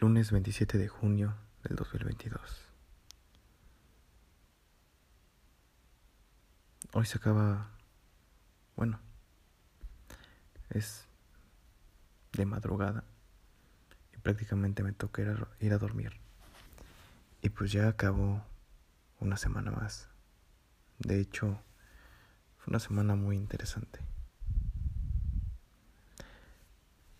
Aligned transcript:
lunes 0.00 0.30
27 0.30 0.78
de 0.78 0.86
junio 0.86 1.34
del 1.64 1.74
2022. 1.74 2.40
Hoy 6.92 7.04
se 7.04 7.18
acaba, 7.18 7.72
bueno, 8.76 9.00
es 10.70 11.08
de 12.32 12.46
madrugada 12.46 13.02
y 14.14 14.18
prácticamente 14.18 14.84
me 14.84 14.92
toca 14.92 15.22
ir 15.22 15.30
a, 15.30 15.48
ir 15.58 15.72
a 15.72 15.78
dormir. 15.78 16.12
Y 17.42 17.48
pues 17.48 17.72
ya 17.72 17.88
acabó 17.88 18.44
una 19.18 19.36
semana 19.36 19.72
más. 19.72 20.08
De 21.00 21.18
hecho, 21.18 21.60
fue 22.58 22.70
una 22.70 22.78
semana 22.78 23.16
muy 23.16 23.36
interesante. 23.36 23.98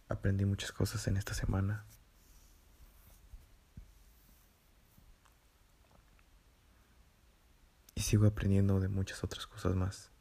Aprendí 0.09 0.45
muchas 0.45 0.71
cosas 0.71 1.09
en 1.09 1.17
esta 1.17 1.35
semana. 1.35 1.85
Y 7.99 8.01
sigo 8.01 8.29
aprendiendo 8.29 8.79
de 8.79 8.87
muchas 8.87 9.25
otras 9.25 9.49
cosas 9.49 9.75
más. 9.75 10.13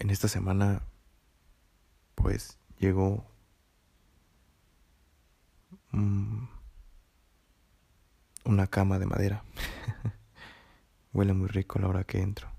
En 0.00 0.10
esta 0.10 0.26
semana, 0.26 0.82
pues 2.16 2.58
llegó 2.80 3.30
una 5.92 6.48
cama 8.66 8.98
de 8.98 9.06
madera. 9.06 9.44
Huele 11.12 11.32
muy 11.32 11.46
rico 11.46 11.78
la 11.78 11.86
hora 11.86 12.02
que 12.02 12.20
entro. 12.20 12.50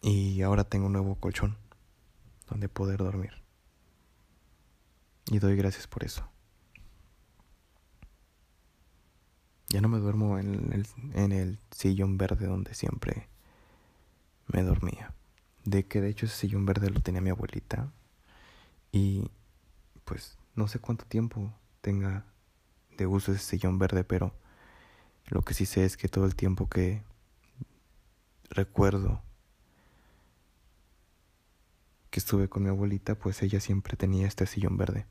Y 0.00 0.40
ahora 0.40 0.64
tengo 0.64 0.86
un 0.86 0.94
nuevo 0.94 1.16
colchón 1.16 1.58
donde 2.48 2.70
poder 2.70 3.00
dormir. 3.00 3.42
Y 5.26 5.38
doy 5.38 5.54
gracias 5.54 5.86
por 5.86 6.02
eso. 6.02 6.30
Ya 9.68 9.80
no 9.80 9.88
me 9.88 9.98
duermo 9.98 10.38
en 10.38 10.72
el, 10.72 10.86
en 11.14 11.32
el 11.32 11.58
sillón 11.70 12.16
verde 12.16 12.46
donde 12.46 12.74
siempre 12.74 13.28
me 14.46 14.62
dormía. 14.62 15.12
De 15.64 15.86
que 15.86 16.00
de 16.00 16.08
hecho 16.08 16.26
ese 16.26 16.36
sillón 16.36 16.64
verde 16.64 16.90
lo 16.90 17.00
tenía 17.00 17.20
mi 17.20 17.30
abuelita. 17.30 17.90
Y 18.92 19.30
pues 20.04 20.38
no 20.54 20.68
sé 20.68 20.78
cuánto 20.78 21.04
tiempo 21.04 21.52
tenga 21.82 22.24
de 22.96 23.06
uso 23.06 23.32
ese 23.32 23.44
sillón 23.44 23.78
verde, 23.78 24.04
pero 24.04 24.34
lo 25.26 25.42
que 25.42 25.54
sí 25.54 25.66
sé 25.66 25.84
es 25.84 25.96
que 25.96 26.08
todo 26.08 26.24
el 26.24 26.34
tiempo 26.34 26.68
que 26.68 27.02
recuerdo 28.50 29.22
que 32.10 32.20
estuve 32.20 32.48
con 32.48 32.62
mi 32.62 32.70
abuelita, 32.70 33.14
pues 33.14 33.42
ella 33.42 33.60
siempre 33.60 33.96
tenía 33.96 34.26
este 34.26 34.46
sillón 34.46 34.78
verde. 34.78 35.06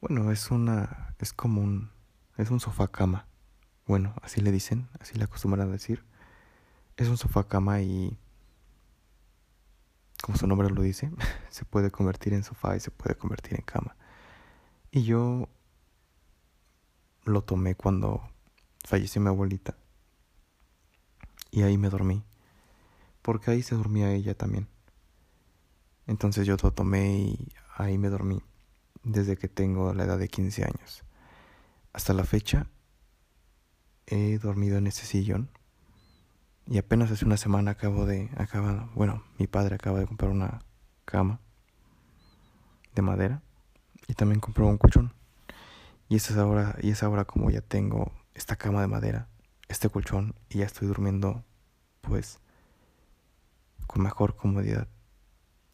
Bueno, 0.00 0.32
es 0.32 0.50
una, 0.50 1.14
es 1.18 1.32
como 1.32 1.62
un, 1.62 1.90
es 2.36 2.50
un 2.50 2.60
sofá 2.60 2.88
cama. 2.88 3.26
Bueno, 3.86 4.14
así 4.22 4.40
le 4.40 4.50
dicen, 4.50 4.88
así 4.98 5.14
le 5.14 5.24
acostumbran 5.24 5.68
a 5.68 5.72
decir. 5.72 6.04
Es 6.96 7.08
un 7.08 7.16
sofá 7.16 7.46
cama 7.46 7.82
y, 7.82 8.18
como 10.22 10.36
su 10.36 10.48
nombre 10.48 10.68
lo 10.70 10.82
dice, 10.82 11.10
se 11.50 11.64
puede 11.64 11.92
convertir 11.92 12.34
en 12.34 12.42
sofá 12.42 12.76
y 12.76 12.80
se 12.80 12.90
puede 12.90 13.14
convertir 13.14 13.54
en 13.54 13.62
cama. 13.62 13.96
Y 14.90 15.04
yo 15.04 15.48
lo 17.24 17.44
tomé 17.44 17.76
cuando 17.76 18.28
falleció 18.84 19.20
mi 19.20 19.28
abuelita. 19.28 19.76
Y 21.52 21.62
ahí 21.62 21.78
me 21.78 21.88
dormí. 21.88 22.24
Porque 23.22 23.52
ahí 23.52 23.62
se 23.62 23.76
dormía 23.76 24.12
ella 24.12 24.34
también. 24.34 24.68
Entonces 26.08 26.46
yo 26.46 26.56
lo 26.60 26.72
tomé 26.72 27.18
y 27.18 27.52
ahí 27.76 27.98
me 27.98 28.08
dormí. 28.08 28.42
Desde 29.04 29.36
que 29.36 29.48
tengo 29.48 29.94
la 29.94 30.04
edad 30.04 30.18
de 30.18 30.28
15 30.28 30.64
años. 30.64 31.04
Hasta 31.92 32.12
la 32.12 32.24
fecha 32.24 32.68
he 34.06 34.38
dormido 34.38 34.78
en 34.78 34.86
ese 34.86 35.06
sillón. 35.06 35.50
Y 36.66 36.78
apenas 36.78 37.10
hace 37.10 37.24
una 37.24 37.36
semana 37.36 37.72
acabo 37.72 38.06
de. 38.06 38.30
Acaba, 38.36 38.90
bueno, 38.94 39.22
mi 39.38 39.46
padre 39.46 39.76
acaba 39.76 40.00
de 40.00 40.06
comprar 40.06 40.30
una 40.30 40.60
cama 41.04 41.40
de 42.94 43.02
madera. 43.02 43.42
Y 44.08 44.14
también 44.14 44.40
compró 44.40 44.66
un 44.66 44.78
colchón. 44.78 45.12
Y 46.08 46.16
es 46.16 46.30
ahora, 46.32 46.76
y 46.80 46.90
es 46.90 47.02
ahora 47.02 47.24
como 47.24 47.50
ya 47.50 47.60
tengo 47.60 48.12
esta 48.34 48.56
cama 48.56 48.80
de 48.80 48.86
madera, 48.86 49.28
este 49.68 49.88
colchón, 49.88 50.34
y 50.48 50.58
ya 50.58 50.66
estoy 50.66 50.86
durmiendo, 50.86 51.42
pues, 52.00 52.38
con 53.88 54.02
mejor 54.02 54.36
comodidad 54.36 54.88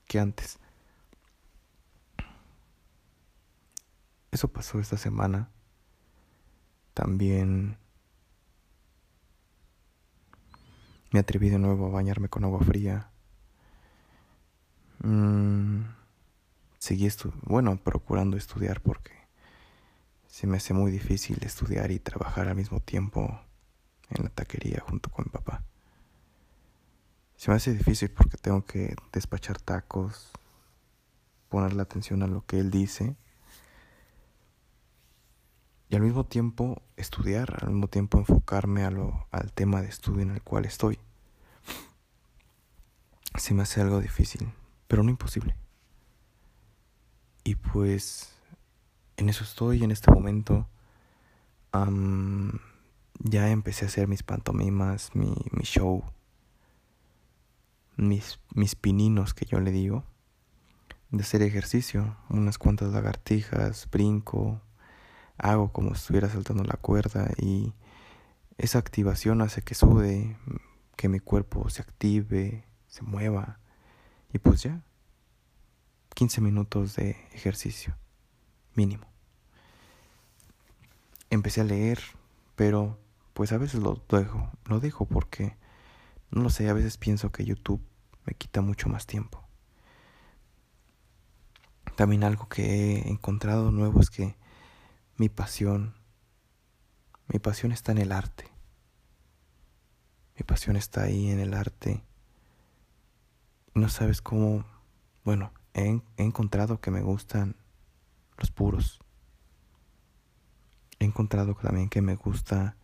que 0.06 0.20
antes. 0.20 0.58
Eso 4.30 4.48
pasó 4.48 4.80
esta 4.80 4.96
semana. 4.96 5.50
También 6.94 7.76
me 11.12 11.20
atreví 11.20 11.50
de 11.50 11.58
nuevo 11.58 11.86
a 11.86 11.90
bañarme 11.90 12.28
con 12.28 12.44
agua 12.44 12.60
fría. 12.60 13.10
Mm, 15.02 15.82
seguí 16.78 17.08
bueno, 17.42 17.76
procurando 17.76 18.36
estudiar 18.36 18.80
porque 18.80 19.12
se 20.26 20.46
me 20.46 20.56
hace 20.56 20.72
muy 20.74 20.90
difícil 20.90 21.38
estudiar 21.42 21.90
y 21.90 21.98
trabajar 21.98 22.48
al 22.48 22.56
mismo 22.56 22.80
tiempo 22.80 23.40
en 24.08 24.24
la 24.24 24.30
taquería 24.30 24.80
junto 24.80 25.10
con 25.10 25.26
mi 25.26 25.30
papá. 25.30 25.62
Se 27.36 27.50
me 27.50 27.56
hace 27.56 27.74
difícil 27.74 28.10
porque 28.10 28.36
tengo 28.36 28.64
que 28.64 28.94
despachar 29.12 29.60
tacos, 29.60 30.30
ponerle 31.48 31.82
atención 31.82 32.22
a 32.22 32.26
lo 32.26 32.46
que 32.46 32.58
él 32.58 32.70
dice 32.70 33.16
y 35.92 35.94
al 35.94 36.00
mismo 36.00 36.24
tiempo 36.24 36.80
estudiar, 36.96 37.58
al 37.60 37.68
mismo 37.68 37.86
tiempo 37.86 38.16
enfocarme 38.16 38.82
a 38.82 38.90
lo, 38.90 39.26
al 39.30 39.52
tema 39.52 39.82
de 39.82 39.88
estudio 39.88 40.22
en 40.22 40.30
el 40.30 40.40
cual 40.40 40.64
estoy. 40.64 40.98
Se 43.34 43.52
me 43.52 43.62
hace 43.62 43.82
algo 43.82 44.00
difícil, 44.00 44.50
pero 44.88 45.02
no 45.02 45.10
imposible. 45.10 45.54
Y 47.44 47.56
pues 47.56 48.34
en 49.18 49.28
eso 49.28 49.44
estoy 49.44 49.84
en 49.84 49.90
este 49.90 50.10
momento. 50.10 50.66
ya 53.18 53.50
empecé 53.50 53.84
a 53.84 53.88
hacer 53.88 54.08
mis 54.08 54.22
pantomimas, 54.22 55.14
mi, 55.14 55.34
mi 55.50 55.64
show, 55.64 56.04
mis, 57.98 58.40
mis 58.54 58.76
pininos 58.76 59.34
que 59.34 59.44
yo 59.44 59.60
le 59.60 59.70
digo, 59.70 60.04
de 61.10 61.22
hacer 61.22 61.42
ejercicio, 61.42 62.16
unas 62.30 62.56
cuantas 62.56 62.94
lagartijas, 62.94 63.90
brinco, 63.90 64.62
hago 65.42 65.72
como 65.72 65.90
si 65.90 65.96
estuviera 65.96 66.30
saltando 66.30 66.64
la 66.64 66.76
cuerda 66.76 67.28
y 67.36 67.74
esa 68.58 68.78
activación 68.78 69.42
hace 69.42 69.60
que 69.60 69.74
sude, 69.74 70.36
que 70.96 71.08
mi 71.08 71.18
cuerpo 71.18 71.68
se 71.68 71.82
active, 71.82 72.64
se 72.86 73.02
mueva 73.02 73.58
y 74.32 74.38
pues 74.38 74.62
ya, 74.62 74.82
15 76.14 76.40
minutos 76.40 76.94
de 76.94 77.10
ejercicio 77.32 77.96
mínimo. 78.74 79.06
Empecé 81.28 81.62
a 81.62 81.64
leer, 81.64 82.00
pero 82.54 82.98
pues 83.34 83.52
a 83.52 83.58
veces 83.58 83.80
lo 83.80 84.00
dejo, 84.08 84.48
lo 84.66 84.78
dejo 84.78 85.06
porque 85.06 85.56
no 86.30 86.42
lo 86.42 86.50
sé, 86.50 86.68
a 86.68 86.72
veces 86.72 86.98
pienso 86.98 87.32
que 87.32 87.44
YouTube 87.44 87.82
me 88.26 88.34
quita 88.34 88.60
mucho 88.60 88.88
más 88.88 89.06
tiempo. 89.06 89.42
También 91.96 92.22
algo 92.22 92.48
que 92.48 92.94
he 92.96 93.08
encontrado 93.10 93.72
nuevo 93.72 94.00
es 94.00 94.08
que 94.08 94.36
mi 95.22 95.28
pasión, 95.28 95.94
mi 97.28 97.38
pasión 97.38 97.70
está 97.70 97.92
en 97.92 97.98
el 97.98 98.10
arte. 98.10 98.50
Mi 100.36 100.42
pasión 100.42 100.74
está 100.74 101.04
ahí 101.04 101.30
en 101.30 101.38
el 101.38 101.54
arte. 101.54 102.02
No 103.72 103.88
sabes 103.88 104.20
cómo, 104.20 104.64
bueno, 105.22 105.52
he, 105.74 106.02
he 106.16 106.24
encontrado 106.24 106.80
que 106.80 106.90
me 106.90 107.02
gustan 107.02 107.54
los 108.36 108.50
puros. 108.50 108.98
He 110.98 111.04
encontrado 111.04 111.54
también 111.54 111.88
que 111.88 112.02
me 112.02 112.16
gusta 112.16 112.74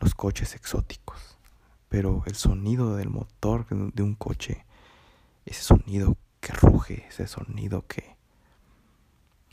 los 0.00 0.16
coches 0.16 0.56
exóticos, 0.56 1.38
pero 1.88 2.24
el 2.26 2.34
sonido 2.34 2.96
del 2.96 3.10
motor 3.10 3.68
de 3.68 4.02
un 4.02 4.16
coche, 4.16 4.66
ese 5.46 5.62
sonido 5.62 6.16
que 6.40 6.52
ruge, 6.52 7.06
ese 7.06 7.28
sonido 7.28 7.86
que 7.86 8.16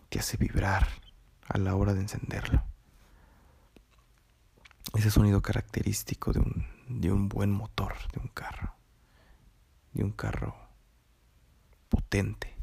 te 0.10 0.18
hace 0.18 0.38
vibrar 0.38 0.88
a 1.48 1.58
la 1.58 1.76
hora 1.76 1.94
de 1.94 2.02
encenderlo. 2.02 2.64
Ese 4.96 5.12
sonido 5.12 5.42
característico 5.42 6.34
de 6.34 6.40
un, 6.40 6.66
de 6.88 7.12
un 7.12 7.30
buen 7.30 7.52
motor, 7.52 7.94
de 8.14 8.20
un 8.20 8.28
carro, 8.28 8.74
de 9.94 10.04
un 10.04 10.12
carro 10.12 10.56
potente. 11.90 12.56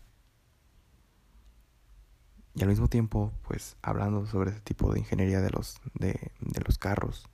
Y 2.54 2.62
al 2.62 2.68
mismo 2.68 2.88
tiempo, 2.88 3.32
pues 3.42 3.76
hablando 3.82 4.26
sobre 4.26 4.50
ese 4.50 4.60
tipo 4.60 4.92
de 4.92 5.00
ingeniería 5.00 5.40
de 5.40 5.50
los, 5.50 5.80
de, 5.94 6.32
de 6.40 6.60
los 6.60 6.78
carros, 6.78 7.28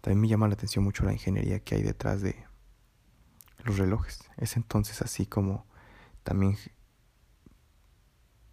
también 0.00 0.20
me 0.20 0.28
llama 0.28 0.48
la 0.48 0.54
atención 0.54 0.84
mucho 0.84 1.04
la 1.04 1.12
ingeniería 1.12 1.60
que 1.60 1.76
hay 1.76 1.82
detrás 1.82 2.20
de 2.20 2.44
los 3.64 3.78
relojes. 3.78 4.28
Es 4.36 4.56
entonces 4.56 5.00
así 5.02 5.24
como 5.26 5.66
también 6.24 6.56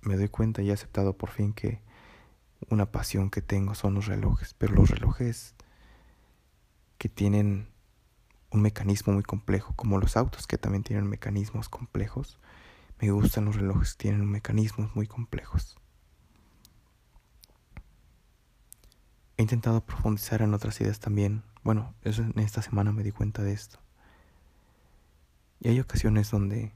me 0.01 0.15
doy 0.15 0.29
cuenta 0.29 0.61
y 0.61 0.69
he 0.69 0.73
aceptado 0.73 1.17
por 1.17 1.29
fin 1.29 1.53
que 1.53 1.81
una 2.69 2.91
pasión 2.91 3.29
que 3.29 3.41
tengo 3.41 3.75
son 3.75 3.95
los 3.95 4.05
relojes, 4.05 4.53
pero 4.53 4.73
los 4.73 4.89
relojes 4.89 5.55
que 6.97 7.09
tienen 7.09 7.69
un 8.51 8.61
mecanismo 8.61 9.13
muy 9.13 9.23
complejo, 9.23 9.73
como 9.75 9.97
los 9.97 10.17
autos 10.17 10.45
que 10.45 10.57
también 10.57 10.83
tienen 10.83 11.07
mecanismos 11.07 11.69
complejos, 11.69 12.37
me 12.99 13.09
gustan 13.11 13.45
los 13.45 13.55
relojes 13.55 13.93
que 13.93 14.03
tienen 14.03 14.29
mecanismos 14.29 14.95
muy 14.95 15.07
complejos. 15.07 15.77
He 19.37 19.41
intentado 19.41 19.83
profundizar 19.83 20.43
en 20.43 20.53
otras 20.53 20.79
ideas 20.81 20.99
también. 20.99 21.43
Bueno, 21.63 21.95
en 22.03 22.37
esta 22.39 22.61
semana 22.61 22.91
me 22.91 23.03
di 23.03 23.11
cuenta 23.11 23.41
de 23.41 23.53
esto. 23.53 23.79
Y 25.59 25.69
hay 25.69 25.79
ocasiones 25.79 26.29
donde 26.29 26.73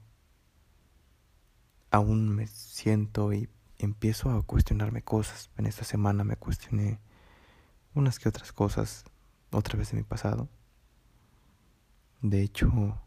aún 1.91 2.29
me 2.29 2.47
siento 2.47 3.33
y 3.33 3.49
empiezo 3.79 4.31
a 4.31 4.43
cuestionarme 4.43 5.01
cosas. 5.03 5.49
En 5.57 5.65
esta 5.65 5.83
semana 5.83 6.23
me 6.23 6.37
cuestioné 6.37 6.99
unas 7.93 8.19
que 8.19 8.29
otras 8.29 8.51
cosas 8.51 9.05
otra 9.51 9.77
vez 9.77 9.91
de 9.91 9.97
mi 9.97 10.03
pasado. 10.03 10.49
De 12.21 12.41
hecho, 12.41 12.99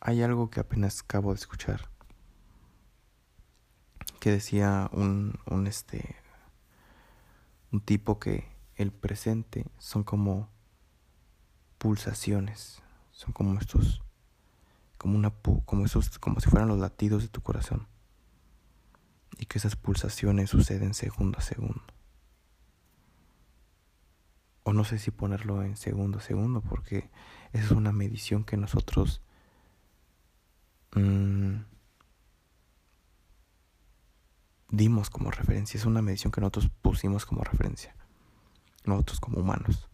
hay 0.00 0.22
algo 0.22 0.50
que 0.50 0.60
apenas 0.60 1.00
acabo 1.00 1.32
de 1.32 1.40
escuchar 1.40 1.88
que 4.20 4.30
decía 4.30 4.90
un, 4.92 5.38
un 5.46 5.66
este 5.66 6.16
un 7.70 7.80
tipo 7.80 8.18
que 8.18 8.48
el 8.74 8.92
presente 8.92 9.66
son 9.78 10.02
como 10.02 10.48
pulsaciones, 11.78 12.82
son 13.12 13.32
como 13.32 13.58
estos 13.60 14.02
como 14.96 15.16
una 15.16 15.32
como 15.64 15.84
esos 15.84 16.18
como 16.18 16.40
si 16.40 16.48
fueran 16.48 16.68
los 16.68 16.78
latidos 16.78 17.22
de 17.22 17.28
tu 17.28 17.40
corazón 17.42 17.86
y 19.38 19.46
que 19.46 19.58
esas 19.58 19.76
pulsaciones 19.76 20.50
suceden 20.50 20.94
segundo 20.94 21.38
a 21.38 21.42
segundo. 21.42 21.82
O 24.64 24.72
no 24.72 24.84
sé 24.84 24.98
si 24.98 25.10
ponerlo 25.10 25.62
en 25.62 25.76
segundo 25.76 26.18
a 26.18 26.20
segundo 26.20 26.60
porque 26.60 27.08
esa 27.52 27.64
es 27.66 27.70
una 27.70 27.92
medición 27.92 28.44
que 28.44 28.56
nosotros 28.56 29.22
mmm, 30.94 31.60
dimos 34.70 35.08
como 35.08 35.30
referencia, 35.30 35.78
es 35.78 35.86
una 35.86 36.02
medición 36.02 36.32
que 36.32 36.40
nosotros 36.40 36.70
pusimos 36.82 37.24
como 37.24 37.44
referencia, 37.44 37.94
nosotros 38.84 39.20
como 39.20 39.38
humanos. 39.38 39.88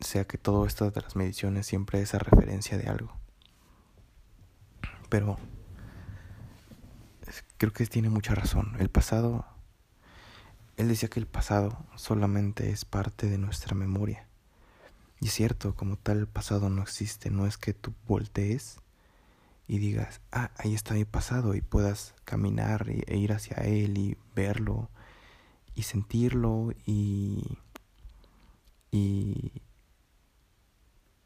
O 0.00 0.04
sea 0.04 0.26
que 0.26 0.38
todo 0.38 0.66
esto 0.66 0.90
de 0.90 1.00
las 1.00 1.16
mediciones 1.16 1.66
siempre 1.66 2.00
es 2.00 2.14
a 2.14 2.18
referencia 2.18 2.78
de 2.78 2.88
algo. 2.88 3.18
Pero 5.08 5.38
creo 7.64 7.72
que 7.72 7.86
tiene 7.86 8.10
mucha 8.10 8.34
razón. 8.34 8.76
El 8.78 8.90
pasado, 8.90 9.46
él 10.76 10.88
decía 10.88 11.08
que 11.08 11.18
el 11.18 11.26
pasado 11.26 11.86
solamente 11.96 12.70
es 12.70 12.84
parte 12.84 13.30
de 13.30 13.38
nuestra 13.38 13.74
memoria. 13.74 14.26
Y 15.18 15.28
es 15.28 15.32
cierto, 15.32 15.74
como 15.74 15.96
tal 15.96 16.18
el 16.18 16.26
pasado 16.26 16.68
no 16.68 16.82
existe, 16.82 17.30
no 17.30 17.46
es 17.46 17.56
que 17.56 17.72
tú 17.72 17.94
voltees 18.06 18.80
y 19.66 19.78
digas, 19.78 20.20
ah, 20.30 20.50
ahí 20.58 20.74
está 20.74 20.92
mi 20.92 21.06
pasado 21.06 21.54
y 21.54 21.62
puedas 21.62 22.14
caminar 22.24 22.86
e 22.90 23.16
ir 23.16 23.32
hacia 23.32 23.56
él 23.56 23.96
y 23.96 24.18
verlo 24.34 24.90
y 25.74 25.84
sentirlo 25.84 26.72
y, 26.84 27.56
y 28.90 29.52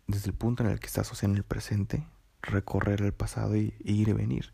desde 0.06 0.29
el 0.29 0.35
punto 0.35 0.62
en 0.62 0.70
el 0.70 0.79
que 0.79 0.87
estás, 0.87 1.11
o 1.11 1.17
sea, 1.17 1.29
en 1.29 1.35
el 1.35 1.43
presente, 1.43 2.06
recorrer 2.43 3.02
el 3.02 3.12
pasado 3.12 3.56
y, 3.56 3.75
ir 3.81 4.08
y 4.08 4.12
venir. 4.12 4.52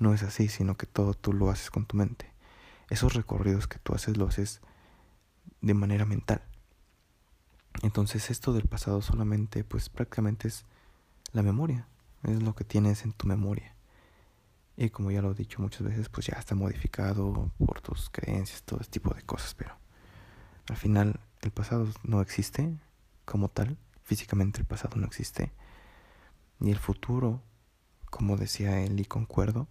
No 0.00 0.12
es 0.12 0.24
así, 0.24 0.48
sino 0.48 0.76
que 0.76 0.86
todo 0.86 1.14
tú 1.14 1.32
lo 1.32 1.48
haces 1.50 1.70
con 1.70 1.86
tu 1.86 1.96
mente. 1.96 2.32
Esos 2.88 3.14
recorridos 3.14 3.68
que 3.68 3.78
tú 3.78 3.94
haces 3.94 4.16
lo 4.16 4.26
haces 4.26 4.60
de 5.60 5.74
manera 5.74 6.04
mental. 6.04 6.42
Entonces 7.82 8.28
esto 8.30 8.52
del 8.52 8.66
pasado 8.66 9.00
solamente, 9.02 9.62
pues 9.62 9.88
prácticamente 9.88 10.48
es 10.48 10.64
la 11.32 11.44
memoria 11.44 11.86
es 12.24 12.42
lo 12.42 12.54
que 12.54 12.64
tienes 12.64 13.04
en 13.04 13.12
tu 13.12 13.26
memoria. 13.26 13.74
Y 14.76 14.90
como 14.90 15.10
ya 15.10 15.22
lo 15.22 15.32
he 15.32 15.34
dicho 15.34 15.60
muchas 15.60 15.82
veces, 15.82 16.08
pues 16.08 16.26
ya 16.26 16.38
está 16.38 16.54
modificado 16.54 17.50
por 17.58 17.80
tus 17.80 18.10
creencias, 18.10 18.62
todo 18.62 18.80
este 18.80 18.92
tipo 18.98 19.14
de 19.14 19.22
cosas, 19.22 19.54
pero 19.54 19.76
al 20.68 20.76
final 20.76 21.20
el 21.42 21.50
pasado 21.50 21.88
no 22.02 22.20
existe 22.20 22.78
como 23.24 23.48
tal, 23.48 23.76
físicamente 24.02 24.60
el 24.60 24.66
pasado 24.66 24.96
no 24.96 25.06
existe. 25.06 25.52
Ni 26.58 26.70
el 26.70 26.78
futuro, 26.78 27.42
como 28.10 28.36
decía 28.36 28.80
él 28.80 29.00
y 29.00 29.04
concuerdo, 29.04 29.68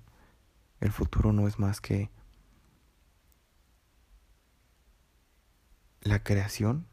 el 0.81 0.91
futuro 0.91 1.33
no 1.33 1.47
es 1.47 1.59
más 1.59 1.81
que 1.81 2.09
la 6.01 6.23
creación 6.23 6.87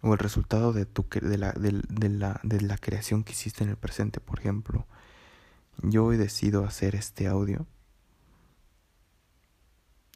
o 0.00 0.12
el 0.12 0.18
resultado 0.18 0.72
de, 0.72 0.86
tu, 0.86 1.06
de, 1.10 1.38
la, 1.38 1.52
de, 1.52 2.08
la, 2.10 2.40
de 2.42 2.60
la 2.60 2.76
creación 2.76 3.24
que 3.24 3.32
hiciste 3.32 3.64
en 3.64 3.70
el 3.70 3.76
presente. 3.76 4.20
Por 4.20 4.38
ejemplo, 4.38 4.86
yo 5.82 6.12
he 6.12 6.18
decidido 6.18 6.64
hacer 6.64 6.94
este 6.94 7.26
audio 7.26 7.66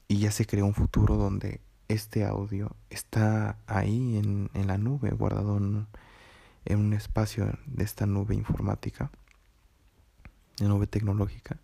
y 0.09 0.19
ya 0.19 0.31
se 0.31 0.47
creó 0.47 0.67
un 0.67 0.75
futuro 0.75 1.17
donde 1.17 1.61
este 1.89 2.25
audio 2.25 2.77
está 2.91 3.59
ahí 3.67 4.19
en, 4.19 4.51
en 4.55 4.67
la 4.67 4.79
nube, 4.79 5.11
guardado 5.11 5.57
en, 5.57 5.87
un 6.71 6.93
espacio 6.93 7.59
de 7.67 7.85
esta 7.85 8.05
nube 8.05 8.35
informática, 8.35 9.11
de 10.59 10.69
nube 10.69 10.87
tecnológica. 10.87 11.59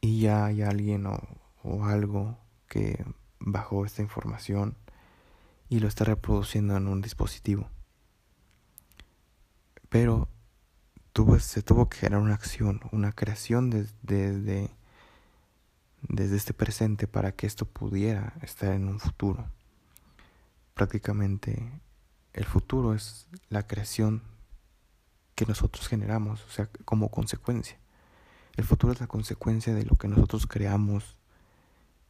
Y 0.00 0.20
ya 0.20 0.46
hay 0.46 0.62
alguien 0.62 1.06
o, 1.06 1.20
o 1.62 1.84
algo 1.84 2.38
que 2.68 3.04
bajó 3.38 3.84
esta 3.84 4.02
información 4.02 4.76
y 5.68 5.80
lo 5.80 5.88
está 5.88 6.04
reproduciendo 6.04 6.76
en 6.76 6.88
un 6.88 7.00
dispositivo. 7.00 7.68
Pero 9.88 10.28
tuvo, 11.12 11.38
se 11.38 11.62
tuvo 11.62 11.88
que 11.88 11.98
generar 11.98 12.22
una 12.22 12.34
acción, 12.34 12.80
una 12.92 13.12
creación 13.12 13.70
desde, 13.70 14.70
desde 16.02 16.36
este 16.36 16.52
presente 16.52 17.06
para 17.06 17.32
que 17.32 17.46
esto 17.46 17.64
pudiera 17.64 18.34
estar 18.42 18.72
en 18.72 18.88
un 18.88 19.00
futuro. 19.00 19.48
Prácticamente 20.74 21.72
el 22.32 22.44
futuro 22.44 22.94
es 22.94 23.28
la 23.48 23.66
creación 23.66 24.22
que 25.36 25.46
nosotros 25.46 25.86
generamos, 25.86 26.44
o 26.44 26.50
sea, 26.50 26.68
como 26.84 27.10
consecuencia. 27.10 27.78
El 28.56 28.64
futuro 28.64 28.92
es 28.92 29.00
la 29.00 29.06
consecuencia 29.06 29.74
de 29.74 29.84
lo 29.84 29.96
que 29.96 30.08
nosotros 30.08 30.46
creamos 30.46 31.18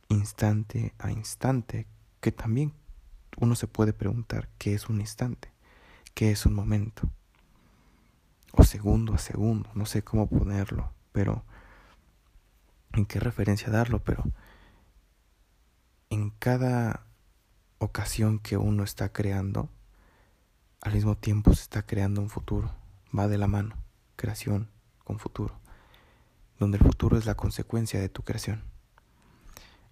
instante 0.09 0.95
a 0.99 1.11
instante, 1.11 1.89
que 2.21 2.31
también 2.31 2.73
uno 3.37 3.57
se 3.57 3.67
puede 3.67 3.93
preguntar 3.93 4.49
qué 4.59 4.75
es 4.75 4.89
un 4.89 5.01
instante, 5.01 5.53
qué 6.15 6.31
es 6.31 6.47
un 6.47 6.55
momento, 6.55 7.11
o 8.53 8.63
segundo 8.63 9.13
a 9.13 9.19
segundo, 9.19 9.69
no 9.75 9.87
sé 9.87 10.03
cómo 10.03 10.29
ponerlo, 10.29 10.93
pero 11.13 11.45
en 12.93 13.07
qué 13.07 13.19
referencia 13.19 13.71
darlo, 13.71 14.03
pero 14.03 14.25
en 16.11 16.31
cada 16.31 17.05
ocasión 17.79 18.39
que 18.39 18.57
uno 18.57 18.85
está 18.85 19.13
creando, 19.13 19.69
al 20.81 20.95
mismo 20.95 21.17
tiempo 21.17 21.53
se 21.55 21.63
está 21.63 21.85
creando 21.85 22.21
un 22.21 22.31
futuro, 22.31 22.73
va 23.17 23.29
de 23.29 23.39
la 23.39 23.47
mano, 23.47 23.77
creación 24.17 24.71
con 25.05 25.19
futuro, 25.19 25.59
donde 26.59 26.79
el 26.79 26.85
futuro 26.85 27.17
es 27.17 27.27
la 27.27 27.35
consecuencia 27.35 28.01
de 28.01 28.09
tu 28.09 28.23
creación. 28.23 28.65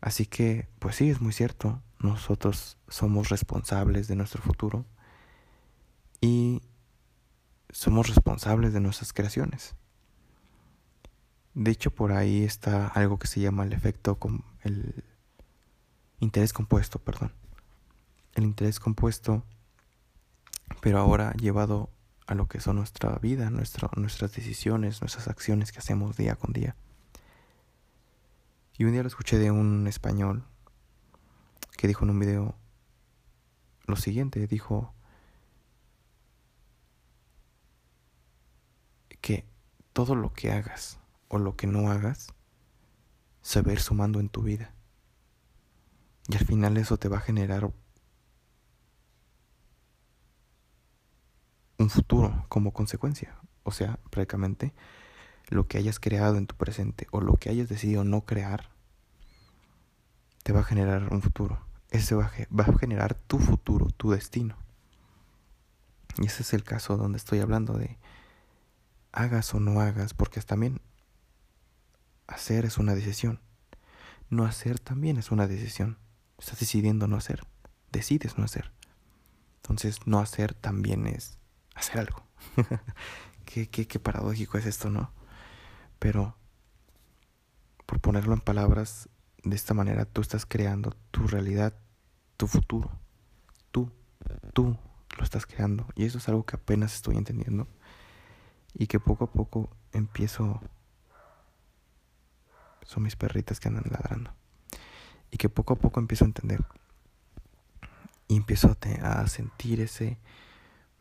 Así 0.00 0.26
que, 0.26 0.68
pues 0.78 0.96
sí, 0.96 1.08
es 1.08 1.20
muy 1.20 1.32
cierto, 1.32 1.80
nosotros 1.98 2.76
somos 2.88 3.30
responsables 3.30 4.06
de 4.08 4.16
nuestro 4.16 4.42
futuro 4.42 4.84
y 6.20 6.60
somos 7.70 8.08
responsables 8.08 8.72
de 8.72 8.80
nuestras 8.80 9.12
creaciones. 9.12 9.74
De 11.54 11.70
hecho, 11.70 11.90
por 11.90 12.12
ahí 12.12 12.42
está 12.42 12.88
algo 12.88 13.18
que 13.18 13.28
se 13.28 13.40
llama 13.40 13.64
el 13.64 13.72
efecto, 13.72 14.18
el 14.62 15.04
interés 16.20 16.52
compuesto, 16.52 16.98
perdón. 16.98 17.32
El 18.34 18.44
interés 18.44 18.80
compuesto, 18.80 19.44
pero 20.80 20.98
ahora 20.98 21.32
llevado 21.34 21.90
a 22.26 22.34
lo 22.34 22.48
que 22.48 22.60
son 22.60 22.76
nuestra 22.76 23.16
vida, 23.16 23.50
nuestras 23.50 24.32
decisiones, 24.32 25.00
nuestras 25.00 25.28
acciones 25.28 25.72
que 25.72 25.78
hacemos 25.78 26.16
día 26.16 26.36
con 26.36 26.52
día. 26.52 26.76
Y 28.76 28.84
un 28.84 28.92
día 28.92 29.02
lo 29.02 29.08
escuché 29.08 29.38
de 29.38 29.50
un 29.50 29.86
español 29.86 30.44
que 31.76 31.86
dijo 31.86 32.04
en 32.04 32.10
un 32.10 32.18
video 32.18 32.56
lo 33.86 33.96
siguiente, 33.96 34.46
dijo 34.46 34.94
que 39.20 39.46
todo 39.92 40.14
lo 40.14 40.32
que 40.32 40.50
hagas 40.50 40.98
o 41.28 41.38
lo 41.38 41.56
que 41.56 41.66
no 41.66 41.90
hagas 41.90 42.32
se 43.42 43.60
va 43.60 43.70
a 43.70 43.74
ir 43.74 43.80
sumando 43.80 44.20
en 44.20 44.30
tu 44.30 44.42
vida. 44.42 44.74
Y 46.28 46.36
al 46.36 46.46
final 46.46 46.76
eso 46.78 46.96
te 46.96 47.08
va 47.08 47.18
a 47.18 47.20
generar 47.20 47.70
un 51.84 51.90
futuro 51.90 52.46
como 52.48 52.72
consecuencia. 52.72 53.36
O 53.62 53.70
sea, 53.70 53.98
prácticamente 54.10 54.72
lo 55.48 55.68
que 55.68 55.78
hayas 55.78 56.00
creado 56.00 56.36
en 56.36 56.46
tu 56.46 56.56
presente 56.56 57.06
o 57.10 57.20
lo 57.20 57.34
que 57.34 57.50
hayas 57.50 57.68
decidido 57.68 58.04
no 58.04 58.22
crear, 58.22 58.70
te 60.42 60.52
va 60.52 60.60
a 60.60 60.64
generar 60.64 61.12
un 61.12 61.22
futuro. 61.22 61.64
Ese 61.90 62.14
va 62.14 62.24
a, 62.24 62.78
generar 62.78 63.14
tu 63.14 63.38
futuro, 63.38 63.86
tu 63.90 64.10
destino. 64.10 64.56
Y 66.18 66.26
ese 66.26 66.42
es 66.42 66.54
el 66.54 66.64
caso 66.64 66.96
donde 66.96 67.18
estoy 67.18 67.40
hablando 67.40 67.74
de 67.74 67.98
hagas 69.12 69.54
o 69.54 69.60
no 69.60 69.80
hagas, 69.80 70.12
porque 70.12 70.40
también 70.40 70.80
hacer 72.26 72.64
es 72.64 72.78
una 72.78 72.94
decisión. 72.94 73.40
No 74.30 74.44
hacer 74.44 74.80
también 74.80 75.18
es 75.18 75.30
una 75.30 75.46
decisión. 75.46 75.98
Estás 76.38 76.58
decidiendo 76.58 77.06
no 77.06 77.16
hacer. 77.16 77.46
Decides 77.92 78.38
no 78.38 78.44
hacer. 78.44 78.72
Entonces, 79.56 80.00
no 80.06 80.18
hacer 80.18 80.52
también 80.52 81.06
es 81.06 81.38
hacer 81.74 81.98
algo. 82.00 82.22
qué, 83.44 83.68
qué, 83.68 83.86
qué 83.86 83.98
paradójico 83.98 84.58
es 84.58 84.66
esto, 84.66 84.90
¿no? 84.90 85.10
Pero, 85.98 86.36
por 87.86 88.00
ponerlo 88.00 88.34
en 88.34 88.40
palabras, 88.40 89.08
de 89.44 89.56
esta 89.56 89.74
manera 89.74 90.06
tú 90.06 90.20
estás 90.20 90.46
creando 90.46 90.96
tu 91.10 91.26
realidad, 91.26 91.74
tu 92.36 92.46
futuro. 92.46 92.90
Tú, 93.70 93.90
tú 94.52 94.76
lo 95.16 95.24
estás 95.24 95.46
creando. 95.46 95.86
Y 95.94 96.04
eso 96.04 96.18
es 96.18 96.28
algo 96.28 96.44
que 96.44 96.56
apenas 96.56 96.94
estoy 96.94 97.16
entendiendo. 97.16 97.68
Y 98.72 98.86
que 98.86 98.98
poco 99.00 99.24
a 99.24 99.32
poco 99.32 99.70
empiezo... 99.92 100.60
Son 102.84 103.02
mis 103.02 103.16
perritas 103.16 103.60
que 103.60 103.68
andan 103.68 103.84
ladrando. 103.90 104.32
Y 105.30 105.38
que 105.38 105.48
poco 105.48 105.74
a 105.74 105.76
poco 105.76 106.00
empiezo 106.00 106.24
a 106.24 106.28
entender. 106.28 106.64
Y 108.28 108.36
empiezo 108.36 108.76
a, 109.02 109.26
sentir 109.26 109.80
ese 109.80 110.18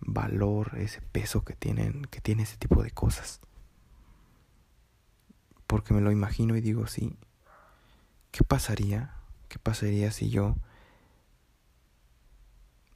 valor, 0.06 0.78
ese 0.78 1.02
peso 1.02 1.44
que 1.44 1.56
tienen, 1.56 2.06
que 2.06 2.22
tiene 2.22 2.44
ese 2.44 2.58
tipo 2.58 2.84
de 2.84 2.92
cosas. 2.92 3.40
Porque 5.68 5.94
me 5.94 6.02
lo 6.02 6.12
imagino 6.12 6.56
y 6.56 6.62
digo, 6.62 6.88
sí, 6.88 7.18
¿qué 8.32 8.44
pasaría? 8.44 9.16
¿Qué 9.50 9.60
pasaría 9.60 10.12
si 10.12 10.30
yo... 10.30 10.56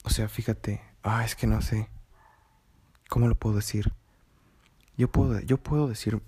O 0.04 0.10
sea, 0.10 0.28
fíjate, 0.28 0.80
ah, 1.02 1.24
es 1.24 1.34
que 1.34 1.46
no 1.46 1.60
sé. 1.60 1.88
¿Cómo 3.08 3.28
lo 3.28 3.34
puedo 3.34 3.56
decir? 3.56 3.92
Yo 4.96 5.10
puedo, 5.10 5.40
yo 5.40 5.58
puedo 5.58 5.88
decir 5.88 6.22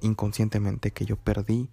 inconscientemente 0.00 0.92
que 0.92 1.04
yo 1.04 1.16
perdí 1.16 1.70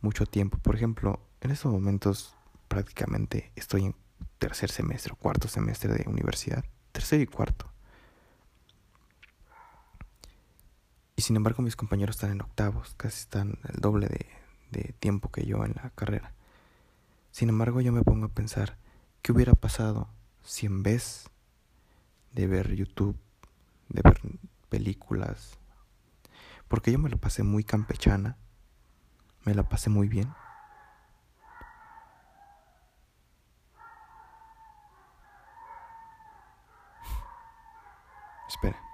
mucho 0.00 0.26
tiempo. 0.26 0.58
Por 0.58 0.74
ejemplo, 0.74 1.20
en 1.40 1.50
estos 1.50 1.72
momentos 1.72 2.36
prácticamente 2.68 3.52
estoy 3.56 3.86
en 3.86 3.94
tercer 4.38 4.70
semestre 4.70 5.14
cuarto 5.14 5.48
semestre 5.48 5.92
de 5.92 6.08
universidad. 6.08 6.64
Tercer 6.92 7.20
y 7.20 7.26
cuarto. 7.26 7.70
Y 11.16 11.22
sin 11.22 11.36
embargo 11.36 11.62
mis 11.62 11.76
compañeros 11.76 12.16
están 12.16 12.30
en 12.30 12.42
octavos, 12.42 12.94
casi 12.98 13.20
están 13.20 13.58
el 13.72 13.80
doble 13.80 14.08
de, 14.70 14.92
tiempo 15.00 15.30
que 15.30 15.46
yo 15.46 15.64
en 15.64 15.72
la 15.82 15.90
carrera. 15.94 16.34
Sin 17.30 17.48
embargo 17.48 17.80
yo 17.80 17.90
me 17.90 18.02
pongo 18.02 18.26
a 18.26 18.34
pensar, 18.34 18.76
¿qué 19.22 19.32
hubiera 19.32 19.54
pasado 19.54 20.08
si 20.44 20.66
en 20.66 20.82
vez 20.82 21.30
de 22.32 22.46
ver 22.46 22.74
YouTube, 22.74 23.16
de 23.88 24.02
ver 24.02 24.20
películas, 24.68 25.58
porque 26.68 26.92
yo 26.92 26.98
me 26.98 27.08
lo 27.08 27.16
pasé 27.16 27.42
muy 27.42 27.64
campechana, 27.64 28.36
me 29.44 29.54
la 29.54 29.68
pasé 29.68 29.88
muy 29.88 30.08
bien. 30.08 30.32
Espera. 38.48 38.85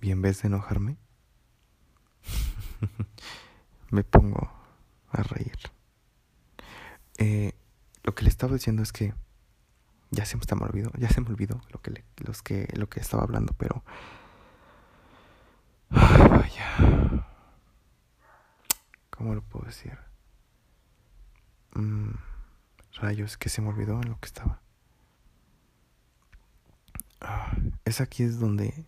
Y 0.00 0.10
en 0.10 0.22
vez 0.22 0.42
de 0.42 0.48
enojarme, 0.48 0.96
me 3.90 4.04
pongo 4.04 4.50
a 5.10 5.22
reír. 5.22 5.58
Eh, 7.18 7.52
lo 8.02 8.14
que 8.14 8.22
le 8.24 8.30
estaba 8.30 8.54
diciendo 8.54 8.82
es 8.82 8.92
que 8.92 9.14
ya 10.10 10.24
se 10.24 10.36
me 10.36 10.40
está 10.40 10.56
olvidó, 10.56 10.90
ya 10.98 11.08
se 11.10 11.20
me 11.20 11.28
olvidó 11.28 11.60
lo 11.70 11.80
que 11.82 12.04
los 12.16 12.42
que 12.42 12.68
lo 12.74 12.88
que 12.88 13.00
estaba 13.00 13.22
hablando, 13.22 13.52
pero 13.58 13.84
ay, 15.90 16.28
vaya. 16.28 17.26
¿Cómo 19.10 19.34
lo 19.34 19.42
puedo 19.42 19.66
decir? 19.66 19.98
Mm, 21.74 22.12
rayos, 22.94 23.36
que 23.36 23.48
se 23.48 23.60
me 23.60 23.68
olvidó 23.68 24.00
en 24.00 24.08
lo 24.08 24.18
que 24.18 24.26
estaba. 24.26 24.62
Ah, 27.20 27.54
es 27.84 28.00
aquí 28.00 28.22
es 28.22 28.40
donde 28.40 28.86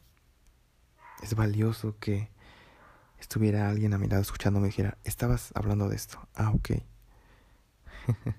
es 1.22 1.34
valioso 1.34 1.96
que 1.98 2.28
estuviera 3.18 3.70
alguien 3.70 3.94
a 3.94 3.98
mi 3.98 4.08
lado 4.08 4.20
escuchándome 4.20 4.66
y 4.66 4.70
dijera, 4.70 4.98
estabas 5.04 5.52
hablando 5.54 5.88
de 5.88 5.96
esto. 5.96 6.18
Ah, 6.34 6.50
ok. 6.50 6.70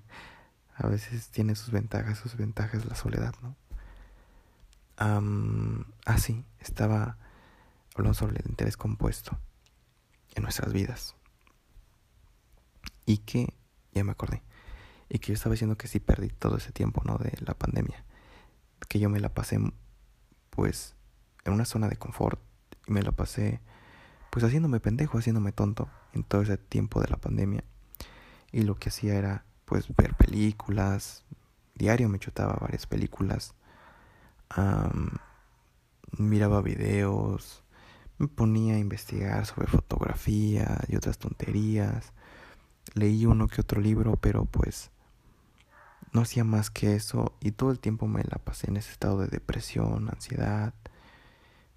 a 0.76 0.86
veces 0.86 1.30
tiene 1.30 1.54
sus 1.54 1.70
ventajas, 1.70 2.18
sus 2.18 2.36
ventajas 2.36 2.84
la 2.84 2.94
soledad, 2.94 3.34
¿no? 3.42 3.56
ah, 4.96 6.18
sí, 6.18 6.44
estaba 6.60 7.18
hablando 7.96 8.14
sobre 8.14 8.38
el 8.38 8.48
interés 8.48 8.76
compuesto 8.76 9.38
en 10.34 10.44
nuestras 10.44 10.72
vidas. 10.72 11.16
Y 13.06 13.18
que, 13.18 13.54
ya 13.92 14.04
me 14.04 14.12
acordé, 14.12 14.42
y 15.08 15.18
que 15.18 15.28
yo 15.28 15.34
estaba 15.34 15.54
diciendo 15.54 15.76
que 15.76 15.88
sí 15.88 15.98
perdí 16.00 16.28
todo 16.28 16.58
ese 16.58 16.70
tiempo, 16.72 17.02
¿no? 17.04 17.18
De 17.18 17.36
la 17.40 17.54
pandemia. 17.54 18.04
Que 18.88 18.98
yo 18.98 19.10
me 19.10 19.20
la 19.20 19.34
pasé, 19.34 19.58
pues, 20.50 20.94
en 21.44 21.52
una 21.52 21.64
zona 21.64 21.88
de 21.88 21.96
confort 21.96 22.40
y 22.86 22.92
me 22.92 23.02
la 23.02 23.12
pasé 23.12 23.60
pues 24.30 24.44
haciéndome 24.44 24.80
pendejo, 24.80 25.18
haciéndome 25.18 25.52
tonto 25.52 25.88
en 26.12 26.24
todo 26.24 26.42
ese 26.42 26.56
tiempo 26.56 27.00
de 27.00 27.08
la 27.08 27.16
pandemia. 27.16 27.62
Y 28.50 28.62
lo 28.62 28.76
que 28.76 28.88
hacía 28.88 29.14
era 29.14 29.44
pues 29.64 29.86
ver 29.96 30.14
películas, 30.14 31.24
diario 31.74 32.08
me 32.08 32.18
chutaba 32.18 32.56
varias 32.60 32.86
películas, 32.86 33.54
miraba 36.18 36.62
videos, 36.62 37.62
me 38.18 38.28
ponía 38.28 38.74
a 38.74 38.78
investigar 38.78 39.46
sobre 39.46 39.66
fotografía 39.66 40.78
y 40.88 40.96
otras 40.96 41.18
tonterías, 41.18 42.12
leí 42.94 43.26
uno 43.26 43.48
que 43.48 43.60
otro 43.60 43.80
libro, 43.80 44.16
pero 44.16 44.44
pues 44.44 44.90
no 46.12 46.22
hacía 46.22 46.44
más 46.44 46.70
que 46.70 46.94
eso. 46.94 47.36
Y 47.40 47.52
todo 47.52 47.70
el 47.70 47.80
tiempo 47.80 48.06
me 48.06 48.22
la 48.22 48.38
pasé 48.38 48.70
en 48.70 48.76
ese 48.76 48.92
estado 48.92 49.20
de 49.20 49.28
depresión, 49.28 50.08
ansiedad, 50.08 50.74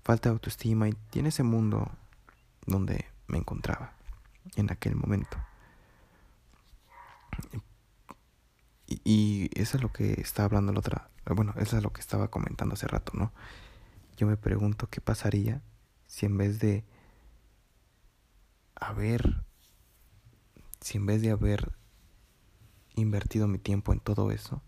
falta 0.07 0.29
de 0.29 0.35
autoestima 0.35 0.87
y 0.87 0.93
tiene 1.09 1.29
ese 1.29 1.43
mundo 1.43 1.91
donde 2.65 3.07
me 3.27 3.39
encontraba 3.39 3.91
en 4.55 4.71
aquel 4.71 4.95
momento. 4.95 5.37
Y, 8.87 9.49
eso 9.61 9.75
es 9.75 9.83
lo 9.83 9.91
que 9.91 10.13
estaba 10.13 10.45
hablando 10.45 10.71
la 10.71 10.79
otra, 10.79 11.09
bueno, 11.35 11.53
eso 11.57 11.75
es 11.75 11.83
lo 11.83 11.91
que 11.91 11.99
estaba 11.99 12.29
comentando 12.29 12.75
hace 12.75 12.87
rato, 12.87 13.11
¿no? 13.15 13.33
Yo 14.15 14.27
me 14.27 14.37
pregunto 14.37 14.87
qué 14.89 15.01
pasaría 15.01 15.61
si 16.05 16.25
en 16.25 16.37
vez 16.37 16.59
de 16.59 16.85
haber, 18.75 19.43
si 20.79 20.99
en 20.99 21.05
vez 21.05 21.21
de 21.21 21.31
haber 21.31 21.73
invertido 22.95 23.49
mi 23.49 23.59
tiempo 23.59 23.91
en 23.91 23.99
todo 23.99 24.31
eso, 24.31 24.61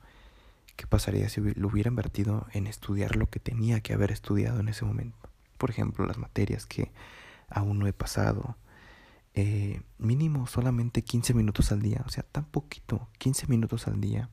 ¿qué 0.76 0.86
pasaría 0.86 1.30
si 1.30 1.40
lo 1.40 1.70
hubiera 1.70 1.88
invertido 1.88 2.46
en 2.52 2.68
estudiar 2.68 3.16
lo 3.16 3.30
que 3.30 3.40
tenía 3.40 3.80
que 3.80 3.94
haber 3.94 4.12
estudiado 4.12 4.60
en 4.60 4.68
ese 4.68 4.84
momento? 4.84 5.29
Por 5.60 5.70
ejemplo, 5.70 6.08
las 6.08 6.18
materias 6.18 6.66
que 6.66 6.92
aún 7.50 7.78
no 7.78 7.86
he 7.86 7.94
pasado. 7.94 8.58
Eh, 9.36 9.82
mínimo 10.00 10.48
solamente 10.48 11.04
15 11.04 11.36
minutos 11.36 11.72
al 11.72 11.82
día, 11.82 12.04
o 12.08 12.10
sea, 12.10 12.24
tan 12.24 12.46
poquito, 12.46 13.08
15 13.20 13.46
minutos 13.46 13.88
al 13.88 14.02
día. 14.02 14.30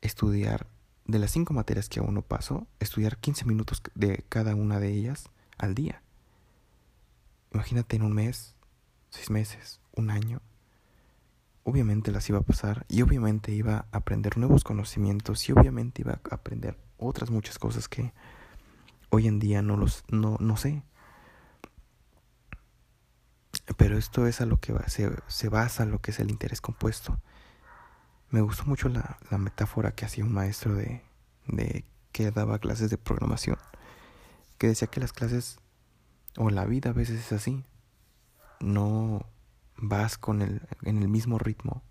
Estudiar 0.00 0.66
de 1.04 1.18
las 1.18 1.32
cinco 1.32 1.52
materias 1.52 1.90
que 1.90 2.00
aún 2.00 2.14
no 2.14 2.22
paso, 2.22 2.66
estudiar 2.80 3.18
15 3.18 3.44
minutos 3.44 3.82
de 3.94 4.24
cada 4.30 4.54
una 4.54 4.80
de 4.80 4.92
ellas 4.92 5.28
al 5.58 5.74
día. 5.74 6.02
Imagínate 7.52 7.96
en 7.96 8.02
un 8.02 8.12
mes, 8.12 8.54
seis 9.10 9.30
meses, 9.30 9.80
un 9.94 10.10
año. 10.10 10.40
Obviamente 11.62 12.12
las 12.12 12.28
iba 12.28 12.38
a 12.38 12.42
pasar 12.42 12.84
y 12.88 13.02
obviamente 13.02 13.52
iba 13.52 13.86
a 13.90 13.96
aprender 13.98 14.36
nuevos 14.38 14.64
conocimientos 14.64 15.48
y 15.48 15.52
obviamente 15.52 16.02
iba 16.02 16.12
a 16.12 16.34
aprender 16.34 16.78
otras 16.98 17.30
muchas 17.30 17.58
cosas 17.58 17.88
que 17.88 18.12
hoy 19.14 19.28
en 19.28 19.38
día 19.38 19.62
no 19.62 19.76
los 19.76 20.04
no, 20.08 20.36
no 20.40 20.56
sé. 20.56 20.82
Pero 23.76 23.96
esto 23.96 24.26
es 24.26 24.40
a 24.40 24.46
lo 24.46 24.58
que 24.58 24.72
va, 24.72 24.88
se, 24.88 25.10
se 25.26 25.48
basa 25.48 25.86
lo 25.86 26.00
que 26.00 26.10
es 26.10 26.20
el 26.20 26.30
interés 26.30 26.60
compuesto. 26.60 27.18
Me 28.30 28.40
gustó 28.40 28.64
mucho 28.64 28.88
la, 28.88 29.18
la 29.30 29.38
metáfora 29.38 29.94
que 29.94 30.04
hacía 30.04 30.24
un 30.24 30.32
maestro 30.32 30.74
de, 30.74 31.02
de 31.46 31.84
que 32.12 32.30
daba 32.30 32.58
clases 32.58 32.90
de 32.90 32.98
programación, 32.98 33.58
que 34.58 34.66
decía 34.66 34.88
que 34.88 35.00
las 35.00 35.12
clases 35.12 35.58
o 36.36 36.50
la 36.50 36.64
vida 36.64 36.90
a 36.90 36.92
veces 36.92 37.20
es 37.20 37.32
así. 37.32 37.64
No 38.60 39.26
vas 39.76 40.18
con 40.18 40.42
el, 40.42 40.66
en 40.82 40.98
el 40.98 41.08
mismo 41.08 41.38
ritmo 41.38 41.82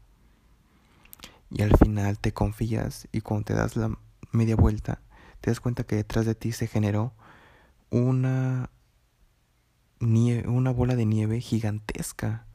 y 1.50 1.62
al 1.62 1.76
final 1.78 2.20
te 2.20 2.34
confías 2.34 3.08
y 3.12 3.22
cuando 3.22 3.46
te 3.46 3.54
das 3.54 3.76
la 3.76 3.98
media 4.32 4.56
vuelta 4.56 5.02
te 5.44 5.52
das 5.52 5.60
cuenta 5.60 5.84
que 5.84 5.98
detrás 5.98 6.26
de 6.26 6.36
ti 6.36 6.54
se 6.54 6.68
generó 6.68 7.14
una 7.90 8.70
una 10.00 10.72
bola 10.72 10.96
de 10.96 11.06
nieve 11.06 11.42
gigantesca 11.42 12.46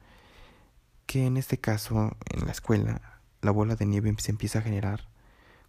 que 1.04 1.26
en 1.26 1.36
este 1.36 1.58
caso 1.58 2.16
en 2.30 2.46
la 2.46 2.52
escuela 2.52 3.20
la 3.42 3.50
bola 3.50 3.76
de 3.76 3.84
nieve 3.84 4.14
se 4.16 4.30
empieza 4.30 4.60
a 4.60 4.62
generar 4.62 5.06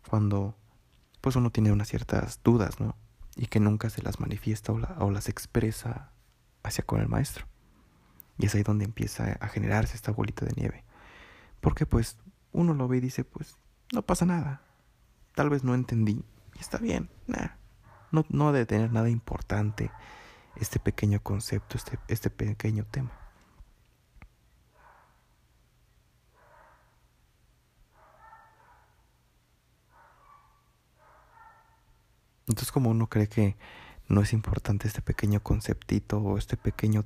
cuando 0.08 0.56
pues 1.20 1.36
uno 1.36 1.50
tiene 1.50 1.74
unas 1.74 1.90
ciertas 1.90 2.40
dudas, 2.42 2.80
¿no? 2.80 2.96
Y 3.36 3.48
que 3.48 3.60
nunca 3.60 3.90
se 3.90 4.02
las 4.02 4.22
manifiesta 4.22 4.72
o, 4.72 5.12
las 5.12 5.28
expresa 5.28 6.14
hacia 6.64 6.86
con 6.86 7.02
el 7.02 7.10
maestro. 7.10 7.46
Y 8.38 8.46
es 8.46 8.56
ahí 8.56 8.64
donde 8.64 8.86
empieza 8.86 9.38
a 9.42 9.48
generarse 9.50 9.98
esta 9.98 10.14
bolita 10.14 10.46
de 10.46 10.54
nieve. 10.56 10.86
Porque 11.60 11.86
pues 11.86 12.18
uno 12.54 12.74
lo 12.74 12.88
ve 12.88 12.98
y 12.98 13.02
dice, 13.02 13.26
pues 13.26 13.58
no 13.92 14.02
pasa 14.04 14.26
nada. 14.26 14.62
Tal 15.36 15.50
vez 15.50 15.66
no 15.66 15.76
entendí. 15.76 16.24
Está 16.60 16.78
bien. 16.78 17.10
Nah. 17.28 17.50
No, 18.12 18.26
no 18.30 18.52
debe 18.52 18.66
tener 18.66 18.92
nada 18.92 19.10
importante 19.10 19.92
este 20.56 20.80
pequeño 20.80 21.22
concepto, 21.22 21.78
este, 21.78 22.00
este 22.08 22.30
pequeño 22.30 22.86
tema. 22.86 23.12
Entonces 32.48 32.72
como 32.72 32.90
uno 32.90 33.08
cree 33.08 33.28
que 33.28 33.56
no 34.08 34.22
es 34.22 34.34
importante 34.34 34.88
este 34.88 35.04
pequeño 35.04 35.42
conceptito 35.42 36.18
o 36.18 36.38
este 36.38 36.58
pequeño 36.58 37.06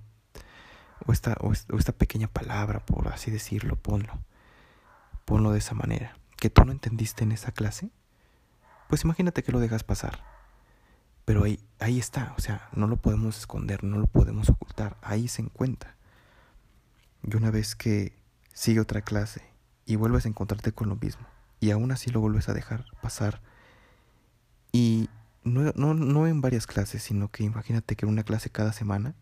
o 1.05 1.12
esta, 1.12 1.36
o 1.41 1.51
esta 1.51 1.91
pequeña 1.91 2.29
palabra, 2.29 2.79
por 2.86 3.10
así 3.10 3.29
decirlo, 3.29 3.75
ponlo. 3.75 4.19
Ponlo 5.25 5.51
de 5.51 5.60
esa 5.60 5.75
manera. 5.75 6.17
Que 6.38 6.50
tú 6.50 6.63
no 6.63 6.72
entendiste 6.72 7.25
en 7.25 7.33
esa 7.33 7.51
clase, 7.51 7.89
pues 8.93 9.05
imagínate 9.05 9.41
que 9.41 9.51
lo 9.51 9.59
dejas 9.59 9.83
pasar. 9.83 10.23
Pero 11.25 11.45
ahí, 11.45 11.59
ahí 11.79 11.97
está, 11.97 12.35
o 12.38 12.39
sea, 12.39 12.69
no 12.73 12.85
lo 12.85 12.97
podemos 12.97 13.39
esconder, 13.39 13.83
no 13.83 13.97
lo 13.97 14.05
podemos 14.05 14.50
ocultar, 14.50 14.97
ahí 15.01 15.27
se 15.27 15.41
encuentra. 15.41 15.95
Y 17.23 17.35
una 17.35 17.50
vez 17.50 17.75
que 17.75 18.15
sigue 18.53 18.79
otra 18.79 19.01
clase 19.01 19.41
y 19.88 19.95
vuelves 19.95 20.25
a 20.25 20.29
encontrarte 20.29 20.73
con 20.73 20.89
lo 20.89 20.95
mismo, 20.95 21.25
y 21.59 21.71
aún 21.71 21.91
así 21.91 22.12
lo 22.12 22.19
vuelves 22.19 22.50
a 22.50 22.53
dejar 22.53 22.85
pasar, 23.01 23.41
y 24.71 25.09
no, 25.43 25.71
no, 25.73 25.95
no 25.95 26.27
en 26.27 26.41
varias 26.41 26.67
clases, 26.67 27.01
sino 27.01 27.31
que 27.31 27.43
imagínate 27.43 27.95
que 27.95 28.05
en 28.05 28.12
una 28.12 28.21
clase 28.21 28.51
cada 28.51 28.73
semana, 28.73 29.15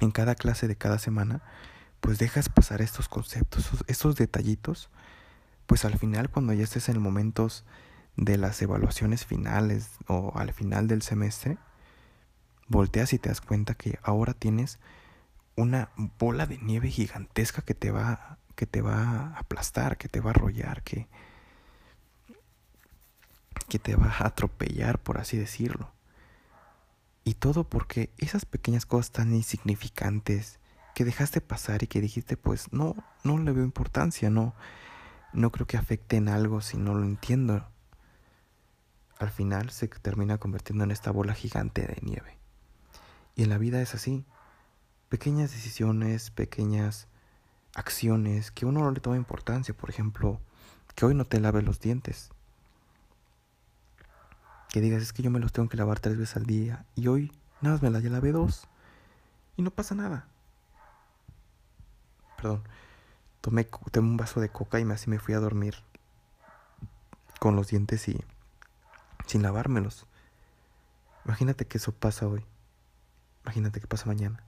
en 0.00 0.12
cada 0.12 0.36
clase 0.36 0.68
de 0.68 0.76
cada 0.76 1.00
semana, 1.00 1.42
pues 2.00 2.20
dejas 2.20 2.48
pasar 2.48 2.80
estos 2.80 3.08
conceptos, 3.08 3.68
estos 3.88 4.14
detallitos, 4.14 4.88
pues 5.66 5.84
al 5.84 5.98
final 5.98 6.30
cuando 6.30 6.52
ya 6.52 6.62
estés 6.62 6.88
en 6.88 7.02
momentos 7.02 7.64
de 8.16 8.36
las 8.38 8.60
evaluaciones 8.62 9.24
finales 9.26 9.90
o 10.06 10.32
al 10.36 10.52
final 10.52 10.88
del 10.88 11.02
semestre, 11.02 11.58
volteas 12.68 13.12
y 13.12 13.18
te 13.18 13.28
das 13.28 13.40
cuenta 13.40 13.74
que 13.74 13.98
ahora 14.02 14.34
tienes 14.34 14.78
una 15.56 15.90
bola 16.18 16.46
de 16.46 16.58
nieve 16.58 16.88
gigantesca 16.88 17.62
que 17.62 17.74
te 17.74 17.90
va 17.90 18.38
que 18.56 18.66
te 18.66 18.82
va 18.82 19.02
a 19.02 19.38
aplastar, 19.38 19.96
que 19.96 20.08
te 20.08 20.20
va 20.20 20.30
a 20.30 20.34
arrollar, 20.34 20.82
que 20.82 21.08
que 23.68 23.78
te 23.78 23.96
va 23.96 24.06
a 24.06 24.26
atropellar, 24.26 24.98
por 24.98 25.18
así 25.18 25.36
decirlo. 25.36 25.90
Y 27.24 27.34
todo 27.34 27.64
porque 27.64 28.10
esas 28.18 28.44
pequeñas 28.44 28.86
cosas 28.86 29.10
tan 29.10 29.34
insignificantes 29.34 30.58
que 30.94 31.04
dejaste 31.04 31.40
pasar 31.40 31.82
y 31.82 31.86
que 31.86 32.00
dijiste, 32.00 32.36
pues 32.36 32.72
no, 32.72 32.94
no 33.24 33.38
le 33.38 33.52
veo 33.52 33.64
importancia, 33.64 34.30
no, 34.30 34.54
no 35.32 35.50
creo 35.50 35.66
que 35.66 35.76
afecte 35.76 36.16
en 36.16 36.28
algo 36.28 36.60
si 36.60 36.76
no 36.76 36.94
lo 36.94 37.04
entiendo. 37.04 37.66
Al 39.24 39.30
final 39.30 39.70
se 39.70 39.88
termina 39.88 40.38
convirtiendo 40.38 40.84
en 40.84 40.90
esta 40.90 41.10
bola 41.10 41.34
gigante 41.34 41.82
de 41.82 41.98
nieve. 42.02 42.38
Y 43.34 43.42
en 43.42 43.50
la 43.50 43.58
vida 43.58 43.80
es 43.80 43.94
así. 43.94 44.24
Pequeñas 45.08 45.50
decisiones, 45.50 46.30
pequeñas 46.30 47.08
acciones 47.74 48.50
que 48.50 48.66
uno 48.66 48.80
no 48.80 48.90
le 48.90 49.00
toma 49.00 49.16
importancia. 49.16 49.74
Por 49.74 49.90
ejemplo, 49.90 50.40
que 50.94 51.06
hoy 51.06 51.14
no 51.14 51.24
te 51.24 51.40
laves 51.40 51.64
los 51.64 51.80
dientes 51.80 52.30
que 54.74 54.80
digas 54.80 55.02
es 55.02 55.12
que 55.12 55.22
yo 55.22 55.30
me 55.30 55.38
los 55.38 55.52
tengo 55.52 55.68
que 55.68 55.76
lavar 55.76 56.00
tres 56.00 56.18
veces 56.18 56.36
al 56.36 56.46
día 56.46 56.84
y 56.96 57.06
hoy 57.06 57.30
nada 57.60 57.76
más 57.76 57.82
me 57.82 57.90
la 57.90 58.00
ya 58.00 58.10
lavé 58.10 58.32
dos 58.32 58.66
y 59.56 59.62
no 59.62 59.70
pasa 59.70 59.94
nada. 59.94 60.26
Perdón, 62.36 62.64
tomé, 63.40 63.68
tomé 63.92 64.08
un 64.08 64.16
vaso 64.16 64.40
de 64.40 64.48
coca 64.48 64.80
y 64.80 64.90
así 64.90 65.08
me 65.08 65.20
fui 65.20 65.32
a 65.32 65.38
dormir 65.38 65.76
con 67.38 67.54
los 67.54 67.68
dientes 67.68 68.08
y 68.08 68.20
sin 69.26 69.42
lavármelos. 69.42 70.06
Imagínate 71.24 71.66
que 71.66 71.78
eso 71.78 71.92
pasa 71.92 72.26
hoy. 72.26 72.44
Imagínate 73.44 73.80
que 73.80 73.86
pasa 73.86 74.06
mañana, 74.06 74.42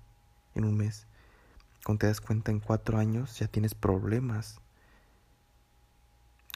en 0.54 0.64
un 0.64 0.76
mes. 0.76 1.06
Cuando 1.84 2.00
te 2.00 2.06
das 2.06 2.20
cuenta 2.20 2.50
en 2.50 2.60
cuatro 2.60 2.98
años 2.98 3.38
ya 3.38 3.46
tienes 3.46 3.74
problemas 3.74 4.60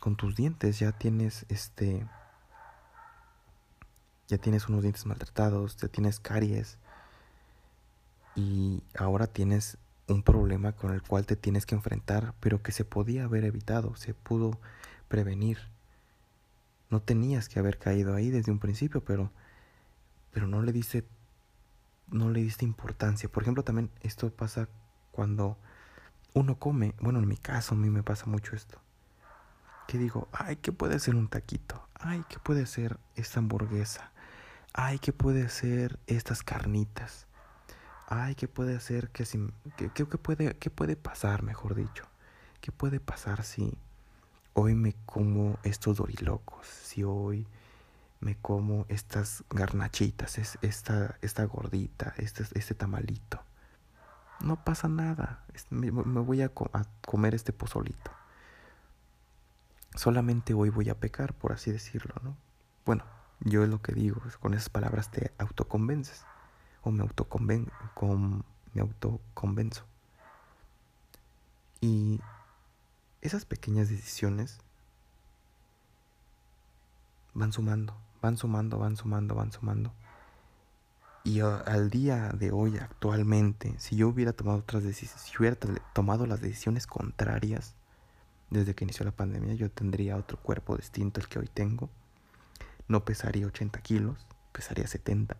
con 0.01 0.17
tus 0.17 0.35
dientes, 0.35 0.79
ya 0.79 0.93
tienes 0.93 1.47
este 1.49 2.07
ya 4.29 4.39
tienes 4.39 4.69
unos 4.69 4.83
dientes 4.83 5.07
maltratados, 5.07 5.77
ya 5.77 5.89
tienes 5.89 6.21
caries 6.21 6.79
y 8.37 8.83
ahora 8.97 9.27
tienes 9.27 9.77
un 10.09 10.23
problema 10.23 10.73
con 10.73 10.93
el 10.93 11.03
cual 11.03 11.27
te 11.27 11.37
tienes 11.37 11.67
que 11.67 11.75
enfrentar, 11.75 12.35
pero 12.41 12.63
que 12.63 12.73
se 12.73 12.85
podía 12.85 13.25
haber 13.25 13.45
evitado, 13.45 13.97
se 13.97 14.15
pudo 14.15 14.59
prevenir. 15.09 15.59
No 16.91 17.01
tenías 17.01 17.49
que 17.49 17.59
haber 17.59 17.79
caído 17.79 18.15
ahí 18.15 18.31
desde 18.31 18.53
un 18.53 18.59
principio, 18.59 19.05
pero 19.05 19.33
pero 20.33 20.47
no 20.47 20.63
le 20.63 20.73
diste 20.73 21.05
no 22.09 22.31
le 22.31 22.41
diste 22.43 22.65
importancia. 22.65 23.29
Por 23.29 23.43
ejemplo, 23.43 23.63
también 23.63 23.91
esto 24.03 24.31
pasa 24.31 24.69
cuando 25.13 25.59
uno 26.35 26.59
come, 26.59 26.95
bueno, 27.01 27.21
en 27.21 27.29
mi 27.29 27.37
caso 27.37 27.75
a 27.75 27.79
mí 27.79 27.91
me 27.91 28.03
pasa 28.03 28.27
mucho 28.27 28.57
esto. 28.57 28.81
Que 29.87 29.99
digo, 29.99 30.29
ay, 30.33 30.57
¿qué 30.57 30.73
puede 30.73 30.99
ser 30.99 31.15
un 31.17 31.29
taquito? 31.29 31.89
Ay, 31.95 32.25
¿qué 32.29 32.39
puede 32.39 32.67
ser 32.67 32.99
esta 33.17 33.39
hamburguesa? 33.41 34.13
ay, 34.73 34.99
¿qué 34.99 35.13
puede 35.13 35.49
ser 35.49 35.99
estas 36.07 36.43
carnitas? 36.43 37.27
Ay, 38.07 38.35
¿qué 38.35 38.49
puede 38.49 38.81
ser 38.81 39.11
que 39.11 39.25
si, 39.25 39.39
qué, 39.77 40.05
puede, 40.05 40.57
qué 40.57 40.71
puede 40.71 40.97
pasar, 40.97 41.43
mejor 41.43 41.75
dicho? 41.75 42.05
¿Qué 42.61 42.73
puede 42.73 43.01
pasar 43.01 43.45
si 43.45 43.79
hoy 44.55 44.75
me 44.75 44.95
como 45.07 45.59
estos 45.63 45.99
dorilocos? 45.99 46.67
Si 46.67 47.05
hoy 47.05 47.47
me 48.21 48.37
como 48.37 48.85
estas 48.89 49.45
garnachitas, 49.51 50.39
es, 50.39 50.59
esta, 50.63 51.17
esta 51.23 51.45
gordita, 51.45 52.15
este, 52.19 52.45
este 52.55 52.75
tamalito. 52.75 53.43
No 54.41 54.65
pasa 54.65 54.89
nada. 54.89 55.45
Me, 55.71 55.91
voy 55.91 56.43
a, 56.43 56.53
a 56.73 56.85
comer 57.07 57.35
este 57.35 57.53
pozolito. 57.53 58.11
Solamente 59.95 60.55
hoy 60.55 60.71
voy 60.71 60.89
a 60.89 60.99
pecar, 60.99 61.35
por 61.35 61.53
así 61.53 61.73
decirlo, 61.73 62.15
¿no? 62.23 62.37
Bueno, 62.87 63.05
yo 63.41 63.63
es 63.63 63.69
lo 63.69 63.83
que 63.83 63.93
digo, 63.93 64.21
con 64.41 64.55
esas 64.55 64.69
palabras 64.69 65.11
te 65.11 65.33
autoconvences 65.39 66.25
o 66.83 66.91
me, 66.91 67.03
autoconven 67.03 67.71
con, 67.95 68.45
me 68.75 68.83
autoconvenzo. 68.83 69.85
Y 71.81 72.21
esas 73.23 73.45
pequeñas 73.45 73.89
decisiones 73.89 74.59
van 77.35 77.53
sumando, 77.53 77.97
van 78.23 78.37
sumando, 78.37 78.79
van 78.79 78.97
sumando, 78.97 79.35
van 79.35 79.53
sumando. 79.53 79.93
Y 81.23 81.41
al 81.41 81.91
día 81.91 82.31
de 82.31 82.51
hoy, 82.51 82.79
actualmente, 82.79 83.75
si 83.79 83.97
yo 83.97 84.09
hubiera 84.09 84.33
tomado 84.33 84.59
otras 84.59 84.83
decisiones, 84.83 85.23
si 85.23 85.37
hubiera 85.39 85.57
tomado 85.93 86.27
las 86.27 86.41
decisiones 86.41 86.87
contrarias 86.87 87.75
desde 88.49 88.75
que 88.75 88.85
inició 88.85 89.05
la 89.05 89.13
pandemia, 89.13 89.55
yo 89.55 89.71
tendría 89.71 90.17
otro 90.17 90.39
cuerpo 90.39 90.77
distinto 90.77 91.21
al 91.21 91.29
que 91.29 91.39
hoy 91.39 91.49
tengo 91.53 91.91
no 92.91 93.05
pesaría 93.05 93.47
80 93.47 93.81
kilos, 93.83 94.27
pesaría 94.53 94.87
70. 94.87 95.37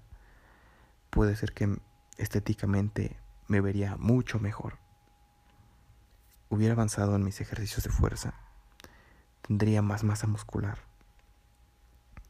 puede 1.11 1.35
ser 1.35 1.53
que 1.53 1.77
estéticamente 2.17 3.17
me 3.49 3.61
vería 3.61 3.97
mucho 3.97 4.39
mejor. 4.39 4.79
Hubiera 6.51 6.75
avanzado 6.75 7.17
en 7.17 7.25
mis 7.25 7.41
ejercicios 7.41 7.85
de 7.85 7.91
fuerza. 7.91 8.35
Tendría 9.41 9.81
más 9.81 10.05
masa 10.05 10.27
muscular. 10.27 10.79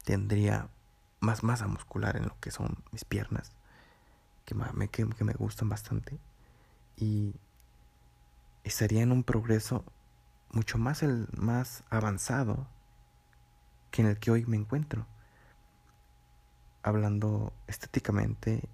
Tendría 0.05 0.69
más 1.21 1.43
masa 1.43 1.67
muscular 1.67 2.17
en 2.17 2.25
lo 2.25 2.39
que 2.41 2.51
son 2.51 2.83
mis 2.93 3.05
piernas, 3.05 3.53
que 4.45 4.55
me, 4.55 4.89
que, 4.89 5.05
me 5.05 5.33
gustan 5.35 5.69
bastante. 5.69 6.19
Y 6.97 7.35
estaría 8.65 9.03
en 9.03 9.13
un 9.13 9.23
progreso 9.23 9.85
mucho 10.51 10.79
más, 10.79 11.03
el, 11.03 11.29
más 11.37 11.83
avanzado 11.91 12.67
que 13.91 14.03
en 14.03 14.09
el 14.09 14.19
que 14.19 14.31
hoy 14.31 14.45
me 14.47 14.57
encuentro. 14.57 15.07
Hablando 16.83 17.53
estéticamente, 17.67 18.69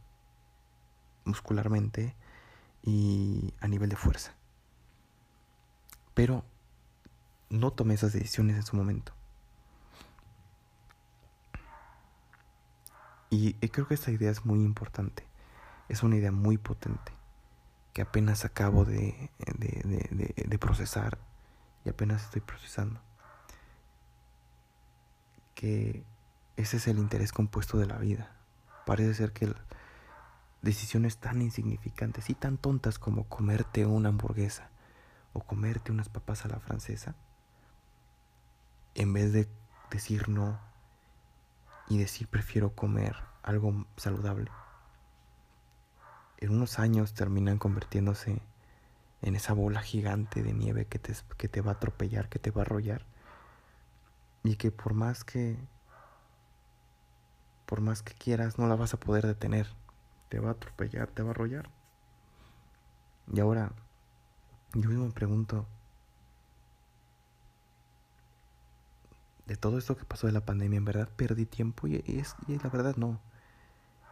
muscularmente 1.25 2.15
y 2.83 3.53
a 3.61 3.69
nivel 3.69 3.91
de 3.91 3.97
fuerza. 3.97 4.33
Pero 6.17 6.47
no 7.51 7.73
tomé 7.73 7.93
esas 7.93 8.15
decisiones 8.15 8.57
en 8.57 8.63
su 8.63 8.75
momento. 8.75 9.13
Y 13.29 13.53
creo 13.69 13.87
que 13.87 13.93
esta 13.93 14.11
idea 14.11 14.31
es 14.31 14.47
muy 14.47 14.61
importante. 14.61 15.27
Es 15.91 16.03
una 16.03 16.17
idea 16.17 16.33
muy 16.33 16.57
potente 16.57 17.13
que 17.93 18.01
apenas 18.01 18.47
acabo 18.47 18.87
de, 18.87 19.31
de, 19.39 20.59
procesar 20.59 21.19
y 21.85 21.91
apenas 21.91 22.25
estoy 22.25 22.41
procesando. 22.41 22.99
Que 25.55 26.03
ese 26.57 26.79
es 26.79 26.87
el 26.89 26.97
interés 26.97 27.31
compuesto 27.31 27.77
de 27.77 27.85
la 27.85 27.99
vida. 27.99 28.35
Parece 28.87 29.13
ser 29.13 29.33
que 29.33 29.53
decisiones 30.63 31.19
tan 31.19 31.43
insignificantes 31.43 32.31
y 32.31 32.35
tan 32.35 32.57
tontas 32.57 32.99
como 32.99 33.25
comerte 33.25 33.85
una 33.85 34.09
hamburguesa 34.09 34.71
o 35.37 35.40
comerte 35.40 35.92
unas 35.92 36.09
papas 36.09 36.44
a 36.44 36.49
la 36.49 36.59
francesa, 36.59 37.14
en 38.94 39.12
vez 39.12 39.33
de 39.35 39.49
decir 39.90 40.31
no 40.31 40.59
y 41.88 41.99
decir 41.99 42.27
prefiero 42.27 42.75
comer 42.75 43.16
algo 43.42 43.87
saludable, 43.99 44.51
en 46.38 46.51
unos 46.51 46.79
años 46.79 47.12
terminan 47.12 47.59
convirtiéndose 47.59 48.40
en 49.20 49.37
esa 49.37 49.53
bola 49.53 49.83
gigante 49.83 50.42
de 50.42 50.55
nieve 50.55 50.87
que 50.87 50.99
te, 50.99 51.14
que 51.37 51.49
te 51.49 51.61
va 51.61 51.72
a 51.72 51.75
atropellar, 51.75 52.29
que 52.29 52.38
te 52.38 52.51
va 52.51 52.62
a 52.62 52.64
arrollar. 52.64 53.05
Y 54.42 54.57
que 54.57 54.70
por 54.70 54.94
más 54.94 55.25
que 55.25 55.57
por 57.64 57.81
más 57.81 58.03
que 58.03 58.14
quieras 58.14 58.59
no 58.59 58.68
la 58.68 58.77
vas 58.77 58.94
a 58.94 59.01
poder 59.01 59.27
detener. 59.27 59.66
Te 60.29 60.38
va 60.38 60.51
a 60.51 60.53
atropellar, 60.53 61.09
te 61.09 61.22
va 61.22 61.29
a 61.29 61.33
arrollar. 61.33 61.68
Y 63.33 63.40
ahora 63.40 63.72
yo 64.81 64.89
mismo 64.91 65.07
me 65.07 65.12
pregunto 65.12 65.67
de 69.47 69.57
todo 69.57 69.79
esto 69.79 69.97
que 69.97 70.05
pasó 70.05 70.27
de 70.27 70.33
la 70.33 70.45
pandemia, 70.45 70.77
en 70.79 70.85
verdad 70.85 71.09
perdí 71.17 71.47
tiempo 71.47 71.87
y, 71.87 72.03
es, 72.07 72.35
y 72.49 72.59
la 72.59 72.69
verdad 72.69 72.97
no. 72.97 73.21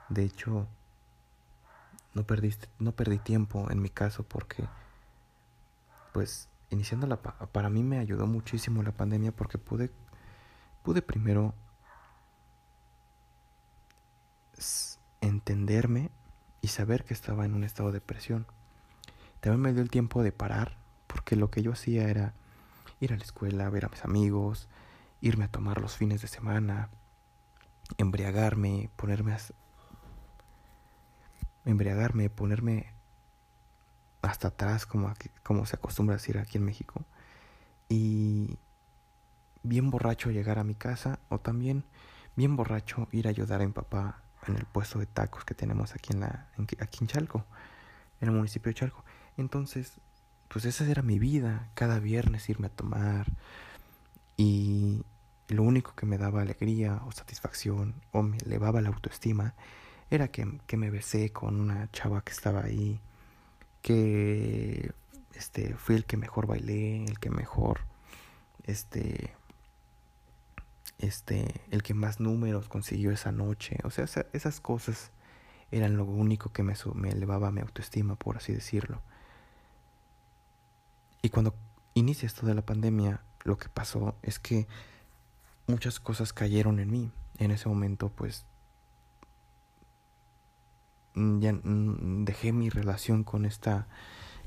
De 0.08 0.24
hecho, 0.24 0.68
no, 2.14 2.24
perdiste, 2.24 2.68
no 2.78 2.92
perdí 2.92 3.18
tiempo 3.18 3.70
en 3.70 3.82
mi 3.82 3.90
caso 3.90 4.22
porque, 4.22 4.64
pues, 6.12 6.48
iniciando 6.70 7.06
la... 7.06 7.20
Para 7.20 7.68
mí 7.68 7.82
me 7.82 7.98
ayudó 7.98 8.26
muchísimo 8.26 8.82
la 8.82 8.92
pandemia 8.92 9.32
porque 9.32 9.58
pude, 9.58 9.90
pude 10.84 11.02
primero 11.02 11.54
entenderme 15.20 16.10
y 16.60 16.68
saber 16.68 17.04
que 17.04 17.14
estaba 17.14 17.44
en 17.44 17.54
un 17.54 17.64
estado 17.64 17.90
de 17.90 17.94
depresión. 17.94 18.46
También 19.44 19.60
me 19.60 19.72
dio 19.74 19.82
el 19.82 19.90
tiempo 19.90 20.22
de 20.22 20.32
parar 20.32 20.78
porque 21.06 21.36
lo 21.36 21.50
que 21.50 21.60
yo 21.60 21.72
hacía 21.72 22.08
era 22.08 22.32
ir 22.98 23.12
a 23.12 23.16
la 23.18 23.22
escuela, 23.22 23.68
ver 23.68 23.84
a 23.84 23.90
mis 23.90 24.02
amigos, 24.02 24.70
irme 25.20 25.44
a 25.44 25.48
tomar 25.48 25.82
los 25.82 25.98
fines 25.98 26.22
de 26.22 26.28
semana, 26.28 26.88
embriagarme, 27.98 28.88
ponerme 28.96 29.34
a, 29.34 29.38
embriagarme, 31.66 32.30
ponerme 32.30 32.94
hasta 34.22 34.48
atrás, 34.48 34.86
como, 34.86 35.12
como 35.42 35.66
se 35.66 35.76
acostumbra 35.76 36.14
a 36.14 36.16
decir 36.16 36.38
aquí 36.38 36.56
en 36.56 36.64
México, 36.64 37.04
y 37.90 38.58
bien 39.62 39.90
borracho 39.90 40.30
llegar 40.30 40.58
a 40.58 40.64
mi 40.64 40.74
casa, 40.74 41.18
o 41.28 41.38
también 41.38 41.84
bien 42.34 42.56
borracho 42.56 43.08
ir 43.12 43.26
a 43.26 43.30
ayudar 43.30 43.60
a 43.60 43.66
mi 43.66 43.72
papá 43.72 44.22
en 44.48 44.56
el 44.56 44.64
puesto 44.64 44.98
de 44.98 45.04
tacos 45.04 45.44
que 45.44 45.54
tenemos 45.54 45.94
aquí 45.94 46.14
en, 46.14 46.20
la, 46.20 46.48
aquí 46.80 46.98
en 47.02 47.08
Chalco, 47.08 47.44
en 48.22 48.28
el 48.28 48.34
municipio 48.34 48.70
de 48.70 48.74
Chalco. 48.76 49.04
Entonces, 49.36 49.92
pues 50.48 50.64
esa 50.64 50.86
era 50.88 51.02
mi 51.02 51.18
vida, 51.18 51.68
cada 51.74 51.98
viernes 51.98 52.48
irme 52.48 52.68
a 52.68 52.70
tomar, 52.70 53.26
y 54.36 55.04
lo 55.48 55.62
único 55.62 55.94
que 55.94 56.06
me 56.06 56.18
daba 56.18 56.42
alegría 56.42 57.00
o 57.06 57.12
satisfacción 57.12 57.94
o 58.12 58.22
me 58.22 58.38
elevaba 58.38 58.80
la 58.80 58.88
autoestima 58.88 59.54
era 60.10 60.28
que, 60.28 60.58
que, 60.66 60.76
me 60.76 60.90
besé 60.90 61.30
con 61.32 61.60
una 61.60 61.90
chava 61.92 62.22
que 62.22 62.32
estaba 62.32 62.62
ahí, 62.64 63.00
que 63.82 64.92
este, 65.34 65.74
fui 65.74 65.96
el 65.96 66.04
que 66.04 66.16
mejor 66.16 66.46
bailé, 66.46 67.04
el 67.04 67.18
que 67.18 67.30
mejor, 67.30 67.80
este, 68.64 69.34
este, 70.98 71.62
el 71.70 71.82
que 71.82 71.94
más 71.94 72.20
números 72.20 72.68
consiguió 72.68 73.10
esa 73.10 73.32
noche. 73.32 73.78
O 73.84 73.90
sea, 73.90 74.06
esas 74.32 74.60
cosas 74.60 75.10
eran 75.70 75.96
lo 75.96 76.04
único 76.04 76.52
que 76.52 76.62
me, 76.62 76.74
me 76.94 77.10
elevaba 77.10 77.50
mi 77.50 77.60
autoestima, 77.60 78.16
por 78.16 78.36
así 78.36 78.52
decirlo. 78.52 79.02
Y 81.24 81.30
cuando 81.30 81.54
inicia 81.94 82.26
esto 82.26 82.44
de 82.44 82.52
la 82.54 82.60
pandemia, 82.60 83.22
lo 83.44 83.56
que 83.56 83.70
pasó 83.70 84.14
es 84.20 84.38
que 84.38 84.68
muchas 85.66 85.98
cosas 85.98 86.34
cayeron 86.34 86.80
en 86.80 86.90
mí. 86.90 87.10
En 87.38 87.50
ese 87.50 87.66
momento, 87.66 88.10
pues 88.10 88.44
ya 91.14 91.58
dejé 91.64 92.52
mi 92.52 92.68
relación 92.68 93.24
con 93.24 93.46
esta 93.46 93.86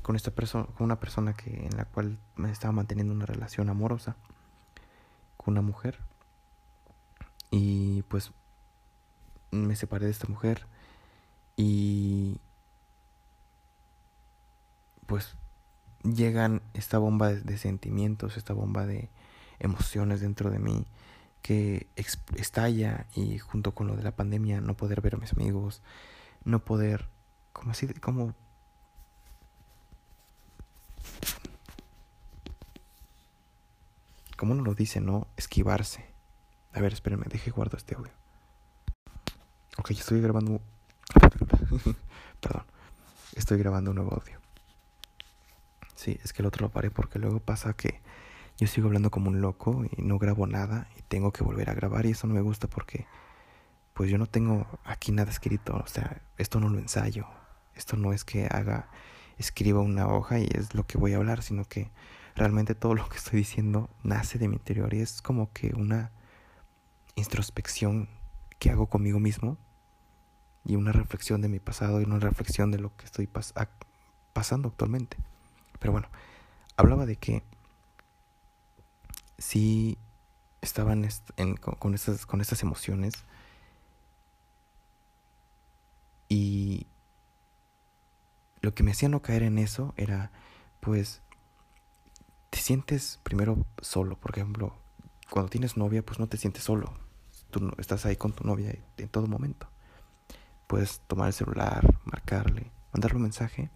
con 0.02 0.14
esta 0.14 0.30
persona 0.30 0.66
con 0.66 0.84
una 0.84 1.00
persona 1.00 1.32
que 1.32 1.66
en 1.66 1.76
la 1.76 1.84
cual 1.84 2.16
me 2.36 2.52
estaba 2.52 2.70
manteniendo 2.70 3.12
una 3.12 3.26
relación 3.26 3.70
amorosa 3.70 4.14
con 5.36 5.54
una 5.54 5.62
mujer 5.62 5.98
y 7.50 8.02
pues 8.02 8.30
me 9.50 9.74
separé 9.74 10.04
de 10.04 10.12
esta 10.12 10.28
mujer 10.28 10.68
y 11.56 12.38
pues 15.06 15.34
llegan 16.14 16.62
esta 16.74 16.98
bomba 16.98 17.32
de, 17.32 17.58
sentimientos 17.58 18.36
esta 18.36 18.52
bomba 18.52 18.86
de 18.86 19.08
emociones 19.58 20.20
dentro 20.20 20.50
de 20.50 20.58
mí 20.58 20.86
que 21.42 21.86
estalla 22.36 23.06
y 23.14 23.38
junto 23.38 23.72
con 23.74 23.86
lo 23.86 23.96
de 23.96 24.02
la 24.02 24.16
pandemia 24.16 24.60
no 24.60 24.76
poder 24.76 25.00
ver 25.00 25.14
a 25.14 25.18
mis 25.18 25.32
amigos 25.32 25.82
no 26.44 26.64
poder, 26.64 27.08
como 27.52 27.72
así, 27.72 27.86
como... 27.94 28.34
Como 34.36 34.52
uno 34.52 34.62
lo 34.62 34.74
dice, 34.74 35.00
¿no? 35.00 35.26
Esquivarse. 35.36 36.04
A 36.72 36.80
ver, 36.80 36.92
espérenme, 36.92 37.26
deje 37.28 37.50
guardo 37.50 37.76
este 37.76 37.96
audio. 37.96 38.12
Ok, 39.78 39.90
estoy 39.90 40.20
grabando... 40.20 40.60
Perdón. 42.40 42.64
Estoy 43.34 43.58
grabando 43.58 43.90
un 43.90 43.96
nuevo 43.96 44.14
audio. 44.14 44.37
Sí, 45.98 46.16
es 46.22 46.32
que 46.32 46.42
el 46.42 46.46
otro 46.46 46.64
lo 46.64 46.70
paré 46.70 46.92
porque 46.92 47.18
luego 47.18 47.40
pasa 47.40 47.72
que 47.72 48.00
yo 48.56 48.68
sigo 48.68 48.86
hablando 48.86 49.10
como 49.10 49.30
un 49.30 49.40
loco 49.40 49.84
y 49.84 50.00
no 50.00 50.16
grabo 50.20 50.46
nada 50.46 50.88
y 50.96 51.02
tengo 51.02 51.32
que 51.32 51.42
volver 51.42 51.70
a 51.70 51.74
grabar 51.74 52.06
y 52.06 52.10
eso 52.10 52.28
no 52.28 52.34
me 52.34 52.40
gusta 52.40 52.68
porque 52.68 53.08
pues 53.94 54.08
yo 54.08 54.16
no 54.16 54.26
tengo 54.26 54.64
aquí 54.84 55.10
nada 55.10 55.28
escrito, 55.28 55.74
o 55.74 55.88
sea, 55.88 56.22
esto 56.36 56.60
no 56.60 56.68
lo 56.68 56.78
ensayo, 56.78 57.26
esto 57.74 57.96
no 57.96 58.12
es 58.12 58.24
que 58.24 58.46
haga, 58.46 58.88
escriba 59.38 59.80
una 59.80 60.06
hoja 60.06 60.38
y 60.38 60.48
es 60.54 60.72
lo 60.72 60.86
que 60.86 60.98
voy 60.98 61.14
a 61.14 61.16
hablar, 61.16 61.42
sino 61.42 61.64
que 61.64 61.90
realmente 62.36 62.76
todo 62.76 62.94
lo 62.94 63.08
que 63.08 63.16
estoy 63.16 63.40
diciendo 63.40 63.90
nace 64.04 64.38
de 64.38 64.46
mi 64.46 64.54
interior 64.54 64.94
y 64.94 65.00
es 65.00 65.20
como 65.20 65.52
que 65.52 65.74
una 65.74 66.12
introspección 67.16 68.08
que 68.60 68.70
hago 68.70 68.86
conmigo 68.86 69.18
mismo 69.18 69.58
y 70.64 70.76
una 70.76 70.92
reflexión 70.92 71.40
de 71.40 71.48
mi 71.48 71.58
pasado 71.58 72.00
y 72.00 72.04
una 72.04 72.20
reflexión 72.20 72.70
de 72.70 72.78
lo 72.78 72.96
que 72.96 73.04
estoy 73.04 73.28
pasando 74.32 74.68
actualmente. 74.68 75.16
Pero 75.78 75.92
bueno, 75.92 76.08
hablaba 76.76 77.06
de 77.06 77.16
que 77.16 77.42
si 79.38 79.98
estaban 80.60 81.08
con, 81.78 81.94
estas, 81.94 82.26
con 82.26 82.40
estas 82.40 82.62
emociones, 82.62 83.14
y 86.28 86.86
lo 88.60 88.74
que 88.74 88.82
me 88.82 88.90
hacía 88.90 89.08
no 89.08 89.22
caer 89.22 89.42
en 89.42 89.58
eso 89.58 89.94
era, 89.96 90.30
pues, 90.80 91.22
te 92.50 92.58
sientes 92.58 93.20
primero 93.22 93.64
solo. 93.80 94.16
Por 94.16 94.32
ejemplo, 94.32 94.74
cuando 95.30 95.50
tienes 95.50 95.76
novia, 95.76 96.04
pues 96.04 96.18
no 96.18 96.26
te 96.26 96.36
sientes 96.36 96.64
solo. 96.64 96.92
Tú 97.50 97.72
estás 97.78 98.04
ahí 98.04 98.16
con 98.16 98.32
tu 98.32 98.44
novia 98.44 98.74
en 98.96 99.08
todo 99.08 99.26
momento. 99.26 99.68
Puedes 100.66 101.00
tomar 101.00 101.28
el 101.28 101.32
celular, 101.32 101.86
marcarle, 102.04 102.70
mandarle 102.92 103.16
un 103.16 103.22
mensaje. 103.22 103.70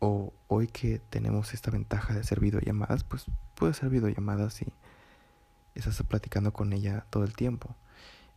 O 0.00 0.32
hoy 0.48 0.66
que 0.66 0.98
tenemos 0.98 1.54
esta 1.54 1.70
ventaja 1.70 2.12
de 2.12 2.20
hacer 2.20 2.40
videollamadas, 2.40 3.04
pues 3.04 3.26
puedes 3.54 3.76
hacer 3.76 3.90
videollamadas 3.90 4.60
y 4.62 4.72
estás 5.74 6.02
platicando 6.02 6.52
con 6.52 6.72
ella 6.72 7.06
todo 7.10 7.24
el 7.24 7.34
tiempo. 7.34 7.76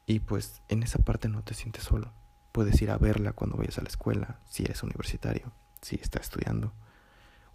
Y 0.05 0.19
pues 0.19 0.61
en 0.69 0.83
esa 0.83 0.99
parte 0.99 1.29
no 1.29 1.41
te 1.41 1.53
sientes 1.53 1.83
solo. 1.83 2.11
Puedes 2.51 2.81
ir 2.81 2.91
a 2.91 2.97
verla 2.97 3.33
cuando 3.33 3.57
vayas 3.57 3.77
a 3.77 3.81
la 3.81 3.87
escuela, 3.87 4.39
si 4.47 4.63
eres 4.63 4.83
universitario, 4.83 5.51
si 5.81 5.95
estás 5.95 6.23
estudiando. 6.23 6.73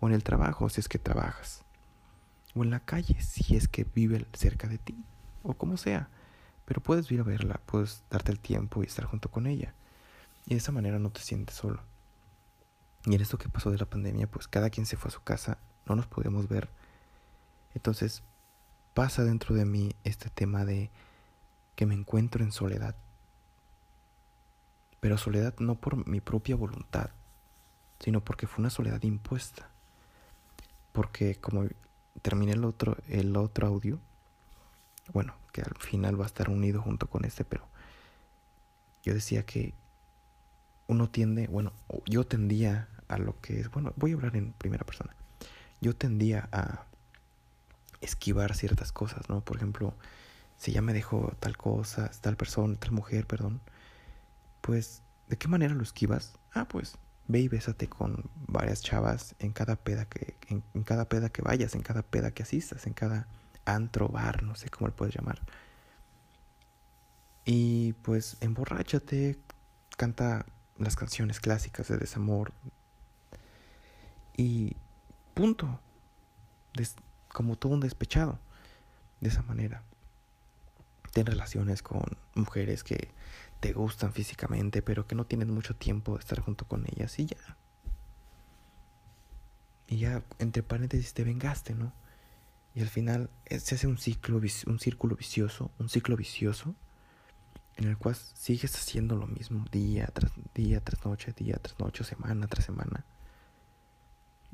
O 0.00 0.08
en 0.08 0.14
el 0.14 0.24
trabajo, 0.24 0.68
si 0.68 0.80
es 0.80 0.88
que 0.88 0.98
trabajas. 0.98 1.62
O 2.54 2.64
en 2.64 2.70
la 2.70 2.80
calle, 2.80 3.20
si 3.20 3.56
es 3.56 3.68
que 3.68 3.84
vive 3.84 4.26
cerca 4.32 4.66
de 4.66 4.78
ti. 4.78 5.04
O 5.42 5.54
como 5.54 5.76
sea. 5.76 6.08
Pero 6.64 6.82
puedes 6.82 7.10
ir 7.12 7.20
a 7.20 7.24
verla, 7.24 7.60
puedes 7.66 8.02
darte 8.10 8.32
el 8.32 8.40
tiempo 8.40 8.82
y 8.82 8.86
estar 8.86 9.04
junto 9.04 9.30
con 9.30 9.46
ella. 9.46 9.74
Y 10.46 10.50
de 10.50 10.56
esa 10.56 10.72
manera 10.72 10.98
no 10.98 11.10
te 11.10 11.20
sientes 11.20 11.56
solo. 11.56 11.82
Y 13.08 13.14
en 13.14 13.22
esto 13.22 13.38
que 13.38 13.48
pasó 13.48 13.70
de 13.70 13.78
la 13.78 13.86
pandemia, 13.86 14.26
pues 14.26 14.48
cada 14.48 14.68
quien 14.68 14.84
se 14.84 14.98
fue 14.98 15.08
a 15.08 15.12
su 15.12 15.22
casa, 15.22 15.56
no 15.86 15.96
nos 15.96 16.06
podíamos 16.06 16.46
ver. 16.46 16.68
Entonces 17.74 18.22
pasa 18.92 19.24
dentro 19.24 19.54
de 19.54 19.64
mí 19.64 19.96
este 20.04 20.28
tema 20.28 20.66
de 20.66 20.90
que 21.74 21.86
me 21.86 21.94
encuentro 21.94 22.44
en 22.44 22.52
soledad. 22.52 22.94
Pero 25.00 25.16
soledad 25.16 25.54
no 25.58 25.76
por 25.76 26.06
mi 26.06 26.20
propia 26.20 26.54
voluntad, 26.54 27.08
sino 27.98 28.22
porque 28.22 28.46
fue 28.46 28.60
una 28.60 28.68
soledad 28.68 29.02
impuesta. 29.02 29.70
Porque 30.92 31.36
como 31.36 31.64
terminé 32.20 32.52
el 32.52 32.64
otro, 32.64 32.98
el 33.08 33.34
otro 33.38 33.68
audio, 33.68 33.98
bueno, 35.14 35.34
que 35.50 35.62
al 35.62 35.74
final 35.78 36.20
va 36.20 36.24
a 36.24 36.26
estar 36.26 36.50
unido 36.50 36.82
junto 36.82 37.08
con 37.08 37.24
este, 37.24 37.46
pero 37.46 37.66
yo 39.02 39.14
decía 39.14 39.46
que 39.46 39.72
uno 40.88 41.08
tiende, 41.08 41.46
bueno, 41.46 41.72
yo 42.04 42.26
tendía 42.26 42.88
a 43.08 43.18
lo 43.18 43.40
que 43.40 43.60
es, 43.60 43.70
bueno, 43.70 43.92
voy 43.96 44.12
a 44.12 44.14
hablar 44.14 44.36
en 44.36 44.52
primera 44.52 44.84
persona. 44.84 45.14
Yo 45.80 45.94
tendía 45.94 46.48
a 46.52 46.84
esquivar 48.00 48.54
ciertas 48.54 48.92
cosas, 48.92 49.28
¿no? 49.28 49.40
Por 49.40 49.56
ejemplo, 49.56 49.94
si 50.56 50.72
ya 50.72 50.82
me 50.82 50.92
dejó 50.92 51.32
tal 51.40 51.56
cosa, 51.56 52.10
tal 52.20 52.36
persona, 52.36 52.76
tal 52.78 52.92
mujer, 52.92 53.26
perdón, 53.26 53.60
pues, 54.60 55.02
¿de 55.28 55.36
qué 55.36 55.48
manera 55.48 55.74
lo 55.74 55.82
esquivas? 55.82 56.34
Ah, 56.52 56.66
pues, 56.68 56.96
ve 57.28 57.40
y 57.40 57.48
bésate 57.48 57.88
con 57.88 58.30
varias 58.46 58.82
chavas 58.82 59.34
en 59.38 59.52
cada 59.52 59.76
peda 59.76 60.04
que, 60.06 60.36
en, 60.48 60.62
en 60.74 60.82
cada 60.82 61.08
peda 61.08 61.28
que 61.30 61.42
vayas, 61.42 61.74
en 61.74 61.82
cada 61.82 62.02
peda 62.02 62.30
que 62.32 62.42
asistas, 62.42 62.86
en 62.86 62.94
cada 62.94 63.28
antro, 63.64 64.08
bar, 64.08 64.42
no 64.42 64.54
sé 64.54 64.68
cómo 64.70 64.88
le 64.88 64.94
puedes 64.94 65.14
llamar. 65.14 65.40
Y 67.44 67.94
pues 68.02 68.36
emborráchate, 68.40 69.38
canta 69.96 70.44
las 70.78 70.96
canciones 70.96 71.40
clásicas 71.40 71.88
de 71.88 71.96
desamor. 71.96 72.52
Y 74.38 74.76
punto. 75.34 75.80
como 77.28 77.56
todo 77.56 77.74
un 77.74 77.80
despechado. 77.80 78.38
De 79.20 79.28
esa 79.28 79.42
manera. 79.42 79.82
Ten 81.12 81.26
relaciones 81.26 81.82
con 81.82 82.16
mujeres 82.34 82.84
que 82.84 83.10
te 83.58 83.72
gustan 83.72 84.12
físicamente, 84.12 84.80
pero 84.80 85.08
que 85.08 85.16
no 85.16 85.26
tienes 85.26 85.48
mucho 85.48 85.74
tiempo 85.74 86.14
de 86.14 86.20
estar 86.20 86.38
junto 86.38 86.66
con 86.66 86.86
ellas 86.86 87.18
y 87.18 87.26
ya. 87.26 87.56
Y 89.88 89.98
ya, 89.98 90.22
entre 90.38 90.62
paréntesis, 90.62 91.14
te 91.14 91.24
vengaste, 91.24 91.74
¿no? 91.74 91.92
Y 92.74 92.80
al 92.82 92.88
final 92.88 93.30
eh, 93.46 93.58
se 93.58 93.74
hace 93.74 93.88
un 93.88 93.98
ciclo, 93.98 94.38
un 94.38 94.78
círculo 94.78 95.16
vicioso, 95.16 95.72
un 95.80 95.88
ciclo 95.88 96.16
vicioso 96.16 96.76
en 97.76 97.88
el 97.88 97.96
cual 97.96 98.14
sigues 98.14 98.74
haciendo 98.76 99.16
lo 99.16 99.26
mismo 99.26 99.64
día 99.72 100.06
tras 100.12 100.30
día, 100.54 100.80
tras 100.80 101.04
noche, 101.04 101.32
día 101.36 101.56
tras 101.56 101.78
noche, 101.80 102.04
semana 102.04 102.46
tras 102.46 102.66
semana. 102.66 103.04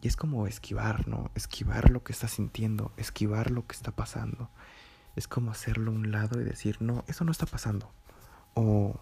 Y 0.01 0.09
es 0.09 0.17
como 0.17 0.47
esquivar, 0.47 1.09
¿no? 1.09 1.31
Esquivar 1.35 1.91
lo 1.91 2.03
que 2.03 2.13
estás 2.13 2.33
sintiendo, 2.33 2.93
esquivar 2.97 3.51
lo 3.51 3.67
que 3.67 3.75
está 3.75 3.93
pasando. 3.93 4.51
Es 5.17 5.29
como 5.29 5.51
hacerlo 5.51 5.93
a 5.93 5.95
un 5.95 6.11
lado 6.11 6.41
y 6.41 6.45
decir, 6.45 6.79
no, 6.81 7.05
eso 7.07 7.25
no 7.25 7.33
está 7.33 7.47
pasando. 7.47 7.93
O 8.55 9.01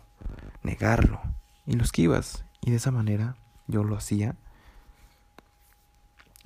negarlo. 0.62 1.20
Y 1.66 1.74
lo 1.74 1.84
esquivas. 1.84 2.44
Y 2.60 2.70
de 2.70 2.76
esa 2.76 2.90
manera 2.90 3.36
yo 3.66 3.84
lo 3.84 3.96
hacía. 3.96 4.36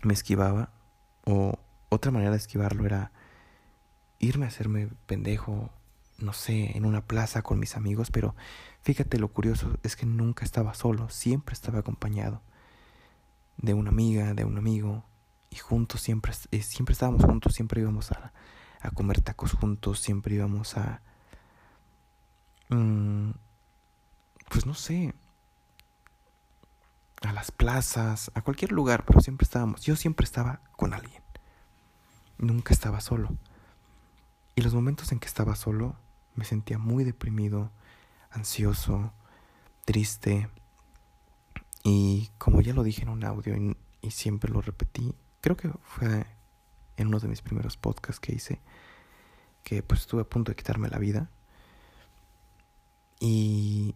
Me 0.03 0.15
esquivaba. 0.15 0.71
O 1.25 1.59
otra 1.89 2.13
manera 2.13 2.31
de 2.31 2.37
esquivarlo 2.37 2.87
era 2.87 3.11
irme 4.19 4.47
a 4.47 4.49
hacerme 4.49 4.89
pendejo 5.07 5.71
no 6.19 6.33
sé, 6.33 6.77
en 6.77 6.85
una 6.87 7.03
plaza 7.03 7.43
con 7.43 7.59
mis 7.59 7.77
amigos, 7.77 8.11
pero 8.11 8.35
fíjate 8.83 9.19
lo 9.19 9.29
curioso 9.29 9.79
es 9.83 9.97
que 9.97 10.07
nunca 10.07 10.45
estaba 10.45 10.75
solo, 10.75 11.09
siempre 11.11 11.53
estaba 11.53 11.81
acompañado 11.81 12.41
de 13.59 13.75
una 13.75 13.91
amiga, 13.91 14.35
de 14.35 14.45
un 14.45 14.59
amigo, 14.59 15.05
y 15.51 15.57
juntos 15.57 16.01
siempre, 16.01 16.33
eh, 16.51 16.63
siempre 16.63 16.93
estábamos 16.93 17.25
juntos, 17.25 17.55
siempre 17.55 17.81
íbamos 17.81 18.13
a, 18.13 18.33
a 18.81 18.91
comer 18.91 19.21
tacos 19.21 19.53
juntos, 19.53 20.01
siempre 20.01 20.35
íbamos 20.35 20.77
a... 20.77 21.01
Mm, 22.69 23.31
pues 24.49 24.67
no 24.67 24.75
sé, 24.75 25.15
a 27.23 27.33
las 27.33 27.51
plazas, 27.51 28.31
a 28.35 28.43
cualquier 28.43 28.73
lugar, 28.73 29.05
pero 29.05 29.21
siempre 29.21 29.45
estábamos, 29.45 29.83
yo 29.83 29.97
siempre 29.97 30.25
estaba 30.25 30.61
con 30.77 30.95
alguien, 30.95 31.23
nunca 32.39 32.73
estaba 32.75 33.01
solo. 33.01 33.37
Y 34.55 34.63
los 34.63 34.75
momentos 34.75 35.13
en 35.13 35.19
que 35.19 35.27
estaba 35.27 35.55
solo, 35.57 35.97
me 36.35 36.45
sentía 36.45 36.79
muy 36.79 37.05
deprimido, 37.05 37.71
ansioso, 38.31 39.13
triste. 39.85 40.49
Y 41.89 42.31
como 42.37 42.63
ya 42.63 42.75
lo 42.75 42.83
dije 42.83 43.03
en 43.03 43.11
un 43.11 43.23
audio 43.23 43.55
y, 44.03 44.11
siempre 44.11 44.51
lo 44.51 44.61
repetí, 44.61 45.15
creo 45.41 45.57
que 45.57 45.71
fue 45.85 46.27
en 46.97 47.07
uno 47.07 47.21
de 47.21 47.29
mis 47.29 47.43
primeros 47.43 47.77
podcasts 47.77 48.19
que 48.19 48.35
hice, 48.35 48.61
que 49.63 49.85
pues 49.85 50.01
estuve 50.01 50.23
a 50.23 50.29
punto 50.29 50.51
de 50.51 50.57
quitarme 50.57 50.89
la 50.89 50.99
vida. 50.99 51.31
Y 53.21 53.95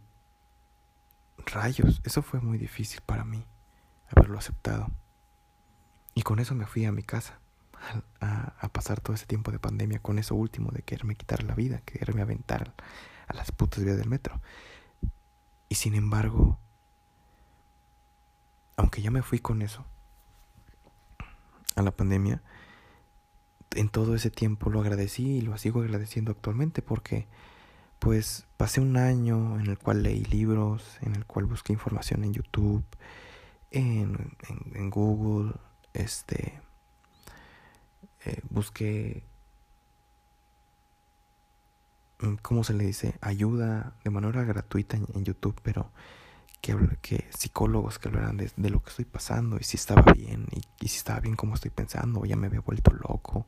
rayos, 1.39 2.01
eso 2.05 2.23
fue 2.23 2.41
muy 2.41 2.59
difícil 2.59 3.01
para 3.05 3.25
mí, 3.25 3.45
haberlo 4.09 4.39
aceptado. 4.39 4.89
Y 6.15 6.23
con 6.23 6.39
eso 6.39 6.55
me 6.55 6.67
fui 6.67 6.85
a 6.85 6.93
mi 6.93 7.03
casa 7.03 7.41
a, 8.21 8.69
pasar 8.69 9.01
todo 9.01 9.15
ese 9.15 9.27
tiempo 9.27 9.51
de 9.51 9.59
pandemia 9.59 9.99
con 9.99 10.21
eso 10.21 10.37
último 10.37 10.71
de 10.71 10.83
quererme 10.83 11.17
quitar 11.17 11.43
la 11.43 11.57
vida, 11.57 11.81
quererme 11.81 12.23
aventar 12.23 12.73
a 13.27 13.35
las 13.35 13.51
putas 13.51 13.83
vías 13.83 13.97
del 13.97 14.09
metro. 14.09 14.41
Y 15.69 15.75
sin 15.75 15.97
embargo, 15.97 16.60
aunque 18.81 19.03
ya 19.03 19.11
me 19.11 19.21
fui 19.23 19.41
con 19.41 19.61
eso 19.61 19.85
a 21.77 21.83
la 21.83 21.91
pandemia, 21.91 22.43
en 23.73 23.91
todo 23.91 24.15
ese 24.15 24.31
tiempo 24.31 24.71
lo 24.71 24.81
agradecí 24.81 25.37
y 25.37 25.41
lo 25.43 25.59
sigo 25.59 25.83
agradeciendo 25.83 26.33
actualmente 26.33 26.81
porque 26.81 27.29
pues 27.99 28.47
pasé 28.57 28.81
un 28.81 28.97
año 28.97 29.61
en 29.61 29.67
el 29.67 29.79
cual 29.79 30.03
leí 30.03 30.25
libros, 30.25 30.97
en 31.03 31.15
el 31.15 31.27
cual 31.27 31.45
busqué 31.45 31.75
información 31.75 32.25
en 32.25 32.33
YouTube, 32.33 32.83
en, 33.71 34.17
Google, 34.89 35.53
este 35.93 36.59
eh, 38.25 38.41
busqué, 38.49 39.23
mm, 42.21 42.37
¿cómo 42.41 42.65
se 42.65 42.73
le 42.73 42.87
dice? 42.87 43.19
Ayuda 43.21 43.93
de 44.03 44.11
manera 44.11 44.43
gratuita 44.45 44.97
en, 44.97 45.23
YouTube, 45.23 45.61
pero 45.63 45.91
que, 46.61 46.77
que 47.01 47.27
psicólogos 47.31 47.99
que 47.99 48.09
hablaran 48.09 48.37
de, 48.37 48.51
de, 48.57 48.71
lo 48.71 48.83
que 48.83 48.91
estoy 48.91 49.05
pasando 49.05 49.57
y 49.59 49.65
si 49.65 49.77
estaba 49.77 50.13
bien 50.13 50.47
y, 50.51 50.89
si 50.89 50.97
estaba 50.97 51.21
bien 51.21 51.37
como 51.37 51.55
estoy 51.55 51.71
pensando 51.71 52.21
o 52.21 52.27
ya 52.27 52.37
me 52.37 52.47
había 52.47 52.61
vuelto 52.61 52.93
loco 52.93 53.47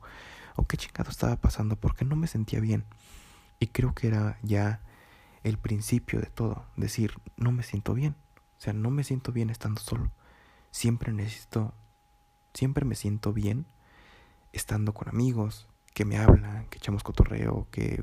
o 0.57 0.67
qué 0.67 0.77
chingado 0.77 1.11
estaba 1.11 1.37
pasando 1.37 1.77
porque 1.77 2.05
no 2.05 2.17
me 2.17 2.27
sentía 2.27 2.61
bien. 2.61 2.85
Y 3.59 3.69
creo 3.69 3.95
que 3.95 4.09
era 4.09 4.39
ya 4.43 4.81
el 5.45 5.59
principio 5.59 6.21
de 6.21 6.27
todo, 6.27 6.67
decir, 6.77 7.15
no 7.37 7.53
me 7.53 7.63
siento 7.63 7.95
bien. 7.95 8.17
O 8.59 8.61
sea, 8.61 8.73
no 8.73 8.91
me 8.91 9.05
siento 9.05 9.33
bien 9.33 9.51
estando 9.51 9.81
solo. 9.81 10.11
Siempre 10.71 11.13
necesito, 11.13 11.75
siempre 12.55 12.85
me 12.85 12.95
siento 12.95 13.33
bien 13.33 13.67
estando 14.53 14.93
con 14.95 15.09
amigos 15.09 15.69
que 15.95 16.05
me 16.05 16.19
hablan, 16.19 16.67
que 16.69 16.79
echamos 16.79 17.03
cotorreo, 17.03 17.67
que 17.71 18.03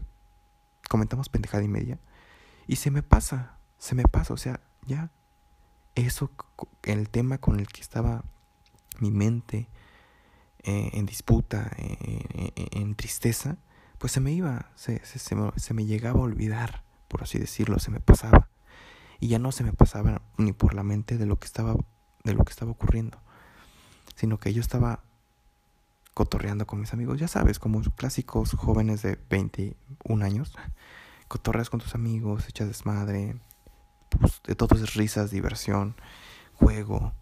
comentamos 0.90 1.30
pendejada 1.30 1.64
y 1.64 1.68
media. 1.68 2.00
Y 2.68 2.76
se 2.76 2.92
me 2.92 3.04
pasa, 3.04 3.58
se 3.78 3.96
me 3.96 4.04
pasa, 4.04 4.34
o 4.34 4.38
sea, 4.38 4.60
ya 4.90 5.12
eso, 5.96 6.32
el 6.84 7.10
tema 7.10 7.38
con 7.38 7.60
el 7.60 7.68
que 7.68 7.82
estaba 7.82 8.24
mi 9.00 9.12
mente 9.12 9.68
eh, 10.64 10.92
en 10.94 11.06
disputa, 11.06 11.72
eh, 11.78 12.26
eh, 12.56 12.68
en 12.72 12.96
tristeza, 12.96 13.58
pues 13.98 14.12
se 14.12 14.20
me 14.20 14.32
iba, 14.32 14.72
se, 14.76 15.04
se, 15.06 15.36
me, 15.36 15.52
se 15.56 15.74
me 15.74 15.86
llegaba 15.86 16.20
a 16.20 16.24
olvidar, 16.24 16.84
por 17.08 17.24
así 17.24 17.40
decirlo, 17.40 17.80
se 17.80 17.92
me 17.92 18.00
pasaba. 18.00 18.50
Y 19.20 19.28
ya 19.28 19.40
no 19.40 19.52
se 19.52 19.64
me 19.64 19.74
pasaba 19.74 20.22
ni 20.38 20.54
por 20.54 20.74
la 20.74 20.84
mente 20.84 21.18
de 21.18 21.26
lo 21.26 21.38
que 21.40 21.46
estaba, 21.46 21.76
de 22.24 22.34
lo 22.34 22.44
que 22.44 22.52
estaba 22.52 22.72
ocurriendo, 22.72 23.20
sino 24.16 24.40
que 24.40 24.54
yo 24.54 24.62
estaba 24.62 25.04
cotorreando 26.14 26.68
con 26.68 26.80
mis 26.80 26.94
amigos, 26.94 27.20
ya 27.20 27.28
sabes, 27.28 27.60
como 27.60 27.82
clásicos 27.96 28.52
jóvenes 28.54 29.02
de 29.02 29.18
21 29.30 30.26
años, 30.26 30.54
cotorreas 31.28 31.70
con 31.70 31.80
tus 31.80 31.96
amigos, 31.96 32.48
echas 32.50 32.68
desmadre, 32.68 33.40
pues, 34.10 34.42
de 34.44 34.56
todo 34.56 34.76
es 34.76 34.96
risas, 34.96 35.32
diversión, 35.32 35.96
juego, 36.56 37.14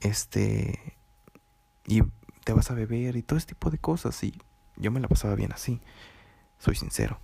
este, 0.00 0.96
y 1.86 2.02
te 2.44 2.52
vas 2.52 2.70
a 2.70 2.74
beber 2.74 3.16
y 3.16 3.22
todo 3.22 3.38
ese 3.38 3.48
tipo 3.48 3.70
de 3.70 3.78
cosas. 3.78 4.22
Y 4.24 4.38
yo 4.76 4.90
me 4.90 5.00
la 5.00 5.08
pasaba 5.08 5.34
bien 5.34 5.52
así, 5.52 5.80
soy 6.58 6.74
sincero. 6.76 7.20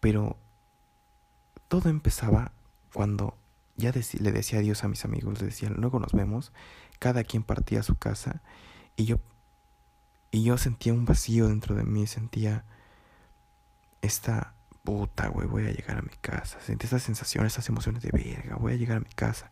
Pero 0.00 0.36
todo 1.68 1.88
empezaba 1.88 2.52
cuando 2.92 3.38
ya 3.76 3.92
le 3.92 4.32
decía 4.32 4.58
adiós 4.58 4.84
a 4.84 4.88
mis 4.88 5.04
amigos, 5.04 5.40
le 5.40 5.46
decía, 5.46 5.70
luego 5.70 5.98
nos 5.98 6.12
vemos, 6.12 6.52
cada 6.98 7.24
quien 7.24 7.42
partía 7.42 7.80
a 7.80 7.84
su 7.84 7.96
casa 7.96 8.42
y 8.96 9.06
yo, 9.06 9.18
y 10.30 10.44
yo 10.44 10.58
sentía 10.58 10.92
un 10.92 11.04
vacío 11.04 11.48
dentro 11.48 11.74
de 11.74 11.84
mí, 11.84 12.06
sentía 12.06 12.64
esta 14.02 14.54
puta, 14.84 15.28
güey, 15.28 15.46
voy 15.46 15.66
a 15.66 15.70
llegar 15.70 15.98
a 15.98 16.02
mi 16.02 16.14
casa, 16.20 16.60
sentía 16.60 16.86
esas 16.86 17.02
sensaciones, 17.02 17.52
esas 17.52 17.68
emociones 17.68 18.02
de 18.02 18.10
verga, 18.10 18.56
voy 18.56 18.72
a 18.72 18.76
llegar 18.76 18.96
a 18.96 19.00
mi 19.00 19.10
casa, 19.14 19.50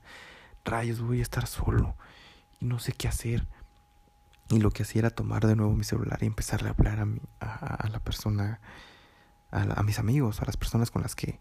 rayos, 0.65 1.01
voy 1.01 1.21
a 1.21 1.23
estar 1.23 1.47
solo 1.47 1.97
y 2.61 2.67
no 2.67 2.79
sé 2.79 2.93
qué 2.93 3.09
hacer. 3.09 3.47
Y 4.49 4.59
lo 4.59 4.73
que 4.73 4.83
hacía 4.83 5.01
era 5.01 5.11
tomar 5.11 5.47
de 5.47 5.55
nuevo 5.55 5.75
mi 5.75 5.85
celular 5.85 6.19
y 6.23 6.27
empezarle 6.27 6.69
a 6.69 6.73
hablar 6.73 6.99
a, 6.99 7.07
mi, 7.07 7.21
a, 7.39 7.89
la 7.89 8.01
persona, 8.01 8.61
a, 9.53 9.63
a, 9.63 9.83
mis 9.85 10.01
amigos, 10.01 10.43
a 10.43 10.45
las 10.45 10.57
personas 10.57 10.91
con 10.91 11.03
las 11.03 11.15
que 11.15 11.39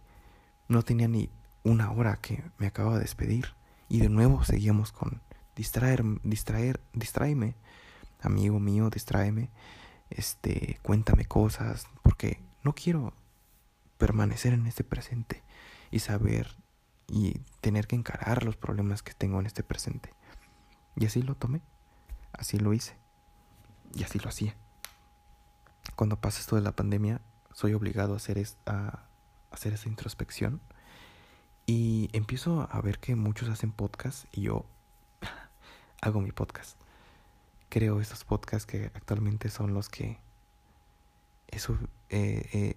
no 0.67 0.83
tenía 0.83 1.07
ni 1.07 1.31
una 1.63 1.91
hora 1.91 2.17
que 2.17 2.43
me 2.59 2.67
acababa 2.67 2.97
de 2.97 3.01
despedir. 3.01 3.55
Y 3.87 3.99
de 3.99 4.09
nuevo 4.09 4.43
seguíamos 4.43 4.91
con 4.91 5.21
distraer, 5.55 6.03
distraer, 6.21 6.79
distráeme, 6.93 7.55
amigo 8.21 8.59
mío, 8.59 8.91
distráeme, 8.91 9.49
este, 10.11 10.77
cuéntame 10.83 11.25
cosas, 11.25 11.87
porque 12.03 12.39
no 12.63 12.73
quiero 12.73 13.13
permanecer 13.99 14.53
en 14.53 14.65
este 14.65 14.83
presente 14.83 15.43
y 15.91 15.99
saber 15.99 16.55
y 17.07 17.41
tener 17.61 17.85
que 17.85 17.97
encarar 17.97 18.43
los 18.43 18.55
problemas 18.55 19.03
que 19.03 19.13
tengo 19.13 19.39
en 19.39 19.45
este 19.45 19.61
presente. 19.61 20.13
Y 20.95 21.05
así 21.05 21.21
lo 21.21 21.35
tomé, 21.35 21.61
así 22.33 22.57
lo 22.57 22.73
hice 22.73 22.97
y 23.93 24.03
así 24.03 24.17
lo 24.17 24.29
hacía. 24.29 24.55
Cuando 25.95 26.19
pasa 26.19 26.39
esto 26.39 26.55
de 26.55 26.61
la 26.61 26.75
pandemia, 26.75 27.21
soy 27.53 27.73
obligado 27.73 28.13
a 28.13 28.17
hacer, 28.17 28.41
a 28.65 29.03
hacer 29.51 29.73
esa 29.73 29.89
introspección 29.89 30.61
y 31.65 32.09
empiezo 32.13 32.69
a 32.71 32.81
ver 32.81 32.99
que 32.99 33.15
muchos 33.15 33.49
hacen 33.49 33.71
podcast 33.71 34.25
y 34.31 34.43
yo 34.43 34.65
hago 36.01 36.21
mi 36.21 36.31
podcast. 36.31 36.79
Creo 37.67 37.99
estos 37.99 38.23
podcasts 38.23 38.65
que 38.65 38.85
actualmente 38.95 39.49
son 39.49 39.73
los 39.73 39.89
que 39.89 40.19
eh, 42.09 42.49
eh, 42.53 42.75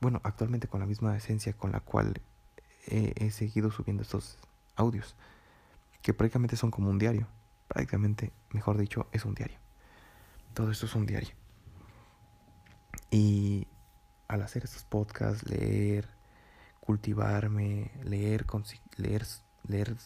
bueno 0.00 0.20
actualmente 0.24 0.68
con 0.68 0.80
la 0.80 0.86
misma 0.86 1.16
esencia 1.16 1.52
con 1.52 1.72
la 1.72 1.80
cual 1.80 2.20
he 2.86 3.30
seguido 3.30 3.70
subiendo 3.70 4.02
estos 4.02 4.38
audios 4.74 5.14
que 6.02 6.14
prácticamente 6.14 6.56
son 6.56 6.70
como 6.70 6.90
un 6.90 6.98
diario 6.98 7.28
prácticamente, 7.70 8.32
mejor 8.50 8.78
dicho, 8.78 9.06
es 9.12 9.24
un 9.24 9.34
diario. 9.34 9.56
Todo 10.54 10.72
esto 10.72 10.86
es 10.86 10.94
un 10.96 11.06
diario. 11.06 11.30
Y 13.12 13.68
al 14.26 14.42
hacer 14.42 14.64
estos 14.64 14.82
podcasts, 14.82 15.48
leer, 15.48 16.08
cultivarme, 16.80 17.92
leer, 18.02 18.44
leer, 18.96 19.24
leer, 19.68 19.96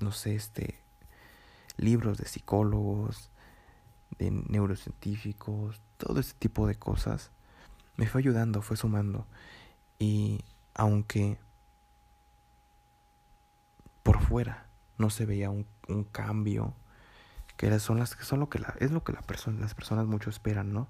no 0.00 0.10
sé, 0.10 0.36
este, 0.36 0.80
libros 1.76 2.16
de 2.16 2.24
psicólogos, 2.24 3.30
de 4.18 4.30
neurocientíficos, 4.30 5.82
todo 6.04 6.20
ese 6.20 6.34
tipo 6.34 6.66
de 6.66 6.74
cosas, 6.74 7.30
me 7.96 8.06
fue 8.06 8.20
ayudando, 8.20 8.60
fue 8.60 8.76
sumando. 8.76 9.26
Y 9.98 10.44
aunque 10.74 11.38
por 14.02 14.20
fuera 14.20 14.66
no 14.98 15.08
se 15.08 15.24
veía 15.24 15.48
un, 15.48 15.66
cambio, 16.12 16.74
que 17.56 17.78
son 17.80 17.98
las 17.98 18.10
son 18.10 18.40
lo 18.40 18.50
que 18.50 18.58
la, 18.58 18.74
es 18.80 18.90
lo 18.90 19.02
que 19.02 19.14
la 19.14 19.22
persona, 19.22 19.60
las 19.60 19.74
personas 19.74 20.06
mucho 20.06 20.28
esperan, 20.28 20.74
¿no? 20.74 20.88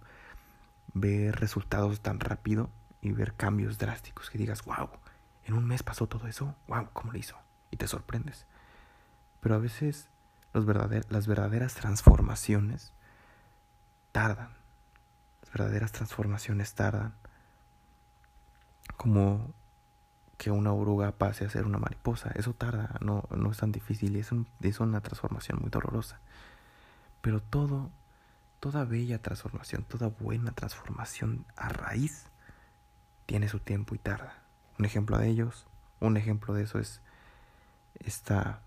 Ver 0.94 1.37
resultados 1.37 2.00
tan 2.00 2.18
rápido 2.18 2.68
y 3.00 3.12
ver 3.12 3.35
cambios 3.35 3.79
drásticos 3.79 4.31
que 4.31 4.38
digas, 4.38 4.64
wow, 4.64 4.88
en 5.44 5.55
un 5.55 5.64
mes 5.64 5.85
pasó 5.85 6.09
todo 6.09 6.27
eso, 6.27 6.57
wow, 6.66 6.88
¿cómo 6.92 7.12
lo 7.12 7.18
hizo? 7.18 7.37
Y 7.70 7.77
te 7.77 7.87
sorprendes. 7.87 8.46
Pero 9.40 9.55
a 9.55 9.59
veces 9.59 10.09
los 10.53 10.66
verdader, 10.66 11.07
las 11.09 11.29
verdaderas 11.29 11.74
transformaciones 11.74 12.92
tardan. 14.11 14.63
Verdaderas 15.55 15.93
transformaciones 15.93 16.75
tardan. 16.75 17.14
Como 18.97 19.55
que 20.37 20.51
una 20.51 20.73
oruga 20.73 21.12
pase 21.12 21.45
a 21.45 21.51
ser 21.51 21.64
una 21.64 21.79
mariposa. 21.79 22.33
Eso 22.35 22.55
tarda, 22.55 22.97
no, 23.01 23.23
no 23.31 23.53
es 23.53 23.59
tan 23.59 23.71
difícil 23.71 24.17
y 24.17 24.19
es, 24.19 24.31
es 24.61 24.81
una 24.81 25.01
transformación 25.01 25.61
muy 25.61 25.71
dolorosa. 25.71 26.19
Pero 27.21 27.40
todo, 27.40 27.90
toda 28.59 28.85
bella 28.85 29.23
transformación, 29.23 29.85
toda 29.85 30.09
buena 30.09 30.51
transformación 30.51 31.47
a 31.55 31.69
raíz 31.69 32.27
tiene 33.27 33.49
su 33.49 33.61
tiempo 33.61 33.95
y 33.95 33.99
tarda. 33.99 34.35
Un 34.79 34.87
ejemplo 34.87 35.19
de 35.19 35.29
ellos, 35.29 35.69
un 36.01 36.17
ejemplo 36.17 36.53
de 36.53 36.64
eso 36.64 36.81
es 36.81 37.01
esta, 38.01 38.61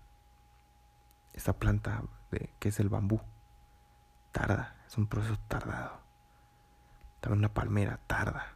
esta 1.34 1.52
planta 1.52 2.02
de, 2.30 2.48
que 2.58 2.70
es 2.70 2.80
el 2.80 2.88
bambú. 2.88 3.20
Tarda, 4.32 4.74
es 4.86 4.96
un 4.96 5.06
proceso 5.06 5.38
tardado. 5.48 6.07
También 7.20 7.40
una 7.40 7.52
palmera 7.52 7.98
tarda. 8.06 8.52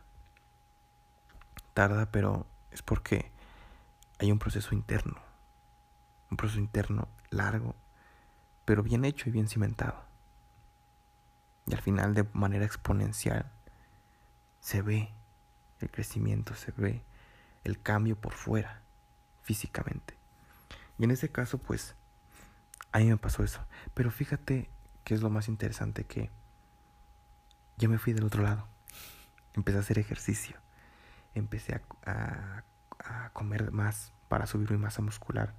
Tarda, 1.75 2.07
pero 2.11 2.47
es 2.71 2.83
porque 2.83 3.31
hay 4.19 4.31
un 4.31 4.39
proceso 4.39 4.75
interno, 4.75 5.17
un 6.31 6.37
proceso 6.37 6.61
interno 6.61 7.09
largo, 7.31 7.75
pero 8.65 8.83
bien 8.83 9.05
hecho 9.05 9.29
y 9.29 9.33
bien 9.33 9.49
cimentado. 9.49 10.05
Y 11.67 11.75
al 11.75 11.81
final 11.81 12.15
de 12.15 12.27
manera 12.33 12.65
exponencial 12.65 13.51
se 14.61 14.83
ve 14.83 15.13
el 15.81 15.91
crecimiento, 15.91 16.55
se 16.55 16.73
ve 16.73 17.03
el 17.65 17.81
cambio 17.81 18.17
por 18.17 18.33
fuera, 18.33 18.83
físicamente. 19.43 20.17
Y 20.99 21.05
en 21.05 21.11
ese 21.11 21.31
caso, 21.31 21.59
pues, 21.59 21.97
a 22.93 22.99
mí 22.99 23.07
me 23.07 23.17
pasó 23.17 23.43
eso. 23.43 23.65
Pero 23.95 24.11
fíjate 24.11 24.69
que 25.05 25.15
es 25.15 25.23
lo 25.23 25.31
más 25.31 25.49
interesante 25.49 26.05
que 26.05 26.31
yo 27.77 27.89
me 27.89 27.99
fui 27.99 28.13
del 28.13 28.25
otro 28.25 28.43
lado. 28.43 28.67
Empecé 29.55 29.79
a 29.79 29.81
hacer 29.81 29.99
ejercicio 29.99 30.63
empecé 31.35 31.81
a, 32.07 32.65
comer 33.33 33.73
más 33.73 34.13
para 34.29 34.47
subir 34.47 34.71
mi 34.71 34.77
masa 34.77 35.03
muscular. 35.03 35.55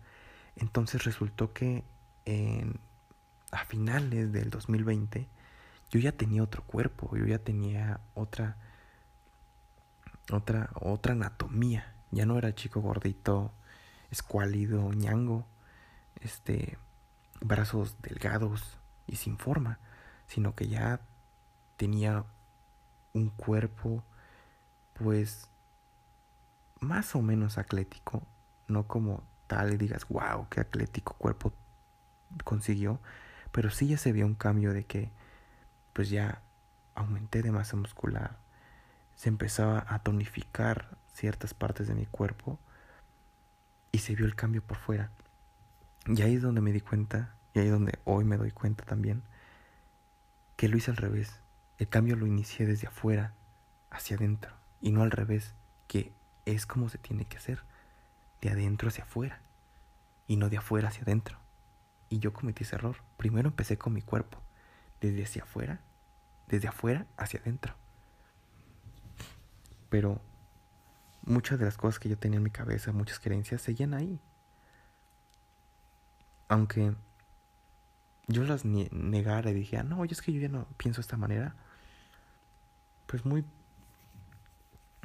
Entonces 0.56 1.04
resultó 1.04 1.52
que 1.52 1.84
en, 2.24 2.80
a 3.52 3.66
finales 3.66 4.32
del 4.32 4.50
2020 4.50 5.28
yo 5.92 6.00
ya 6.00 6.14
tenía 6.14 6.42
otro 6.42 6.64
cuerpo, 6.64 7.18
yo 7.18 7.26
ya 7.26 7.40
tenía 7.40 8.00
otra, 8.14 8.56
otra, 10.32 10.70
otra 10.76 11.14
anatomía. 11.14 11.94
Ya 12.12 12.26
no 12.26 12.38
era 12.38 12.56
chico 12.56 12.80
gordito, 12.80 13.52
escuálido, 14.10 14.94
ñango, 14.94 15.46
este, 16.22 16.78
brazos 17.42 17.98
delgados 18.02 18.78
y 19.06 19.18
sin 19.18 19.38
forma, 19.38 19.80
sino 20.28 20.56
que 20.56 20.70
ya 20.70 21.02
tenía 21.78 22.26
un 23.14 23.30
cuerpo, 23.30 24.04
pues 24.94 25.48
más 26.80 27.16
o 27.16 27.22
menos 27.22 27.58
atlético, 27.58 28.24
no 28.68 28.88
como 28.88 29.24
tal 29.48 29.74
y 29.74 29.78
digas, 29.78 30.08
wow, 30.10 30.48
qué 30.50 30.62
atlético 30.62 31.14
cuerpo 31.14 31.54
consiguió, 32.44 33.00
pero 33.52 33.70
sí 33.70 33.88
ya 33.88 33.98
se 33.98 34.12
vio 34.12 34.26
un 34.26 34.36
cambio 34.36 34.74
de 34.74 34.86
que 34.86 35.12
pues 35.94 36.10
ya 36.10 36.42
aumenté 36.96 37.42
de 37.42 37.52
masa 37.52 37.78
muscular, 37.78 38.38
se 39.16 39.30
empezaba 39.30 39.86
a 39.88 40.00
tonificar 40.00 40.98
ciertas 41.14 41.54
partes 41.54 41.88
de 41.88 41.96
mi 41.96 42.06
cuerpo 42.06 42.60
y 43.92 44.00
se 44.00 44.16
vio 44.16 44.26
el 44.26 44.36
cambio 44.36 44.64
por 44.64 44.78
fuera. 44.78 45.12
Y 46.08 46.22
ahí 46.22 46.36
es 46.36 46.42
donde 46.42 46.62
me 46.62 46.72
di 46.72 46.82
cuenta, 46.82 47.36
y 47.54 47.60
ahí 47.60 47.68
es 47.68 47.72
donde 47.72 48.00
hoy 48.04 48.26
me 48.26 48.38
doy 48.38 48.52
cuenta 48.52 48.84
también, 48.84 49.24
que 50.58 50.68
lo 50.68 50.78
hice 50.78 50.92
al 50.92 50.98
revés. 50.98 51.43
El 51.84 51.90
cambio 51.90 52.16
lo 52.16 52.26
inicié 52.26 52.66
desde 52.66 52.88
afuera 52.88 53.34
hacia 53.92 54.16
adentro 54.16 54.54
y 54.80 54.94
no 54.94 55.04
al 55.04 55.12
revés, 55.12 55.54
que 55.90 56.14
es 56.46 56.66
como 56.66 56.88
se 56.88 56.98
tiene 56.98 57.26
que 57.26 57.36
hacer, 57.36 57.62
de 58.40 58.52
adentro 58.52 58.88
hacia 58.88 59.04
afuera 59.04 59.42
y 60.26 60.38
no 60.38 60.48
de 60.48 60.56
afuera 60.56 60.88
hacia 60.88 61.02
adentro. 61.02 61.38
Y 62.08 62.20
yo 62.20 62.32
cometí 62.32 62.64
ese 62.64 62.78
error. 62.78 63.04
Primero 63.18 63.50
empecé 63.50 63.78
con 63.78 63.92
mi 63.92 64.02
cuerpo, 64.02 64.42
desde 65.02 65.24
hacia 65.24 65.44
afuera, 65.44 65.82
desde 66.48 66.70
afuera 66.70 67.06
hacia 67.18 67.42
adentro. 67.42 67.76
Pero 69.90 70.22
muchas 71.26 71.60
de 71.60 71.66
las 71.66 71.76
cosas 71.76 72.00
que 72.00 72.08
yo 72.08 72.18
tenía 72.18 72.38
en 72.38 72.44
mi 72.44 72.52
cabeza, 72.52 72.94
muchas 72.94 73.20
creencias, 73.20 73.62
seguían 73.62 73.94
ahí. 73.94 74.22
Aunque 76.48 76.96
yo 78.28 78.46
las 78.46 78.64
negara 78.64 79.52
y 79.52 79.54
dije, 79.54 79.80
ah, 79.80 79.84
no, 79.84 80.06
es 80.06 80.22
que 80.22 80.32
yo 80.32 80.40
ya 80.40 80.48
no 80.48 80.66
pienso 80.78 81.02
de 81.02 81.08
esta 81.08 81.18
manera, 81.18 81.58
pues 83.14 83.26
muy 83.26 83.46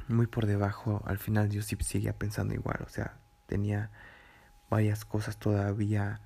muy 0.07 0.25
por 0.25 0.47
debajo, 0.47 1.03
al 1.05 1.19
final 1.19 1.51
yo 1.51 1.61
sí 1.61 1.77
seguía 1.81 2.17
pensando 2.17 2.55
igual, 2.55 2.79
o 2.83 2.89
sea, 2.89 3.19
tenía 3.45 3.91
varias 4.67 5.05
cosas 5.05 5.37
todavía, 5.37 6.19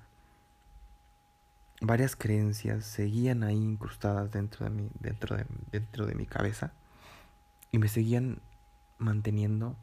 varias 1.82 2.16
creencias 2.16 2.86
seguían 2.86 3.42
ahí 3.42 3.56
incrustadas 3.56 4.30
dentro 4.30 4.64
de 4.64 4.70
mi, 4.70 4.90
dentro 4.98 5.36
de, 5.36 5.44
dentro 5.72 6.06
de 6.06 6.14
mi 6.14 6.24
cabeza 6.24 6.72
y 7.70 7.76
me 7.76 7.88
seguían 7.88 8.40
manteniendo 8.96 9.76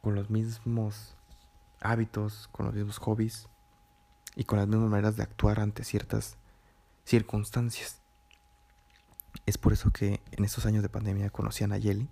con 0.00 0.14
los 0.14 0.30
mismos 0.30 1.18
hábitos, 1.82 2.48
con 2.50 2.64
los 2.64 2.74
mismos 2.74 2.96
hobbies 2.96 3.46
y 4.36 4.44
con 4.44 4.58
las 4.58 4.68
mismas 4.68 4.88
maneras 4.88 5.18
de 5.18 5.22
actuar 5.22 5.60
ante 5.60 5.84
ciertas 5.84 6.38
circunstancias. 7.04 7.99
Es 9.46 9.58
por 9.58 9.72
eso 9.72 9.90
que 9.90 10.20
en 10.32 10.44
estos 10.44 10.66
años 10.66 10.82
de 10.82 10.88
pandemia 10.88 11.30
conocí 11.30 11.64
a 11.64 11.66
Nayeli 11.66 12.08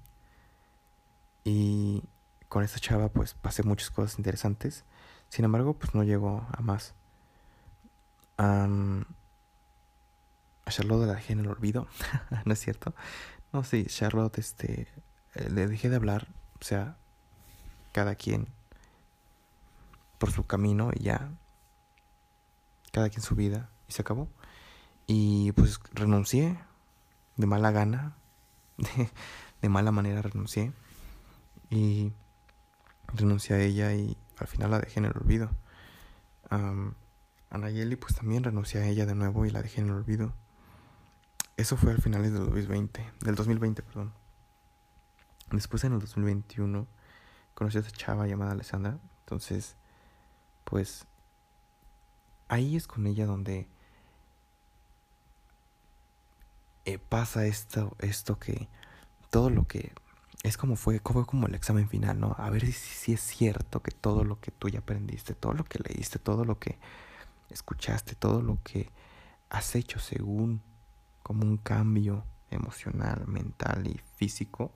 y 1.45 2.03
con 2.49 2.65
esta 2.65 2.79
chava 2.79 3.09
pues 3.09 3.35
pasé 3.35 3.63
muchas 3.63 3.91
cosas 3.91 4.19
interesantes. 4.19 4.85
Sin 5.29 5.45
embargo, 5.45 5.75
pues 5.75 5.95
no 5.95 6.03
llegó 6.03 6.47
a 6.53 6.63
más. 6.63 6.95
a 8.37 8.69
Charlotte 10.69 11.07
la 11.07 11.15
dejé 11.15 11.33
en 11.33 11.41
el 11.41 11.49
olvido, 11.49 11.89
¿no 12.45 12.53
es 12.53 12.61
cierto? 12.61 12.95
No, 13.53 13.65
sí, 13.65 13.87
Charlotte, 13.87 14.39
este, 14.39 14.87
eh, 15.35 15.51
le 15.51 15.67
dejé 15.67 15.89
de 15.89 15.97
hablar, 15.97 16.29
o 16.61 16.65
sea, 16.65 16.97
cada 17.93 18.15
quien 18.15 18.49
por 20.19 20.31
su 20.31 20.47
camino 20.47 20.91
y 20.95 21.05
ya, 21.05 21.31
cada 22.93 23.09
quien 23.09 23.23
su 23.23 23.35
vida 23.35 23.71
y 23.89 23.93
se 23.93 24.03
acabó. 24.03 24.29
Y 25.07 25.53
pues 25.53 25.81
renuncié 25.93 26.59
de 27.39 27.47
mala 27.47 27.71
gana, 27.71 28.15
de, 29.63 29.69
mala 29.71 29.93
manera 29.93 30.21
renuncié 30.21 30.73
y 31.71 32.13
renuncié 33.15 33.57
a 33.57 33.61
ella 33.61 33.95
y 33.95 34.19
al 34.39 34.47
final 34.47 34.73
la 34.73 34.81
dejé 34.81 34.99
en 34.99 35.07
el 35.07 35.13
olvido. 35.17 35.51
a 36.51 37.57
Nayeli 37.57 37.97
pues 37.97 38.15
también 38.15 38.45
renuncié 38.45 38.83
a 38.83 38.87
ella 38.87 39.07
de 39.07 39.15
nuevo 39.15 39.47
y 39.47 39.51
la 39.51 39.63
dejé 39.63 39.81
en 39.81 39.87
el 39.87 39.95
olvido. 39.95 40.35
Eso 41.57 41.77
fue 41.77 41.93
al 41.93 42.03
finales 42.03 42.33
del 42.33 42.45
2020, 42.45 43.13
del 43.21 43.35
2020, 43.35 43.83
perdón. 43.83 44.13
Después 45.51 45.83
en 45.85 45.95
el 45.95 46.01
2021 46.01 46.87
conocí 47.55 47.79
a 47.79 47.81
esta 47.81 47.97
chava 47.97 48.27
llamada 48.27 48.53
Alessandra. 48.53 48.99
Entonces, 49.21 49.77
pues 50.65 51.07
ahí 52.49 52.77
es 52.77 52.87
con 52.87 53.07
ella 53.07 53.27
donde 53.27 53.69
eh, 56.89 56.99
pasa 56.99 57.45
esto, 57.47 57.95
esto 57.99 58.39
que 58.39 58.69
todo 59.31 59.51
lo 59.51 59.67
que 59.67 59.93
es 60.43 60.57
como 60.57 60.77
fue, 60.77 61.01
como 61.01 61.47
el 61.47 61.55
examen 61.55 61.89
final, 61.89 62.19
¿no? 62.19 62.35
A 62.39 62.49
ver 62.49 62.65
si, 62.65 62.73
si 62.73 63.13
es 63.13 63.21
cierto 63.21 63.83
que 63.83 63.91
todo 63.91 64.25
lo 64.25 64.41
que 64.41 64.51
tú 64.51 64.71
ya 64.71 64.79
aprendiste, 64.79 65.35
todo 65.35 65.53
lo 65.53 65.65
que 65.65 65.81
leíste, 65.81 66.19
todo 66.19 66.45
lo 66.47 66.59
que 66.59 66.79
escuchaste, 67.51 68.15
todo 68.15 68.41
lo 68.41 68.59
que 68.63 68.91
has 69.51 69.75
hecho 69.75 69.99
según 69.99 70.63
como 71.23 71.45
un 71.45 71.59
cambio 71.59 72.25
emocional, 72.51 73.27
mental 73.27 73.87
y 73.87 74.01
físico, 74.17 74.73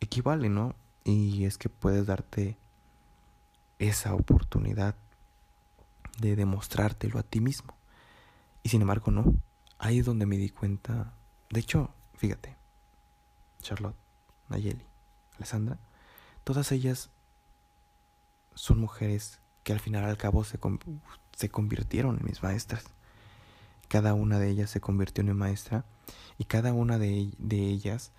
equivale, 0.00 0.50
¿no? 0.50 0.74
Y 1.04 1.46
es 1.46 1.56
que 1.56 1.70
puedes 1.70 2.06
darte 2.06 2.58
esa 3.78 4.14
oportunidad 4.14 4.96
de 6.18 6.36
demostrártelo 6.36 7.18
a 7.18 7.22
ti 7.22 7.40
mismo. 7.40 7.74
Y 8.62 8.68
sin 8.68 8.82
embargo, 8.82 9.10
no. 9.10 9.34
Ahí 9.80 9.98
es 9.98 10.04
donde 10.04 10.26
me 10.26 10.36
di 10.36 10.50
cuenta. 10.50 11.14
De 11.48 11.58
hecho, 11.58 11.88
fíjate, 12.14 12.54
Charlotte, 13.62 13.96
Nayeli, 14.50 14.84
Alessandra, 15.36 15.78
todas 16.44 16.70
ellas 16.70 17.08
son 18.54 18.78
mujeres 18.78 19.40
que 19.64 19.72
al 19.72 19.80
final 19.80 20.04
al 20.04 20.18
cabo 20.18 20.44
se, 20.44 20.58
se 21.34 21.48
convirtieron 21.48 22.18
en 22.18 22.26
mis 22.26 22.42
maestras. 22.42 22.84
Cada 23.88 24.12
una 24.12 24.38
de 24.38 24.50
ellas 24.50 24.68
se 24.68 24.82
convirtió 24.82 25.22
en 25.22 25.28
mi 25.28 25.34
maestra 25.34 25.86
y 26.36 26.44
cada 26.44 26.74
una 26.74 26.98
de, 26.98 27.30
ellas, 27.50 28.12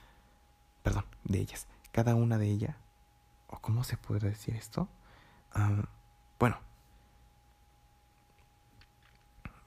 perdón, 0.82 1.06
de 1.26 1.42
ellas, 1.42 1.68
cada 1.92 2.16
una 2.16 2.40
de 2.40 2.48
ellas, 2.48 2.76
o 3.46 3.60
cómo 3.60 3.84
se 3.84 3.98
puede 3.98 4.30
decir 4.30 4.56
esto, 4.56 4.90
bueno, 6.40 6.58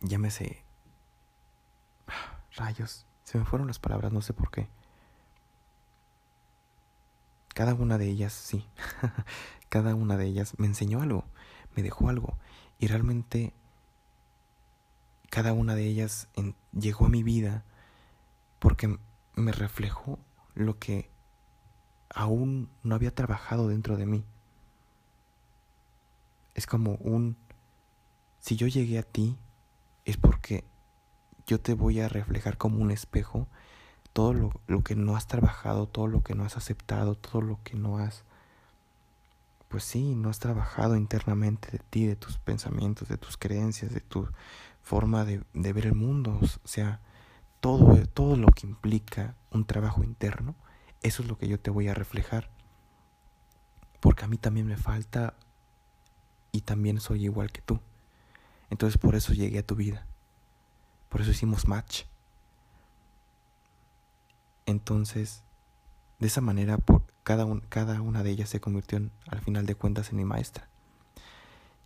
llámese, 0.00 0.63
rayos, 2.56 3.06
se 3.24 3.38
me 3.38 3.44
fueron 3.44 3.68
las 3.68 3.78
palabras, 3.78 4.12
no 4.12 4.22
sé 4.22 4.32
por 4.32 4.50
qué. 4.50 4.68
Cada 7.54 7.74
una 7.74 7.98
de 7.98 8.08
ellas, 8.08 8.32
sí, 8.32 8.66
cada 9.68 9.94
una 9.94 10.16
de 10.16 10.26
ellas 10.26 10.54
me 10.58 10.66
enseñó 10.66 11.02
algo, 11.02 11.24
me 11.76 11.82
dejó 11.82 12.08
algo, 12.08 12.36
y 12.78 12.88
realmente 12.88 13.52
cada 15.30 15.52
una 15.52 15.74
de 15.74 15.84
ellas 15.84 16.28
llegó 16.72 17.06
a 17.06 17.10
mi 17.10 17.22
vida 17.22 17.64
porque 18.58 18.98
me 19.34 19.52
reflejó 19.52 20.18
lo 20.54 20.78
que 20.78 21.10
aún 22.14 22.68
no 22.82 22.94
había 22.94 23.14
trabajado 23.14 23.68
dentro 23.68 23.96
de 23.96 24.06
mí. 24.06 24.24
Es 26.54 26.66
como 26.66 26.92
un, 27.00 27.36
si 28.38 28.56
yo 28.56 28.68
llegué 28.68 28.98
a 28.98 29.02
ti, 29.02 29.36
es 30.04 30.16
porque 30.16 30.64
yo 31.46 31.60
te 31.60 31.74
voy 31.74 32.00
a 32.00 32.08
reflejar 32.08 32.56
como 32.56 32.78
un 32.78 32.90
espejo 32.90 33.46
todo 34.12 34.32
lo, 34.32 34.52
lo, 34.66 34.82
que 34.82 34.94
no 34.94 35.16
has 35.16 35.26
trabajado, 35.26 35.86
todo 35.86 36.06
lo 36.06 36.22
que 36.22 36.34
no 36.34 36.44
has 36.44 36.56
aceptado, 36.56 37.16
todo 37.16 37.42
lo 37.42 37.58
que 37.64 37.74
no 37.74 37.98
has, 37.98 38.24
pues 39.68 39.82
sí, 39.82 40.14
no 40.14 40.28
has 40.30 40.38
trabajado 40.38 40.96
internamente 40.96 41.70
de 41.72 41.78
ti, 41.78 42.06
de 42.06 42.14
tus 42.14 42.38
pensamientos, 42.38 43.08
de 43.08 43.18
tus 43.18 43.36
creencias, 43.36 43.92
de 43.92 44.00
tu 44.00 44.28
forma 44.82 45.24
de, 45.24 45.42
de 45.52 45.72
ver 45.72 45.86
el 45.86 45.94
mundo. 45.94 46.38
O 46.40 46.68
sea, 46.68 47.00
todo, 47.60 48.06
todo 48.06 48.36
lo 48.36 48.48
que 48.48 48.66
implica 48.66 49.34
un 49.50 49.64
trabajo 49.64 50.04
interno 50.04 50.54
eso 51.04 51.22
es 51.22 51.28
lo 51.28 51.36
que 51.36 51.46
yo 51.46 51.60
te 51.60 51.70
voy 51.70 51.86
a 51.88 51.94
reflejar. 51.94 52.48
Porque 54.00 54.24
a 54.24 54.28
mí 54.28 54.38
también 54.38 54.66
me 54.66 54.78
falta 54.78 55.34
y 56.50 56.62
también 56.62 56.98
soy 56.98 57.24
igual 57.24 57.52
que 57.52 57.60
tú. 57.60 57.78
Entonces 58.70 58.98
por 58.98 59.14
eso 59.14 59.34
llegué 59.34 59.58
a 59.58 59.66
tu 59.66 59.76
vida. 59.76 60.06
Por 61.14 61.20
eso 61.20 61.30
hicimos 61.30 61.68
match. 61.68 62.06
Entonces, 64.66 65.44
de 66.18 66.26
esa 66.26 66.40
manera, 66.40 66.76
por 66.76 67.04
cada, 67.22 67.46
cada 67.68 68.02
una 68.02 68.24
de 68.24 68.30
ellas 68.30 68.48
se 68.48 68.60
convirtió 68.60 68.98
en, 68.98 69.12
al 69.28 69.38
final 69.38 69.64
de 69.64 69.76
cuentas 69.76 70.10
en 70.10 70.16
mi 70.16 70.24
maestra. 70.24 70.66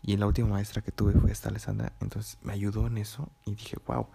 Y 0.01 0.16
la 0.16 0.26
última 0.26 0.49
maestra 0.49 0.81
que 0.81 0.93
tuve 0.93 1.12
fue 1.12 1.31
esta 1.31 1.51
Alessandra. 1.51 1.93
Entonces 2.01 2.39
me 2.41 2.55
ayudó 2.55 2.87
en 2.87 2.97
eso 2.97 3.29
y 3.45 3.55
dije, 3.55 3.76
wow, 3.87 4.07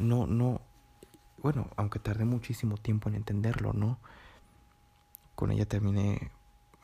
no, 0.00 0.26
no, 0.26 0.60
bueno, 1.40 1.70
aunque 1.76 2.00
tardé 2.00 2.24
muchísimo 2.24 2.78
tiempo 2.78 3.08
en 3.08 3.14
entenderlo, 3.14 3.74
¿no? 3.74 4.00
Con 5.36 5.52
ella 5.52 5.66
terminé, 5.66 6.32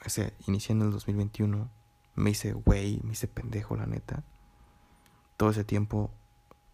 o 0.06 0.08
sea, 0.10 0.32
iniciando 0.46 0.84
el 0.84 0.92
2021, 0.92 1.68
me 2.14 2.30
hice 2.30 2.52
güey, 2.52 3.00
me 3.02 3.14
hice 3.14 3.26
pendejo, 3.26 3.74
la 3.74 3.86
neta. 3.86 4.22
Todo 5.36 5.50
ese 5.50 5.64
tiempo 5.64 6.12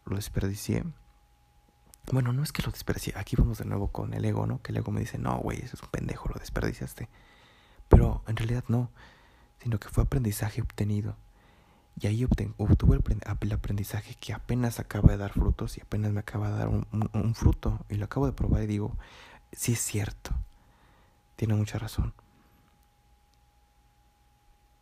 lo 0.04 0.16
desperdicié. 0.16 0.84
Bueno, 2.12 2.32
no 2.32 2.42
es 2.42 2.52
que 2.52 2.62
lo 2.62 2.70
desperdicié, 2.70 3.14
aquí 3.16 3.36
vamos 3.36 3.58
de 3.58 3.64
nuevo 3.64 3.88
con 3.88 4.14
el 4.14 4.24
ego, 4.24 4.46
¿no? 4.46 4.62
Que 4.62 4.72
el 4.72 4.78
ego 4.78 4.90
me 4.90 5.00
dice, 5.00 5.18
no, 5.18 5.38
güey, 5.38 5.58
eso 5.58 5.76
es 5.76 5.82
un 5.82 5.90
pendejo, 5.90 6.28
lo 6.28 6.40
desperdiciaste. 6.40 7.08
Pero 7.88 8.22
en 8.26 8.36
realidad 8.36 8.64
no, 8.68 8.90
sino 9.62 9.78
que 9.78 9.88
fue 9.88 10.04
aprendizaje 10.04 10.62
obtenido. 10.62 11.16
Y 12.00 12.06
ahí 12.06 12.24
obtuve 12.24 13.00
el 13.40 13.52
aprendizaje 13.52 14.14
que 14.14 14.32
apenas 14.32 14.80
acaba 14.80 15.10
de 15.10 15.18
dar 15.18 15.32
frutos 15.32 15.76
y 15.76 15.82
apenas 15.82 16.12
me 16.12 16.20
acaba 16.20 16.50
de 16.50 16.58
dar 16.58 16.68
un, 16.68 16.86
un 17.12 17.34
fruto. 17.34 17.84
Y 17.88 17.96
lo 17.96 18.06
acabo 18.06 18.26
de 18.26 18.32
probar 18.32 18.62
y 18.62 18.66
digo, 18.66 18.96
sí 19.52 19.72
es 19.72 19.80
cierto 19.80 20.34
tiene 21.40 21.54
mucha 21.54 21.78
razón. 21.78 22.12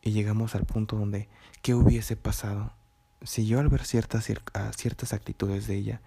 Y 0.03 0.11
llegamos 0.11 0.57
al 0.57 0.64
punto 0.64 0.97
donde, 0.97 1.29
¿qué 1.62 1.73
hubiese 1.73 2.16
pasado 2.16 2.73
si 3.23 3.47
yo 3.47 3.61
al 3.61 3.69
ver 3.69 3.85
ciertas, 3.85 4.31
ciertas 4.77 5.12
actitudes 5.12 5.66
de 5.66 5.77
ella, 5.77 6.01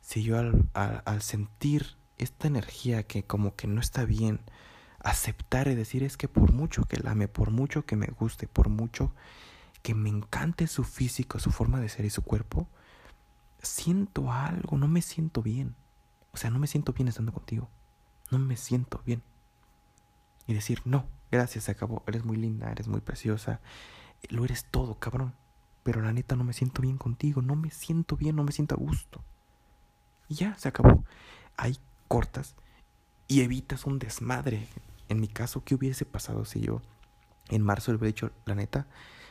si 0.00 0.22
yo 0.22 0.38
al, 0.38 0.68
al, 0.74 1.22
sentir 1.22 1.96
esta 2.18 2.48
energía 2.48 3.04
que 3.04 3.24
como 3.24 3.56
que 3.56 3.66
no 3.66 3.80
está 3.80 4.04
bien, 4.04 4.40
aceptar 5.00 5.68
y 5.68 5.74
decir 5.74 6.02
es 6.02 6.16
que 6.16 6.28
por 6.28 6.52
mucho 6.52 6.84
que 6.84 6.98
la 6.98 7.12
ame, 7.12 7.28
por 7.28 7.50
mucho 7.50 7.84
que 7.84 7.96
me 7.96 8.06
guste, 8.06 8.46
por 8.46 8.68
mucho 8.68 9.12
que 9.82 9.94
me 9.94 10.08
encante 10.08 10.66
su 10.66 10.84
físico, 10.84 11.38
su 11.38 11.50
forma 11.50 11.80
de 11.80 11.88
ser 11.88 12.04
y 12.04 12.10
su 12.10 12.22
cuerpo, 12.22 12.68
siento 13.60 14.32
algo, 14.32 14.76
no 14.76 14.88
me 14.88 15.02
siento 15.02 15.42
bien. 15.42 15.74
O 16.32 16.36
sea, 16.36 16.50
no 16.50 16.58
me 16.58 16.66
siento 16.66 16.92
bien 16.92 17.08
estando 17.08 17.32
contigo. 17.32 17.68
No 18.30 18.38
me 18.38 18.56
siento 18.56 19.02
bien 19.04 19.22
y 20.46 20.54
decir, 20.54 20.82
no, 20.84 21.06
gracias, 21.30 21.64
se 21.64 21.70
acabó, 21.70 22.02
eres 22.06 22.24
muy 22.24 22.36
linda, 22.36 22.70
eres 22.70 22.88
muy 22.88 23.00
preciosa, 23.00 23.60
lo 24.28 24.44
eres 24.44 24.66
todo, 24.70 24.98
cabrón. 24.98 25.34
Pero 25.82 26.00
la 26.00 26.12
neta 26.12 26.36
no 26.36 26.44
me 26.44 26.52
siento 26.52 26.82
bien 26.82 26.98
contigo, 26.98 27.42
no 27.42 27.56
me 27.56 27.70
siento 27.70 28.16
bien, 28.16 28.36
no 28.36 28.44
me 28.44 28.52
siento 28.52 28.74
a 28.74 28.78
gusto. 28.78 29.24
Y 30.28 30.34
ya, 30.34 30.56
se 30.56 30.68
acabó. 30.68 31.04
Ahí 31.56 31.76
cortas 32.08 32.54
y 33.26 33.40
evitas 33.40 33.86
un 33.86 33.98
desmadre. 33.98 34.68
En 35.08 35.20
mi 35.20 35.28
caso, 35.28 35.64
¿qué 35.64 35.74
hubiese 35.74 36.04
pasado 36.04 36.44
si 36.44 36.60
yo 36.60 36.80
en 37.48 37.62
marzo 37.62 37.90
le 37.90 37.98
hubiera 37.98 38.12
dicho, 38.14 38.30
la 38.46 38.54
neta, 38.54 38.86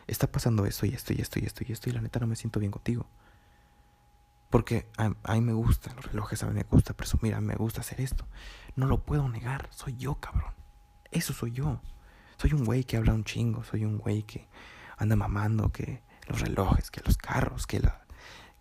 está 0.07 0.31
pasando 0.31 0.65
esto 0.65 0.85
y 0.85 0.89
esto 0.89 1.13
y 1.13 1.21
esto 1.21 1.39
y 1.39 1.45
esto 1.45 1.63
y 1.67 1.71
esto 1.71 1.89
y 1.89 1.93
la 1.93 2.01
neta 2.01 2.19
no 2.19 2.27
me 2.27 2.35
siento 2.35 2.59
bien 2.59 2.71
contigo? 2.71 3.07
Porque 4.49 4.89
a, 4.97 5.33
mí 5.33 5.41
me 5.41 5.53
gustan 5.53 5.95
los 5.95 6.05
relojes, 6.05 6.43
a 6.43 6.47
mí 6.47 6.53
me 6.53 6.63
gusta 6.63 6.93
presumir, 6.93 7.33
a 7.35 7.41
mí 7.41 7.47
me 7.47 7.55
gusta 7.55 7.79
hacer 7.79 8.01
esto. 8.01 8.27
No 8.75 8.85
lo 8.85 9.01
puedo 9.01 9.27
negar, 9.29 9.69
soy 9.71 9.95
yo, 9.95 10.15
cabrón. 10.15 10.53
Eso 11.09 11.31
soy 11.31 11.51
yo. 11.51 11.81
Soy 12.37 12.53
un 12.53 12.65
güey 12.65 12.83
que 12.83 12.97
habla 12.97 13.13
un 13.13 13.23
chingo, 13.23 13.63
soy 13.63 13.85
un 13.85 13.97
güey 13.97 14.23
que 14.23 14.47
anda 14.97 15.15
mamando 15.15 15.71
que 15.71 16.01
los 16.28 16.41
relojes, 16.41 16.91
que 16.91 17.01
los 17.05 17.17
carros, 17.17 17.67
que, 17.67 17.80
la, 17.80 18.05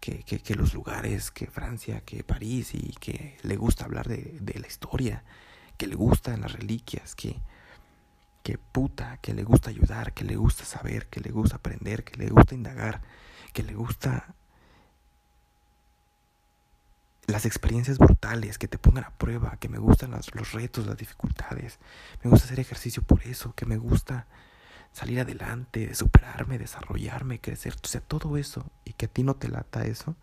que, 0.00 0.22
que, 0.22 0.54
los 0.54 0.74
lugares, 0.74 1.30
que 1.30 1.46
Francia, 1.46 2.00
que 2.00 2.24
París 2.24 2.74
y 2.74 2.92
que 3.00 3.38
le 3.42 3.56
gusta 3.56 3.84
hablar 3.84 4.08
de, 4.08 4.38
de 4.40 4.58
la 4.58 4.66
historia, 4.66 5.24
que 5.76 5.86
le 5.86 5.94
gustan 5.94 6.40
las 6.40 6.52
reliquias, 6.52 7.14
que, 7.14 7.40
que 8.42 8.58
puta, 8.58 9.18
que 9.18 9.34
le 9.34 9.44
gusta 9.44 9.70
ayudar, 9.70 10.12
que 10.12 10.24
le 10.24 10.36
gusta 10.36 10.64
saber, 10.64 11.06
que 11.06 11.20
le 11.20 11.30
gusta 11.30 11.56
aprender, 11.56 12.04
que 12.04 12.16
le 12.16 12.28
gusta 12.28 12.54
indagar, 12.54 13.02
que 13.52 13.62
le 13.62 13.74
gusta 13.74 14.34
las 17.26 17.46
experiencias 17.46 17.98
brutales 17.98 18.58
que 18.58 18.68
te 18.68 18.78
pongan 18.78 19.04
a 19.04 19.10
prueba, 19.10 19.56
que 19.58 19.68
me 19.68 19.78
gustan 19.78 20.10
los 20.10 20.52
retos, 20.52 20.86
las 20.86 20.96
dificultades, 20.96 21.78
me 22.22 22.30
gusta 22.30 22.46
hacer 22.46 22.60
ejercicio 22.60 23.02
por 23.02 23.22
eso, 23.22 23.54
que 23.54 23.66
me 23.66 23.76
gusta 23.76 24.26
salir 24.92 25.20
adelante, 25.20 25.94
superarme, 25.94 26.58
desarrollarme, 26.58 27.40
crecer, 27.40 27.74
o 27.82 27.86
sea, 27.86 28.00
todo 28.00 28.36
eso, 28.36 28.64
y 28.84 28.92
que 28.94 29.06
a 29.06 29.08
ti 29.08 29.22
no 29.22 29.34
te 29.34 29.48
lata 29.48 29.84
eso, 29.84 30.16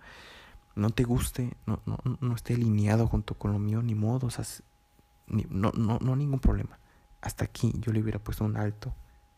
no 0.76 0.90
te 0.90 1.04
guste, 1.04 1.56
no, 1.66 1.82
no, 1.86 1.98
no 2.20 2.36
esté 2.36 2.54
alineado 2.54 3.08
junto 3.08 3.36
con 3.36 3.52
lo 3.52 3.60
mío, 3.60 3.82
ni 3.82 3.96
modo, 3.96 4.28
o 4.28 4.30
sea, 4.30 4.46
ni, 5.28 5.46
no, 5.50 5.72
no, 5.72 6.00
no 6.00 6.16
ningún 6.16 6.40
problema. 6.40 6.80
Hasta 7.22 7.46
aquí 7.46 7.74
yo 7.80 7.92
le 7.92 8.02
hubiera 8.02 8.20
puesto 8.20 8.46
un 8.46 8.58
alto, 8.58 8.94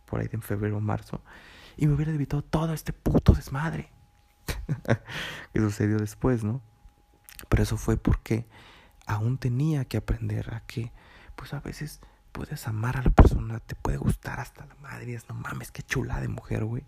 por 0.05 0.19
ahí 0.19 0.27
de 0.27 0.35
en 0.35 0.41
febrero 0.41 0.77
o 0.77 0.81
marzo, 0.81 1.21
y 1.77 1.87
me 1.87 1.93
hubiera 1.93 2.11
evitado 2.11 2.41
todo 2.41 2.73
este 2.73 2.91
puto 2.91 3.33
desmadre 3.33 3.89
que 5.53 5.59
sucedió 5.59 5.97
después, 5.97 6.43
¿no? 6.43 6.61
Pero 7.47 7.63
eso 7.63 7.77
fue 7.77 7.95
porque 7.95 8.45
aún 9.05 9.37
tenía 9.37 9.85
que 9.85 9.97
aprender 9.97 10.53
a 10.53 10.61
que, 10.61 10.91
pues 11.35 11.53
a 11.53 11.61
veces 11.61 12.01
puedes 12.31 12.67
amar 12.67 12.97
a 12.97 13.03
la 13.03 13.09
persona, 13.09 13.59
te 13.59 13.75
puede 13.75 13.97
gustar 13.97 14.39
hasta 14.39 14.65
la 14.65 14.75
madre, 14.75 15.13
es 15.13 15.27
no 15.29 15.35
mames, 15.35 15.71
qué 15.71 15.83
chula 15.83 16.19
de 16.21 16.27
mujer, 16.27 16.65
güey. 16.65 16.83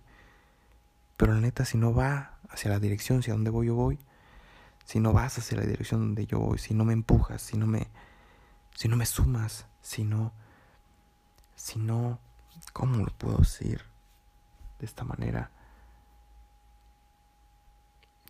Pero 1.18 1.34
la 1.34 1.40
neta, 1.40 1.66
si 1.66 1.78
no 1.78 1.94
va 1.94 2.38
hacia 2.50 2.72
la 2.72 2.80
dirección 2.80 3.20
hacia 3.20 3.34
donde 3.34 3.50
voy 3.50 3.68
yo 3.68 3.76
voy, 3.76 4.00
si 4.86 5.00
no 5.00 5.14
vas 5.14 5.38
hacia 5.38 5.58
la 5.58 5.66
dirección 5.66 6.02
donde 6.02 6.26
yo 6.26 6.40
voy, 6.40 6.58
si 6.58 6.74
no 6.74 6.86
me 6.86 6.94
empujas, 6.94 7.42
si 7.42 7.58
no 7.58 7.68
me, 7.68 7.88
si 8.76 8.88
no 8.88 8.96
me 8.96 9.06
sumas, 9.06 9.66
si 9.82 10.04
no, 10.04 10.34
si 11.56 11.80
no, 11.80 12.20
¿cómo 12.74 12.98
lo 12.98 13.12
puedo 13.12 13.38
decir 13.38 13.84
de 14.80 14.86
esta 14.86 15.04
manera? 15.04 15.52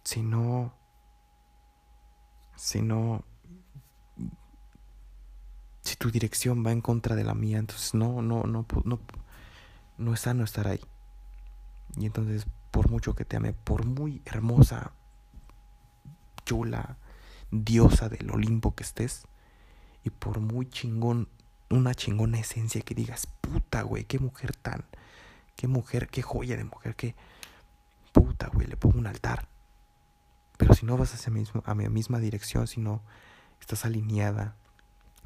Si 0.04 0.22
no 0.22 0.74
si 2.62 2.80
no, 2.84 3.24
si 5.92 5.98
tu 5.98 6.10
dirección 6.10 6.66
va 6.66 6.72
en 6.72 6.80
contra 6.80 7.16
de 7.16 7.26
la 7.26 7.34
mía, 7.34 7.58
entonces 7.58 7.94
no, 7.94 8.22
no, 8.22 8.44
no, 8.44 8.66
no, 8.86 9.00
no 9.98 10.14
es 10.14 10.20
sano 10.22 10.46
estar 10.46 10.68
ahí. 10.68 10.80
Y 11.98 12.06
entonces, 12.06 12.46
por 12.72 12.90
mucho 12.90 13.14
que 13.14 13.26
te 13.26 13.36
ame, 13.36 13.52
por 13.52 13.86
muy 13.86 14.22
hermosa, 14.24 14.94
chula, 16.46 16.98
diosa 17.52 18.08
del 18.08 18.32
Olimpo 18.32 18.74
que 18.74 18.84
estés, 18.84 19.28
y 20.06 20.12
por 20.12 20.40
muy 20.40 20.70
chingón, 20.70 21.28
una 21.70 21.94
chingona 21.94 22.40
esencia 22.40 22.82
que 22.82 22.96
digas, 22.96 23.28
puta, 23.42 23.82
güey, 23.82 24.06
qué 24.06 24.18
mujer 24.18 24.56
tan, 24.56 24.86
qué 25.58 25.68
mujer, 25.68 26.08
qué 26.08 26.22
joya 26.22 26.56
de 26.56 26.64
mujer, 26.64 26.96
qué 26.96 27.16
puta, 28.14 28.48
güey, 28.48 28.66
le 28.68 28.78
pongo 28.78 28.98
un 28.98 29.08
altar. 29.08 29.50
Pero 30.58 30.74
si 30.74 30.86
no 30.86 30.96
vas 30.96 31.14
hacia 31.14 31.34
a 31.66 31.76
mi 31.76 31.90
misma 31.90 32.20
dirección, 32.20 32.68
si 32.68 32.80
no 32.80 33.02
estás 33.60 33.84
alineada, 33.84 34.56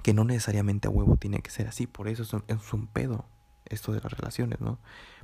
que 0.05 0.13
no 0.13 0.23
necesariamente 0.23 0.87
a 0.87 0.91
huevo 0.91 1.17
tiene 1.17 1.39
que 1.39 1.49
ser 1.49 1.67
así, 1.67 1.87
por 1.87 2.07
eso 2.07 2.21
es 2.21 2.73
un, 2.73 2.85
pedo 2.85 3.25
esto 3.65 3.91
de 3.91 4.01
las 4.01 4.11
relaciones, 4.11 4.61
¿no? 4.61 4.77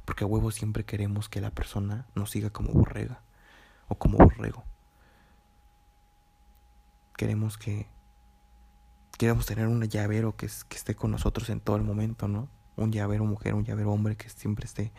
Porque 0.06 0.24
a 0.24 0.28
huevo 0.28 0.50
siempre 0.50 0.86
queremos 0.86 1.30
que 1.30 1.40
la 1.40 1.52
persona 1.52 2.08
nos 2.16 2.32
siga 2.32 2.50
como 2.50 2.74
borrega 2.74 3.22
o 3.90 4.00
como 4.00 4.18
borrego. 4.18 4.64
Queremos 7.16 7.60
que 7.60 7.90
queremos 9.20 9.46
tener 9.46 9.68
un 9.68 9.84
llavero 9.84 10.36
que, 10.36 10.50
que 10.68 10.78
esté 10.78 10.96
con 10.96 11.12
nosotros 11.12 11.52
en 11.52 11.60
todo 11.60 11.76
el 11.76 11.84
momento, 11.84 12.28
¿no? 12.28 12.50
Un 12.76 12.92
llavero 12.92 13.24
mujer, 13.24 13.54
un 13.54 13.66
llavero 13.66 13.92
hombre 13.92 14.16
que 14.16 14.30
siempre 14.30 14.66
esté 14.66 14.92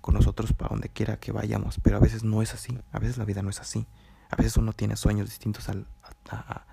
con 0.00 0.14
nosotros 0.14 0.52
para 0.52 0.68
donde 0.68 0.90
quiera 0.90 1.18
que 1.18 1.32
vayamos, 1.32 1.80
pero 1.82 1.96
a 1.96 2.00
veces 2.00 2.22
no 2.22 2.40
es 2.40 2.54
así, 2.54 2.78
a 2.92 3.00
veces 3.00 3.18
la 3.18 3.24
vida 3.24 3.42
no 3.42 3.50
es 3.50 3.58
así. 3.58 3.88
A 4.30 4.36
veces 4.36 4.56
uno 4.58 4.72
tiene 4.74 4.94
sueños 4.94 5.28
distintos 5.28 5.68
al, 5.68 5.88
a, 6.30 6.66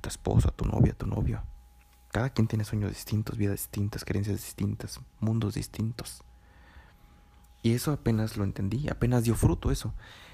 tu 0.00 0.08
esposo, 0.08 0.48
a 0.48 0.50
tu 0.50 0.64
novia, 0.64 0.94
a 0.94 0.96
tu 0.96 1.06
novio. 1.06 1.44
Cada 2.12 2.30
quien 2.30 2.46
tiene 2.46 2.64
sueños 2.64 2.90
distintos, 2.90 3.36
vidas 3.36 3.56
distintas, 3.56 4.04
creencias 4.04 4.36
distintas, 4.36 5.00
mundos 5.18 5.54
distintos. 5.54 6.22
Y 7.62 7.72
eso 7.72 7.90
apenas 7.92 8.36
lo 8.36 8.44
entendí, 8.44 8.88
apenas 8.88 9.24
dio 9.24 9.34
fruto 9.34 9.72
eso. 9.72 9.92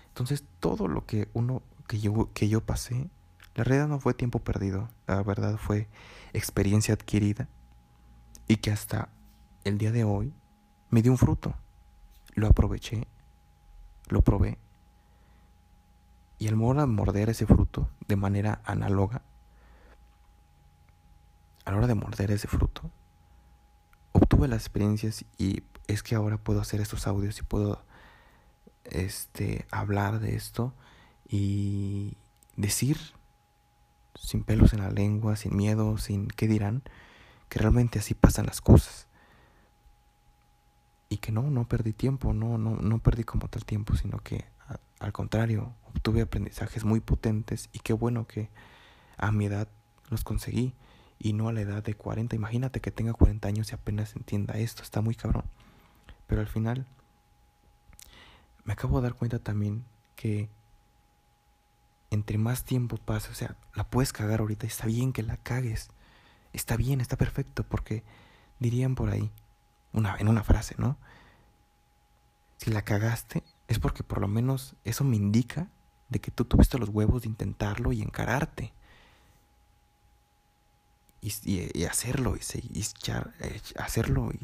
Entonces 0.08 0.44
todo 0.60 0.88
lo 0.88 1.06
que 1.06 1.28
uno, 1.32 1.62
que 1.86 2.00
yo, 2.00 2.30
que 2.34 2.48
yo 2.48 2.60
pasé, 2.60 3.08
la 3.54 3.64
realidad 3.64 3.88
no 3.88 4.00
fue 4.00 4.12
tiempo 4.12 4.40
perdido, 4.40 4.90
la 5.06 5.22
verdad 5.22 5.56
fue 5.56 5.88
experiencia 6.34 6.92
adquirida 6.92 7.48
y 8.46 8.56
que 8.56 8.70
hasta 8.70 9.08
el 9.64 9.78
día 9.78 9.92
de 9.92 10.04
hoy 10.04 10.34
me 10.90 11.00
dio 11.00 11.12
un 11.12 11.18
fruto. 11.18 11.54
Lo 12.34 12.46
aproveché, 12.46 13.08
lo 14.08 14.22
probé 14.22 14.58
y 16.38 16.46
el 16.46 16.56
modo 16.56 16.80
de 16.80 16.86
morder 16.86 17.30
ese 17.30 17.46
fruto 17.46 17.88
de 18.06 18.16
manera 18.16 18.62
análoga, 18.64 19.22
a 21.68 21.70
la 21.70 21.76
hora 21.76 21.86
de 21.86 21.94
morder 21.94 22.30
ese 22.30 22.48
fruto, 22.48 22.90
obtuve 24.12 24.48
las 24.48 24.62
experiencias 24.62 25.26
y 25.36 25.62
es 25.86 26.02
que 26.02 26.14
ahora 26.14 26.38
puedo 26.38 26.62
hacer 26.62 26.80
estos 26.80 27.06
audios 27.06 27.38
y 27.38 27.42
puedo 27.42 27.82
este, 28.84 29.66
hablar 29.70 30.18
de 30.18 30.34
esto 30.34 30.72
y 31.28 32.16
decir 32.56 32.96
sin 34.18 34.44
pelos 34.44 34.72
en 34.72 34.80
la 34.80 34.90
lengua, 34.90 35.36
sin 35.36 35.54
miedo, 35.54 35.98
sin 35.98 36.28
qué 36.28 36.48
dirán, 36.48 36.82
que 37.50 37.58
realmente 37.58 37.98
así 37.98 38.14
pasan 38.14 38.46
las 38.46 38.62
cosas. 38.62 39.06
Y 41.10 41.18
que 41.18 41.32
no, 41.32 41.42
no 41.42 41.68
perdí 41.68 41.92
tiempo, 41.92 42.32
no, 42.32 42.56
no, 42.56 42.76
no 42.76 42.98
perdí 42.98 43.24
como 43.24 43.48
tal 43.48 43.66
tiempo, 43.66 43.94
sino 43.94 44.18
que 44.20 44.46
al 45.00 45.12
contrario, 45.12 45.74
obtuve 45.84 46.22
aprendizajes 46.22 46.84
muy 46.84 47.00
potentes 47.00 47.68
y 47.74 47.80
qué 47.80 47.92
bueno 47.92 48.26
que 48.26 48.48
a 49.18 49.32
mi 49.32 49.44
edad 49.44 49.68
los 50.08 50.24
conseguí 50.24 50.74
y 51.18 51.32
no 51.32 51.48
a 51.48 51.52
la 51.52 51.60
edad 51.62 51.82
de 51.82 51.94
40. 51.94 52.36
Imagínate 52.36 52.80
que 52.80 52.90
tenga 52.90 53.12
40 53.12 53.48
años 53.48 53.70
y 53.70 53.74
apenas 53.74 54.14
entienda 54.16 54.54
esto, 54.58 54.82
está 54.82 55.00
muy 55.00 55.14
cabrón. 55.14 55.44
Pero 56.26 56.40
al 56.40 56.46
final 56.46 56.86
me 58.64 58.74
acabo 58.74 59.00
de 59.00 59.08
dar 59.08 59.14
cuenta 59.14 59.38
también 59.38 59.84
que 60.14 60.48
entre 62.10 62.38
más 62.38 62.64
tiempo 62.64 62.96
pasa, 62.96 63.30
o 63.30 63.34
sea, 63.34 63.56
la 63.74 63.84
puedes 63.84 64.12
cagar 64.12 64.40
ahorita, 64.40 64.66
está 64.66 64.86
bien 64.86 65.12
que 65.12 65.22
la 65.22 65.36
cagues, 65.36 65.88
está 66.52 66.76
bien, 66.76 67.00
está 67.00 67.16
perfecto, 67.16 67.64
porque 67.64 68.02
dirían 68.58 68.94
por 68.94 69.10
ahí, 69.10 69.30
una, 69.92 70.16
en 70.18 70.28
una 70.28 70.42
frase, 70.42 70.74
¿no? 70.78 70.96
Si 72.56 72.70
la 72.70 72.82
cagaste, 72.82 73.42
es 73.68 73.78
porque 73.78 74.02
por 74.02 74.20
lo 74.20 74.28
menos 74.28 74.74
eso 74.84 75.04
me 75.04 75.16
indica 75.16 75.68
de 76.08 76.20
que 76.20 76.30
tú 76.30 76.44
tuviste 76.44 76.78
los 76.78 76.88
huevos 76.88 77.22
de 77.22 77.28
intentarlo 77.28 77.92
y 77.92 78.02
encararte. 78.02 78.72
Y, 81.20 81.84
hacerlo, 81.84 82.36
y, 82.36 82.80
eh, 82.80 83.60
hacerlo 83.76 84.30
y 84.32 84.38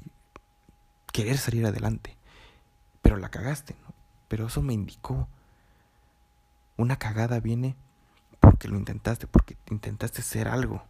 querer 1.12 1.38
salir 1.38 1.64
adelante. 1.66 2.16
Pero 3.00 3.16
la 3.16 3.30
cagaste, 3.30 3.76
¿no? 3.82 3.94
Pero 4.28 4.48
eso 4.48 4.62
me 4.62 4.74
indicó. 4.74 5.28
Una 6.76 6.96
cagada 6.96 7.38
viene 7.38 7.76
porque 8.40 8.68
lo 8.68 8.76
intentaste, 8.76 9.26
porque 9.26 9.56
intentaste 9.70 10.22
ser 10.22 10.48
algo. 10.48 10.82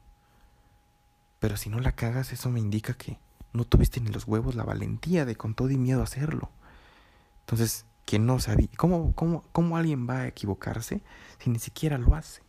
Pero 1.41 1.57
si 1.59 1.68
no 1.68 1.78
la 1.80 1.93
cagas, 1.93 2.32
eso 2.32 2.49
me 2.49 2.61
indica 2.61 2.95
que 2.95 3.18
no 3.53 3.64
tuviste 3.64 4.01
ni 4.01 4.11
los 4.11 4.26
huevos, 4.26 4.55
la 4.55 4.64
valentía 4.64 5.24
de 5.24 5.37
con 5.37 5.55
todo 5.55 5.70
y 5.70 5.76
miedo 5.76 6.03
hacerlo. 6.03 6.51
Entonces, 7.41 7.85
que 8.07 8.18
no 8.18 8.41
sabía. 8.41 8.68
¿Cómo, 8.76 9.12
cómo, 9.14 9.45
¿Cómo 9.53 9.76
alguien 9.76 10.09
va 10.09 10.20
a 10.20 10.26
equivocarse 10.26 11.03
si 11.39 11.51
ni 11.51 11.59
siquiera 11.59 11.99
lo 11.99 12.14
hace? 12.14 12.43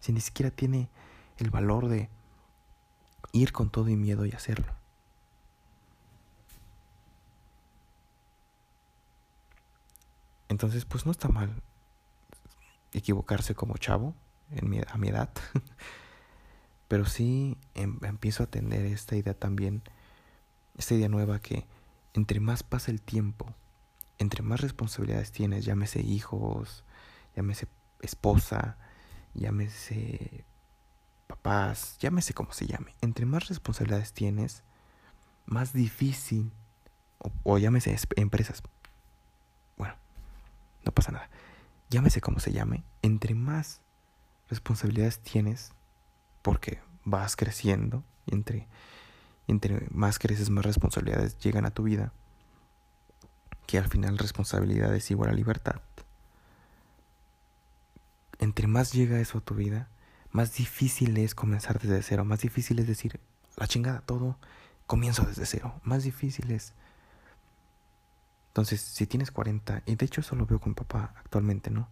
Si 0.00 0.12
ni 0.12 0.20
siquiera 0.20 0.50
tiene 0.50 0.88
el 1.38 1.50
valor 1.50 1.88
de 1.88 2.08
ir 3.32 3.52
con 3.52 3.70
todo 3.70 3.88
y 3.88 3.96
miedo 3.96 4.26
y 4.26 4.30
hacerlo. 4.32 4.72
Entonces, 10.48 10.84
pues 10.84 11.06
no 11.06 11.12
está 11.12 11.28
mal 11.28 11.50
equivocarse 12.92 13.54
como 13.54 13.78
chavo 13.78 14.14
en 14.50 14.68
mi, 14.68 14.80
a 14.86 14.96
mi 14.98 15.08
edad. 15.08 15.30
Pero 16.88 17.06
sí 17.06 17.56
em, 17.74 17.98
empiezo 18.02 18.42
a 18.42 18.46
tener 18.46 18.84
esta 18.84 19.16
idea 19.16 19.32
también, 19.32 19.82
esta 20.76 20.94
idea 20.94 21.08
nueva 21.08 21.40
que 21.40 21.66
entre 22.12 22.38
más 22.38 22.62
pasa 22.62 22.90
el 22.90 23.00
tiempo, 23.00 23.54
entre 24.18 24.42
más 24.42 24.60
responsabilidades 24.60 25.32
tienes, 25.32 25.64
llámese 25.64 26.02
hijos, 26.02 26.84
llámese 27.34 27.66
esposa, 28.02 28.76
llámese 29.32 30.44
papás, 31.32 31.96
llámese 31.98 32.34
como 32.34 32.52
se 32.52 32.66
llame, 32.66 32.94
entre 33.00 33.24
más 33.24 33.48
responsabilidades 33.48 34.12
tienes, 34.12 34.62
más 35.46 35.72
difícil, 35.72 36.52
o, 37.44 37.56
llámese 37.56 37.96
empresas, 38.16 38.62
bueno, 39.78 39.94
no 40.84 40.92
pasa 40.92 41.12
nada, 41.12 41.30
llámese 41.88 42.20
como 42.20 42.38
se 42.38 42.52
llame, 42.52 42.84
entre 43.00 43.34
más 43.34 43.80
responsabilidades 44.50 45.20
tienes, 45.20 45.72
porque 46.42 46.80
vas 47.04 47.34
creciendo, 47.34 48.04
entre, 48.26 48.68
entre 49.48 49.86
más 49.90 50.18
creces, 50.18 50.50
más 50.50 50.66
responsabilidades 50.66 51.38
llegan 51.38 51.64
a 51.64 51.70
tu 51.70 51.84
vida, 51.84 52.12
que 53.66 53.78
al 53.78 53.88
final 53.88 54.18
responsabilidad 54.18 54.94
es 54.94 55.10
igual 55.10 55.30
a 55.30 55.34
libertad. 55.34 55.80
Entre 58.38 58.66
más 58.66 58.92
llega 58.92 59.18
eso 59.18 59.38
a 59.38 59.40
tu 59.40 59.54
vida, 59.54 59.88
más 60.32 60.54
difícil 60.54 61.16
es 61.18 61.34
comenzar 61.34 61.78
desde 61.78 62.02
cero, 62.02 62.24
más 62.24 62.40
difícil 62.40 62.78
es 62.78 62.86
decir, 62.86 63.20
la 63.56 63.68
chingada, 63.68 64.00
todo 64.00 64.38
comienzo 64.86 65.24
desde 65.24 65.46
cero, 65.46 65.80
más 65.84 66.02
difícil 66.02 66.50
es. 66.50 66.74
Entonces, 68.48 68.80
si 68.80 69.06
tienes 69.06 69.30
40, 69.30 69.82
y 69.86 69.94
de 69.94 70.04
hecho 70.04 70.20
eso 70.22 70.34
lo 70.36 70.46
veo 70.46 70.58
con 70.58 70.70
mi 70.70 70.74
papá 70.74 71.14
actualmente, 71.16 71.70
¿no? 71.70 71.88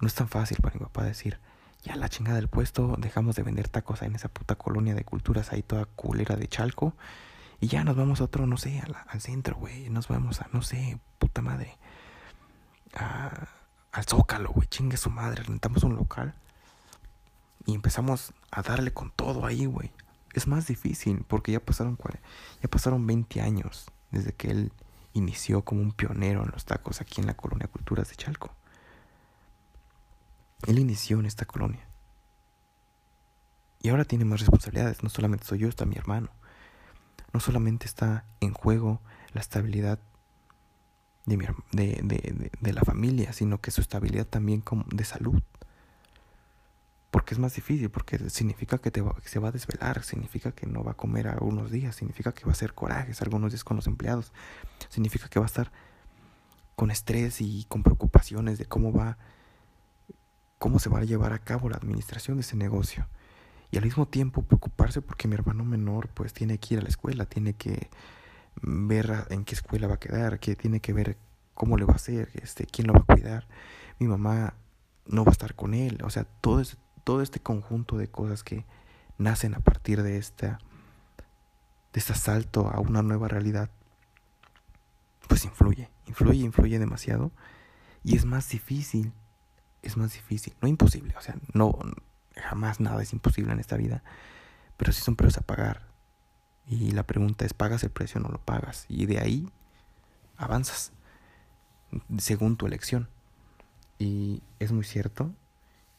No 0.00 0.06
es 0.06 0.14
tan 0.14 0.28
fácil 0.28 0.58
para 0.62 0.74
mi 0.74 0.80
papá 0.80 1.04
decir, 1.04 1.38
ya 1.82 1.96
la 1.96 2.08
chingada 2.08 2.36
del 2.36 2.48
puesto, 2.48 2.96
dejamos 2.98 3.36
de 3.36 3.42
vender 3.42 3.68
tacos 3.68 4.02
en 4.02 4.14
esa 4.14 4.28
puta 4.28 4.54
colonia 4.54 4.94
de 4.94 5.04
culturas 5.04 5.52
ahí 5.52 5.62
toda 5.62 5.86
culera 5.86 6.36
de 6.36 6.48
Chalco, 6.48 6.94
y 7.60 7.66
ya 7.68 7.82
nos 7.82 7.96
vamos 7.96 8.20
a 8.20 8.24
otro, 8.24 8.46
no 8.46 8.56
sé, 8.56 8.80
al, 9.06 9.20
centro, 9.20 9.56
güey, 9.56 9.90
nos 9.90 10.08
vamos 10.08 10.40
a, 10.40 10.48
no 10.52 10.62
sé, 10.62 11.00
puta 11.18 11.42
madre, 11.42 11.76
al 12.94 14.04
Zócalo, 14.04 14.50
güey, 14.50 14.68
chingue 14.68 14.96
su 14.96 15.10
madre, 15.10 15.42
rentamos 15.42 15.82
un 15.82 15.96
local 15.96 16.34
y 17.68 17.74
empezamos 17.74 18.32
a 18.50 18.62
darle 18.62 18.94
con 18.94 19.10
todo 19.10 19.44
ahí, 19.44 19.66
güey. 19.66 19.92
Es 20.32 20.46
más 20.46 20.66
difícil 20.66 21.22
porque 21.28 21.52
ya 21.52 21.60
pasaron, 21.60 21.98
ya 22.62 22.68
pasaron 22.70 23.06
20 23.06 23.42
años 23.42 23.92
desde 24.10 24.32
que 24.32 24.50
él 24.50 24.72
inició 25.12 25.60
como 25.60 25.82
un 25.82 25.92
pionero 25.92 26.42
en 26.42 26.50
los 26.50 26.64
tacos 26.64 27.02
aquí 27.02 27.20
en 27.20 27.26
la 27.26 27.36
colonia 27.36 27.68
Culturas 27.68 28.08
de 28.08 28.16
Chalco. 28.16 28.54
Él 30.66 30.78
inició 30.78 31.20
en 31.20 31.26
esta 31.26 31.44
colonia. 31.44 31.86
Y 33.82 33.90
ahora 33.90 34.06
tiene 34.06 34.24
más 34.24 34.40
responsabilidades. 34.40 35.02
No 35.02 35.10
solamente 35.10 35.44
soy 35.44 35.58
yo, 35.58 35.68
está 35.68 35.84
mi 35.84 35.96
hermano. 35.96 36.30
No 37.34 37.40
solamente 37.40 37.84
está 37.84 38.24
en 38.40 38.54
juego 38.54 39.02
la 39.34 39.42
estabilidad 39.42 39.98
de, 41.26 41.36
mi, 41.36 41.44
de, 41.72 42.00
de, 42.02 42.50
de 42.58 42.72
la 42.72 42.80
familia, 42.80 43.34
sino 43.34 43.60
que 43.60 43.72
su 43.72 43.82
estabilidad 43.82 44.26
también 44.26 44.62
como 44.62 44.86
de 44.88 45.04
salud. 45.04 45.42
Porque 47.28 47.34
es 47.34 47.40
más 47.40 47.54
difícil, 47.54 47.90
porque 47.90 48.30
significa 48.30 48.78
que, 48.78 48.90
se 49.26 49.38
va 49.38 49.48
a 49.48 49.52
desvelar, 49.52 50.02
significa 50.02 50.52
que 50.52 50.66
no 50.66 50.82
va 50.82 50.92
a 50.92 50.96
comer 50.96 51.28
algunos 51.28 51.70
días, 51.70 51.94
significa 51.94 52.32
que 52.32 52.46
va 52.46 52.52
a 52.52 52.54
hacer 52.54 52.72
corajes 52.72 53.20
algunos 53.20 53.52
días 53.52 53.64
con 53.64 53.76
los 53.76 53.86
empleados, 53.86 54.32
significa 54.88 55.28
que 55.28 55.38
va 55.38 55.44
a 55.44 55.46
estar 55.46 55.70
con 56.74 56.90
estrés 56.90 57.42
y 57.42 57.66
con 57.68 57.82
preocupaciones 57.82 58.56
de 58.56 58.64
cómo 58.64 58.94
va, 58.94 59.18
cómo 60.58 60.78
se 60.78 60.88
va 60.88 61.00
a 61.00 61.04
llevar 61.04 61.34
a 61.34 61.38
cabo 61.38 61.68
la 61.68 61.76
administración 61.76 62.38
de 62.38 62.40
ese 62.40 62.56
negocio. 62.56 63.06
Y 63.70 63.76
al 63.76 63.84
mismo 63.84 64.08
tiempo 64.08 64.40
preocuparse 64.40 65.02
porque 65.02 65.28
mi 65.28 65.34
hermano 65.34 65.66
menor 65.66 66.08
pues 66.08 66.32
tiene 66.32 66.56
que 66.56 66.76
ir 66.76 66.80
a 66.80 66.82
la 66.82 66.88
escuela, 66.88 67.26
tiene 67.26 67.52
que 67.52 67.90
ver 68.62 69.26
en 69.28 69.44
qué 69.44 69.54
escuela 69.54 69.86
va 69.86 69.96
a 69.96 70.00
quedar, 70.00 70.40
que 70.40 70.56
tiene 70.56 70.80
que 70.80 70.94
ver 70.94 71.18
cómo 71.52 71.76
le 71.76 71.84
va 71.84 71.92
a 71.92 71.96
hacer, 71.96 72.30
este, 72.42 72.64
quién 72.64 72.86
lo 72.86 72.94
va 72.94 73.00
a 73.00 73.14
cuidar. 73.14 73.46
Mi 73.98 74.08
mamá 74.08 74.54
no 75.04 75.26
va 75.26 75.30
a 75.30 75.32
estar 75.32 75.54
con 75.54 75.74
él, 75.74 75.98
o 76.02 76.08
sea, 76.08 76.24
todo 76.24 76.60
ese 76.60 76.78
todo 77.08 77.22
este 77.22 77.40
conjunto 77.40 77.96
de 77.96 78.08
cosas 78.08 78.44
que 78.44 78.66
nacen 79.16 79.54
a 79.54 79.60
partir 79.60 80.02
de 80.02 80.18
esta 80.18 80.58
de 81.94 82.00
este 82.00 82.12
salto 82.12 82.68
a 82.68 82.80
una 82.80 83.00
nueva 83.00 83.28
realidad 83.28 83.70
pues 85.26 85.46
influye, 85.46 85.88
influye, 86.06 86.44
influye 86.44 86.78
demasiado 86.78 87.32
y 88.04 88.14
es 88.14 88.26
más 88.26 88.50
difícil, 88.50 89.14
es 89.80 89.96
más 89.96 90.12
difícil, 90.12 90.54
no 90.60 90.68
imposible, 90.68 91.14
o 91.16 91.22
sea, 91.22 91.36
no 91.54 91.78
jamás 92.36 92.78
nada 92.78 93.02
es 93.02 93.14
imposible 93.14 93.54
en 93.54 93.60
esta 93.60 93.78
vida, 93.78 94.02
pero 94.76 94.92
sí 94.92 95.00
son 95.00 95.16
precios 95.16 95.38
a 95.38 95.46
pagar. 95.46 95.88
Y 96.66 96.90
la 96.90 97.04
pregunta 97.04 97.46
es, 97.46 97.54
¿pagas 97.54 97.84
el 97.84 97.90
precio 97.90 98.20
o 98.20 98.22
no 98.22 98.28
lo 98.28 98.38
pagas? 98.38 98.84
Y 98.86 99.06
de 99.06 99.18
ahí 99.18 99.50
avanzas 100.36 100.92
según 102.18 102.58
tu 102.58 102.66
elección. 102.66 103.08
Y 103.98 104.42
es 104.58 104.72
muy 104.72 104.84
cierto 104.84 105.32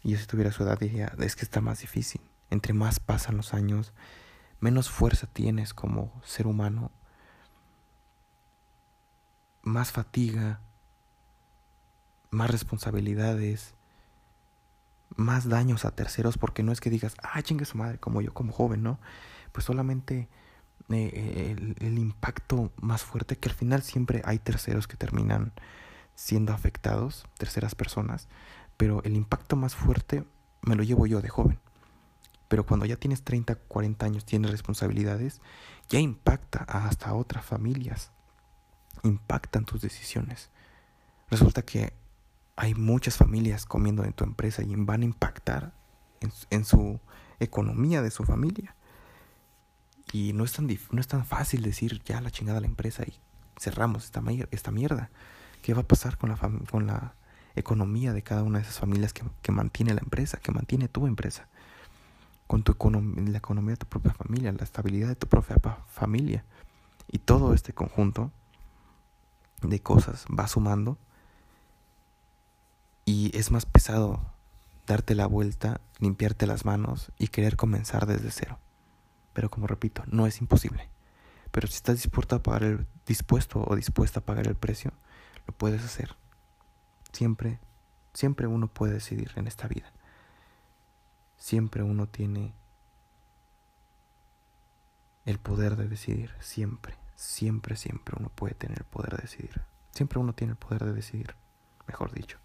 y 0.04 0.16
si 0.16 0.26
tuviera 0.26 0.52
su 0.52 0.64
edad 0.64 0.80
diría, 0.80 1.14
es 1.20 1.36
que 1.36 1.44
está 1.44 1.62
más 1.62 1.82
difícil. 1.82 2.22
Entre 2.50 2.74
más 2.74 3.00
pasan 3.00 3.38
los 3.38 3.54
años, 3.54 3.94
menos 4.60 4.90
fuerza 4.90 5.28
tienes 5.28 5.74
como 5.74 6.20
ser 6.24 6.48
humano, 6.48 6.92
más 9.62 9.92
fatiga, 9.92 10.62
más 12.32 12.50
responsabilidades, 12.50 13.76
más 15.16 15.50
daños 15.50 15.86
a 15.86 15.92
terceros, 15.92 16.38
porque 16.38 16.64
no 16.64 16.72
es 16.72 16.82
que 16.82 16.90
digas, 16.90 17.16
ah, 17.22 17.42
chingue 17.42 17.66
su 17.66 17.78
madre, 17.78 18.00
como 18.00 18.22
yo 18.22 18.34
como 18.34 18.54
joven, 18.54 18.84
¿no? 18.84 19.00
Pues 19.52 19.66
solamente 19.66 20.30
eh, 20.90 21.56
el, 21.58 21.76
el, 21.80 21.98
impacto 21.98 22.72
más 22.78 23.04
fuerte, 23.04 23.38
que 23.38 23.50
al 23.50 23.56
final 23.56 23.82
siempre 23.82 24.22
hay 24.26 24.40
terceros 24.40 24.88
que 24.88 24.98
terminan 24.98 25.54
siendo 26.16 26.54
afectados, 26.54 27.26
terceras 27.38 27.76
personas, 27.76 28.28
pero 28.80 29.04
el 29.04 29.18
impacto 29.18 29.58
más 29.58 29.76
fuerte 29.76 30.24
me 30.62 30.78
lo 30.78 30.84
llevo 30.84 31.06
yo 31.06 31.20
de 31.20 31.28
joven. 31.28 31.60
Pero 32.48 32.66
cuando 32.66 32.86
ya 32.86 32.96
tienes 32.96 33.24
30, 33.24 33.56
40 33.56 34.06
años, 34.06 34.24
tienes 34.24 34.52
responsabilidades, 34.52 35.42
ya 35.90 36.00
impacta 36.00 36.60
hasta 36.64 37.14
otras 37.14 37.44
familias. 37.44 38.14
Impactan 39.04 39.66
tus 39.66 39.82
decisiones. 39.82 40.50
Resulta 41.30 41.62
que 41.64 41.92
hay 42.56 42.74
muchas 42.74 43.18
familias 43.18 43.66
comiendo 43.66 44.06
en 44.06 44.14
tu 44.14 44.24
empresa 44.24 44.64
y 44.64 44.74
van 44.78 45.02
a 45.02 45.06
impactar 45.06 45.74
en, 46.50 46.64
su 46.64 47.02
economía 47.42 48.02
de 48.02 48.12
su 48.12 48.24
familia. 48.24 48.78
Y 50.14 50.32
no 50.32 50.46
es, 50.46 50.54
tan 50.54 50.68
no 50.68 51.02
es 51.02 51.08
tan 51.10 51.26
fácil 51.26 51.64
decir 51.64 52.02
ya 52.06 52.22
la 52.22 52.32
chingada 52.32 52.62
la 52.62 52.68
empresa 52.68 53.04
y 53.04 53.20
cerramos 53.60 54.06
esta, 54.06 54.24
esta 54.52 54.72
mierda. 54.72 55.10
¿Qué 55.64 55.74
va 55.74 55.82
a 55.82 55.88
pasar 55.88 56.18
con 56.18 56.30
la, 56.30 56.38
con 56.72 56.88
la 56.88 57.19
economía 57.60 58.14
de 58.14 58.22
cada 58.22 58.44
una 58.44 58.60
de 58.60 58.64
esas 58.64 58.80
familias 58.80 59.14
que, 59.14 59.52
mantiene 59.52 59.94
la 59.94 60.02
empresa, 60.02 60.38
que 60.38 60.52
mantiene 60.52 60.88
tu 60.88 61.08
empresa, 61.08 61.48
con 62.48 62.64
tu 62.64 62.72
la 62.72 63.38
economía 63.38 63.72
de 63.72 63.78
tu 63.78 63.86
propia 63.86 64.14
familia, 64.14 64.52
la 64.52 64.64
estabilidad 64.64 65.08
de 65.08 65.16
tu 65.16 65.28
propia 65.28 65.58
familia. 65.88 66.44
Y 67.12 67.20
todo 67.20 67.54
este 67.54 67.74
conjunto 67.74 68.32
de 69.62 69.80
cosas 69.82 70.26
va 70.28 70.48
sumando 70.48 70.98
y 73.06 73.36
es 73.36 73.52
más 73.52 73.66
pesado 73.66 74.22
darte 74.86 75.16
la 75.16 75.28
vuelta, 75.28 75.82
limpiarte 76.00 76.48
las 76.48 76.66
manos 76.66 77.12
y 77.18 77.28
querer 77.28 77.56
comenzar 77.56 78.06
desde 78.06 78.32
cero. 78.32 78.60
Pero 79.34 79.50
como 79.50 79.68
repito, 79.68 80.04
no 80.08 80.28
es 80.28 80.42
imposible. 80.42 80.90
Pero 81.52 81.68
si 81.68 81.76
estás 81.76 81.96
dispuesto 81.96 82.36
a 82.36 82.44
pagar 82.44 82.64
el 82.64 82.88
dispuesto 83.06 83.64
o 83.68 83.76
dispuesta 83.76 84.20
a 84.20 84.24
pagar 84.24 84.48
el 84.48 84.56
precio, 84.56 84.92
lo 85.48 85.54
puedes 85.54 85.84
hacer. 85.84 86.16
Siempre, 87.12 87.60
siempre 88.14 88.48
uno 88.48 88.68
puede 88.68 88.94
decidir 88.94 89.32
en 89.36 89.48
esta 89.48 89.68
vida. 89.68 89.92
Siempre 91.38 91.84
uno 91.84 92.08
tiene 92.08 92.54
el 95.26 95.40
poder 95.40 95.76
de 95.76 95.88
decidir. 95.88 96.32
Siempre, 96.40 96.96
siempre, 97.16 97.76
siempre 97.76 98.16
uno 98.20 98.30
puede 98.30 98.54
tener 98.56 98.80
el 98.80 98.86
poder 98.86 99.16
de 99.16 99.24
decidir. 99.24 99.62
Siempre 99.92 100.20
uno 100.20 100.34
tiene 100.34 100.52
el 100.52 100.58
poder 100.58 100.86
de 100.86 100.94
decidir, 100.94 101.36
mejor 101.88 102.12
dicho. 102.12 102.38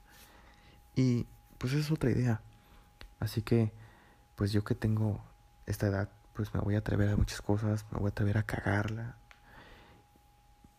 Y 0.95 1.27
pues 1.59 1.73
es 1.73 1.91
otra 1.91 2.11
idea. 2.11 2.41
Así 3.21 3.43
que, 3.43 3.73
pues 4.37 4.53
yo 4.53 4.65
que 4.65 4.75
tengo 4.75 5.21
esta 5.67 5.87
edad, 5.87 6.09
pues 6.33 6.53
me 6.55 6.61
voy 6.61 6.75
a 6.75 6.79
atrever 6.79 7.11
a 7.11 7.17
muchas 7.17 7.41
cosas, 7.41 7.85
me 7.91 7.99
voy 7.99 8.09
a 8.09 8.11
atrever 8.11 8.39
a 8.39 8.43
cagarla. 8.43 9.17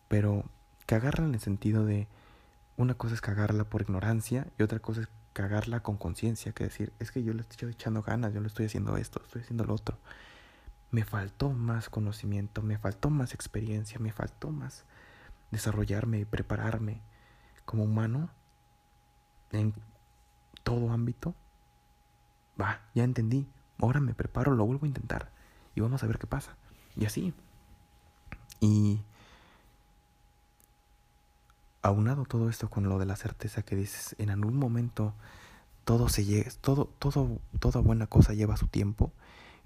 Pero 0.08 0.44
cagarla 0.86 1.26
en 1.26 1.34
el 1.34 1.40
sentido 1.40 1.86
de 1.86 2.08
una 2.78 2.96
cosa 2.96 3.16
es 3.16 3.22
cagarla 3.22 3.64
por 3.64 3.82
ignorancia 3.82 4.48
y 4.58 4.64
otra 4.64 4.80
cosa 4.80 5.02
es 5.02 5.08
cagarla 5.34 5.82
con 5.82 5.98
conciencia, 5.98 6.54
que 6.54 6.64
decir, 6.64 6.94
es 7.00 7.12
que 7.12 7.24
yo 7.24 7.34
le 7.34 7.42
estoy 7.42 7.70
echando 7.72 8.02
ganas, 8.02 8.34
yo 8.34 8.42
le 8.42 8.48
estoy 8.48 8.66
haciendo 8.68 8.98
esto, 8.98 9.22
estoy 9.24 9.42
haciendo 9.42 9.66
lo 9.66 9.74
otro. 9.74 9.98
Me 10.92 11.04
faltó 11.04 11.50
más 11.50 11.90
conocimiento, 11.90 12.62
me 12.62 12.78
faltó 12.78 13.10
más 13.10 13.34
experiencia, 13.34 14.00
me 14.00 14.14
faltó 14.14 14.52
más 14.52 14.86
desarrollarme 15.52 16.20
y 16.20 16.26
prepararme 16.26 17.02
como 17.66 17.84
humano 17.84 18.30
en 19.52 19.74
todo 20.64 20.92
ámbito. 20.92 21.34
Va, 22.60 22.82
ya 22.94 23.04
entendí. 23.04 23.48
ahora 23.80 24.00
me 24.00 24.14
preparo, 24.14 24.56
lo 24.56 24.66
vuelvo 24.66 24.86
a 24.86 24.88
intentar 24.88 25.32
y 25.76 25.82
vamos 25.82 26.04
a 26.04 26.08
ver 26.08 26.18
qué 26.18 26.28
pasa. 26.28 26.56
Y 26.96 27.06
así. 27.06 27.34
Y 28.62 29.02
aunado 31.86 32.26
todo 32.26 32.50
esto 32.50 32.70
con 32.70 32.90
lo 32.90 33.00
de 33.00 33.06
la 33.06 33.16
certeza 33.16 33.62
que 33.62 33.76
dices, 33.76 34.16
en 34.20 34.30
algún 34.30 34.58
momento 34.58 35.14
todo 35.84 36.10
se 36.10 36.26
llega, 36.26 36.50
todo, 36.62 36.86
todo, 37.00 37.40
toda 37.60 37.80
buena 37.82 38.08
cosa 38.08 38.34
lleva 38.34 38.58
su 38.58 38.68
tiempo 38.68 39.12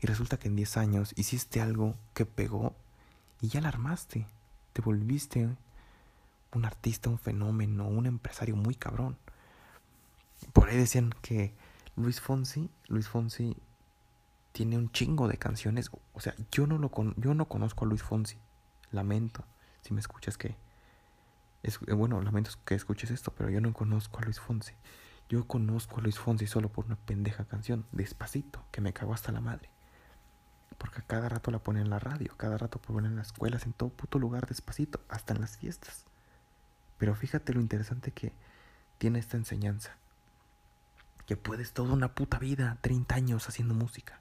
y 0.02 0.08
resulta 0.08 0.38
que 0.38 0.48
en 0.48 0.56
10 0.56 0.78
años 0.78 1.14
hiciste 1.16 1.62
algo 1.62 1.96
que 2.14 2.26
pegó 2.26 2.76
y 3.42 3.48
ya 3.48 3.62
la 3.62 3.70
armaste, 3.70 4.26
te 4.74 4.82
volviste 4.82 5.50
un 6.54 6.66
artista, 6.66 7.10
un 7.10 7.20
fenómeno, 7.20 7.88
un 7.88 8.06
empresario 8.06 8.56
muy 8.56 8.76
cabrón. 8.76 9.18
Por 10.54 10.70
ahí 10.70 10.78
decían 10.78 11.14
que 11.22 11.54
Luis 11.96 12.20
Fonsi, 12.20 12.70
Luis 12.88 13.08
Fonsi 13.08 13.56
tiene 14.52 14.78
un 14.78 14.92
chingo 14.92 15.28
de 15.28 15.38
canciones, 15.38 15.90
o 16.14 16.20
sea, 16.20 16.34
yo 16.52 16.68
no 16.68 16.78
lo 16.78 16.92
yo 17.18 17.34
no 17.34 17.46
conozco 17.46 17.86
a 17.86 17.88
Luis 17.88 18.04
Fonsi. 18.04 18.38
Lamento 18.92 19.44
si 19.82 19.94
me 19.94 20.00
escuchas 20.00 20.38
que 20.38 20.56
es, 21.64 21.80
eh, 21.88 21.94
bueno, 21.94 22.22
lamento 22.22 22.52
que 22.66 22.76
escuches 22.76 23.12
esto, 23.12 23.34
pero 23.34 23.50
yo 23.50 23.62
no 23.62 23.74
conozco 23.74 24.20
a 24.20 24.24
Luis 24.24 24.40
Fonsi. 24.40 24.74
Yo 25.30 25.46
conozco 25.46 26.00
a 26.00 26.02
Luis 26.02 26.18
Fonsi 26.18 26.48
solo 26.48 26.70
por 26.70 26.86
una 26.86 26.96
pendeja 26.96 27.46
canción, 27.46 27.86
Despacito, 27.92 28.64
que 28.72 28.82
me 28.82 28.94
cagó 28.94 29.14
hasta 29.14 29.32
la 29.32 29.42
madre. 29.42 29.70
Porque 30.78 31.02
a 31.02 31.06
cada 31.06 31.30
rato 31.30 31.52
la 31.52 31.60
ponen 31.60 31.84
en 31.84 31.90
la 31.90 32.00
radio, 32.00 32.34
cada 32.38 32.58
rato 32.58 32.82
ponen 32.82 33.12
en 33.12 33.18
las 33.18 33.28
escuelas, 33.28 33.66
en 33.66 33.74
todo 33.74 33.90
puto 33.90 34.18
lugar 34.18 34.48
Despacito, 34.48 35.02
hasta 35.10 35.34
en 35.34 35.42
las 35.42 35.58
fiestas. 35.58 36.06
Pero 36.98 37.14
fíjate 37.16 37.54
lo 37.54 37.62
interesante 37.62 38.12
que 38.12 38.34
tiene 38.98 39.20
esta 39.20 39.38
enseñanza. 39.38 39.98
Que 41.26 41.38
puedes 41.38 41.74
toda 41.74 41.94
una 41.94 42.16
puta 42.16 42.40
vida, 42.40 42.78
30 42.82 43.16
años 43.16 43.48
haciendo 43.48 43.74
música. 43.74 44.20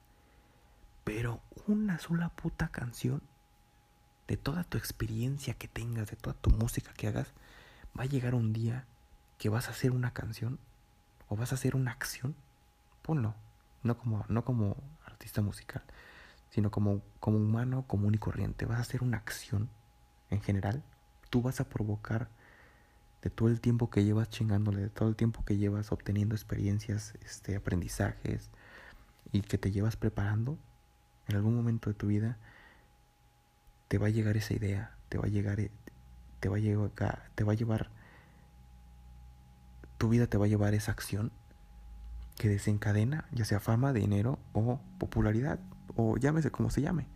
Pero 1.04 1.40
una 1.66 1.98
sola 1.98 2.28
puta 2.28 2.68
canción 2.68 3.22
de 4.28 4.36
toda 4.36 4.62
tu 4.62 4.78
experiencia 4.78 5.54
que 5.54 5.66
tengas, 5.68 6.10
de 6.10 6.16
toda 6.16 6.36
tu 6.36 6.50
música 6.50 6.92
que 6.92 7.08
hagas, 7.08 7.28
va 7.98 8.04
a 8.04 8.06
llegar 8.06 8.34
un 8.34 8.52
día 8.52 8.84
que 9.38 9.48
vas 9.48 9.68
a 9.68 9.70
hacer 9.72 9.90
una 9.90 10.12
canción 10.12 10.58
o 11.28 11.36
vas 11.36 11.52
a 11.52 11.54
hacer 11.56 11.74
una 11.74 11.90
acción, 11.90 12.36
ponlo, 13.02 13.34
no 13.82 13.98
como, 13.98 14.24
no 14.28 14.44
como 14.44 14.76
artista 15.04 15.40
musical, 15.40 15.82
sino 16.50 16.70
como, 16.70 17.02
como 17.20 17.38
humano 17.38 17.86
común 17.86 18.14
y 18.14 18.18
corriente, 18.18 18.66
vas 18.66 18.78
a 18.78 18.82
hacer 18.82 19.02
una 19.02 19.16
acción 19.16 19.70
en 20.30 20.42
general, 20.42 20.84
tú 21.30 21.40
vas 21.40 21.60
a 21.60 21.68
provocar 21.68 22.28
de 23.22 23.30
todo 23.30 23.48
el 23.48 23.60
tiempo 23.60 23.90
que 23.90 24.04
llevas 24.04 24.28
chingándole, 24.28 24.82
de 24.82 24.90
todo 24.90 25.08
el 25.08 25.16
tiempo 25.16 25.44
que 25.44 25.56
llevas 25.56 25.90
obteniendo 25.90 26.34
experiencias, 26.34 27.14
este, 27.24 27.56
aprendizajes 27.56 28.50
y 29.32 29.40
que 29.40 29.58
te 29.58 29.70
llevas 29.70 29.96
preparando, 29.96 30.58
en 31.28 31.36
algún 31.36 31.54
momento 31.54 31.90
de 31.90 31.94
tu 31.94 32.06
vida, 32.06 32.38
te 33.88 33.96
va 33.98 34.06
a 34.06 34.10
llegar 34.10 34.36
esa 34.36 34.54
idea, 34.54 34.94
te 35.08 35.18
va 35.18 35.24
a 35.24 35.28
llegar, 35.28 35.58
eh, 35.60 35.70
te 36.40 36.48
va 36.48 36.58
a 36.58 36.60
te 37.34 37.44
va 37.44 37.52
a 37.52 37.56
llevar, 37.56 37.90
tu 39.96 40.10
vida 40.10 40.26
te 40.26 40.36
va 40.38 40.44
a 40.44 40.48
llevar 40.48 40.74
esa 40.74 40.92
acción 40.92 41.32
que 42.36 42.48
desencadena, 42.48 43.26
ya 43.32 43.44
sea 43.44 43.60
fama, 43.60 43.92
dinero 43.92 44.38
o 44.52 44.80
popularidad, 44.98 45.58
o 45.96 46.16
llámese 46.18 46.50
como 46.50 46.70
se 46.70 46.82
llame, 46.82 47.06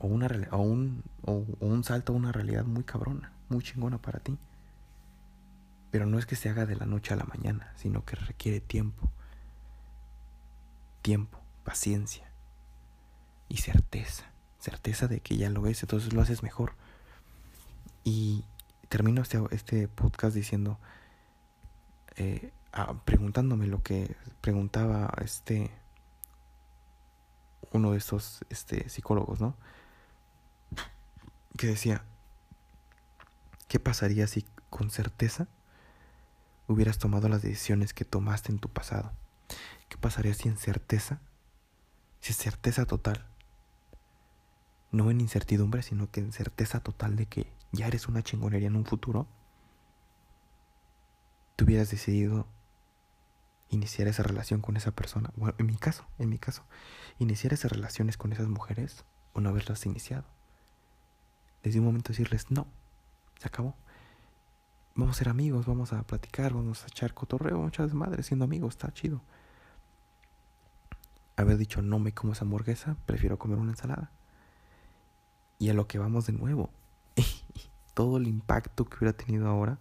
o, 0.00 0.08
una, 0.08 0.28
o, 0.50 0.58
un, 0.58 1.04
o, 1.22 1.46
un 1.60 1.84
salto 1.84 2.12
a 2.12 2.16
una 2.16 2.32
realidad 2.32 2.64
muy 2.64 2.82
cabrona, 2.82 3.32
muy 3.48 3.62
chingona 3.62 3.98
para 3.98 4.18
ti. 4.18 4.36
Pero 5.90 6.04
no 6.04 6.18
es 6.18 6.26
que 6.26 6.36
se 6.36 6.50
haga 6.50 6.66
de 6.66 6.76
la 6.76 6.84
noche 6.84 7.14
a 7.14 7.16
la 7.16 7.24
mañana, 7.24 7.72
sino 7.76 8.04
que 8.04 8.16
requiere 8.16 8.60
tiempo, 8.60 9.10
tiempo, 11.00 11.40
paciencia 11.64 12.28
y 13.48 13.58
certeza 13.58 14.35
certeza 14.66 15.06
de 15.06 15.20
que 15.20 15.36
ya 15.36 15.48
lo 15.48 15.62
ves, 15.62 15.82
entonces 15.82 16.12
lo 16.12 16.20
haces 16.20 16.42
mejor. 16.42 16.74
Y 18.02 18.44
termino 18.88 19.22
este, 19.22 19.40
este 19.52 19.86
podcast 19.86 20.34
diciendo, 20.34 20.78
eh, 22.16 22.52
ah, 22.72 22.94
preguntándome 23.04 23.68
lo 23.68 23.82
que 23.82 24.16
preguntaba 24.40 25.12
este 25.22 25.70
uno 27.72 27.92
de 27.92 27.98
estos 27.98 28.44
este, 28.48 28.88
psicólogos, 28.88 29.40
¿no? 29.40 29.56
Que 31.56 31.68
decía, 31.68 32.04
¿qué 33.68 33.78
pasaría 33.78 34.26
si 34.26 34.44
con 34.70 34.90
certeza 34.90 35.46
hubieras 36.66 36.98
tomado 36.98 37.28
las 37.28 37.42
decisiones 37.42 37.92
que 37.92 38.04
tomaste 38.04 38.50
en 38.50 38.58
tu 38.58 38.68
pasado? 38.68 39.12
¿Qué 39.88 39.96
pasaría 39.96 40.34
si 40.34 40.48
en 40.48 40.56
certeza, 40.56 41.20
si 42.20 42.32
es 42.32 42.38
certeza 42.38 42.84
total, 42.86 43.26
no 44.92 45.10
en 45.10 45.20
incertidumbre, 45.20 45.82
sino 45.82 46.10
que 46.10 46.20
en 46.20 46.32
certeza 46.32 46.80
total 46.80 47.16
de 47.16 47.26
que 47.26 47.52
ya 47.72 47.86
eres 47.86 48.08
una 48.08 48.22
chingonería 48.22 48.68
en 48.68 48.76
un 48.76 48.86
futuro, 48.86 49.26
tú 51.56 51.64
hubieras 51.64 51.90
decidido 51.90 52.46
iniciar 53.68 54.08
esa 54.08 54.22
relación 54.22 54.60
con 54.60 54.76
esa 54.76 54.92
persona. 54.92 55.30
Bueno, 55.36 55.54
en 55.58 55.66
mi 55.66 55.76
caso, 55.76 56.06
en 56.18 56.28
mi 56.28 56.38
caso, 56.38 56.64
iniciar 57.18 57.52
esas 57.52 57.72
relaciones 57.72 58.16
con 58.16 58.32
esas 58.32 58.48
mujeres 58.48 59.04
o 59.32 59.40
no 59.40 59.48
haberlas 59.48 59.84
iniciado. 59.86 60.24
Desde 61.62 61.80
un 61.80 61.86
momento 61.86 62.10
decirles, 62.10 62.50
no, 62.50 62.66
se 63.40 63.48
acabó. 63.48 63.74
Vamos 64.94 65.16
a 65.16 65.18
ser 65.18 65.28
amigos, 65.28 65.66
vamos 65.66 65.92
a 65.92 66.02
platicar, 66.04 66.54
vamos 66.54 66.84
a 66.84 66.86
echar 66.86 67.12
cotorreo, 67.12 67.58
muchas 67.58 67.92
madres 67.92 68.26
siendo 68.26 68.44
amigos, 68.44 68.74
está 68.74 68.92
chido. 68.92 69.20
Haber 71.36 71.58
dicho, 71.58 71.82
no 71.82 71.98
me 71.98 72.12
como 72.12 72.32
esa 72.32 72.44
hamburguesa, 72.44 72.96
prefiero 73.04 73.38
comer 73.38 73.58
una 73.58 73.72
ensalada. 73.72 74.10
Y 75.58 75.70
a 75.70 75.74
lo 75.74 75.86
que 75.86 75.98
vamos 75.98 76.26
de 76.26 76.32
nuevo. 76.32 76.70
Todo 77.94 78.18
el 78.18 78.26
impacto 78.26 78.84
que 78.84 78.96
hubiera 78.98 79.16
tenido 79.16 79.48
ahora, 79.48 79.78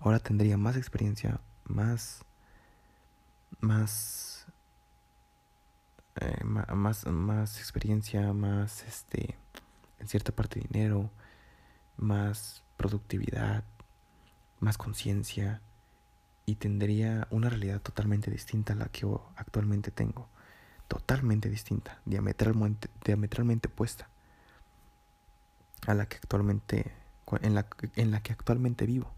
ahora 0.00 0.18
tendría 0.18 0.56
más 0.56 0.76
experiencia, 0.76 1.40
más, 1.64 2.24
más, 3.60 4.46
eh, 6.16 6.44
más, 6.44 7.06
más 7.06 7.58
experiencia, 7.58 8.32
más, 8.32 8.82
este, 8.84 9.36
en 10.00 10.08
cierta 10.08 10.32
parte 10.32 10.60
dinero, 10.60 11.10
más 11.96 12.62
productividad, 12.76 13.64
más 14.60 14.76
conciencia 14.76 15.60
y 16.46 16.56
tendría 16.56 17.28
una 17.30 17.48
realidad 17.48 17.80
totalmente 17.80 18.30
distinta 18.30 18.72
a 18.72 18.76
la 18.76 18.86
que 18.86 19.06
actualmente 19.36 19.90
tengo. 19.90 20.28
Totalmente 20.88 21.48
distinta, 21.48 22.00
diametralmente, 22.04 22.88
diametralmente 23.04 23.68
puesta 23.68 24.08
a 25.86 25.94
la 25.94 26.06
que 26.06 26.16
actualmente 26.16 26.92
en 27.42 27.54
la, 27.54 27.66
en 27.96 28.10
la 28.10 28.22
que 28.22 28.32
actualmente 28.32 28.86
vivo. 28.86 29.12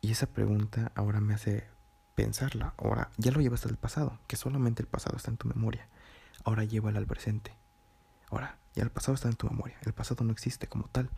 Y 0.00 0.12
esa 0.12 0.26
pregunta 0.26 0.92
ahora 0.94 1.20
me 1.20 1.34
hace 1.34 1.64
pensarla. 2.14 2.74
Ahora 2.76 3.10
ya 3.16 3.32
lo 3.32 3.40
llevas 3.40 3.64
al 3.66 3.76
pasado, 3.76 4.18
que 4.26 4.36
solamente 4.36 4.82
el 4.82 4.88
pasado 4.88 5.16
está 5.16 5.30
en 5.30 5.38
tu 5.38 5.48
memoria. 5.48 5.86
Ahora 6.44 6.64
llévala 6.64 6.98
al 6.98 7.06
presente. 7.06 7.54
Ahora, 8.30 8.56
ya 8.74 8.82
el 8.82 8.90
pasado 8.90 9.14
está 9.14 9.28
en 9.28 9.36
tu 9.36 9.48
memoria. 9.48 9.76
El 9.82 9.92
pasado 9.92 10.24
no 10.24 10.32
existe 10.32 10.66
como 10.66 10.88
tal. 10.88 11.08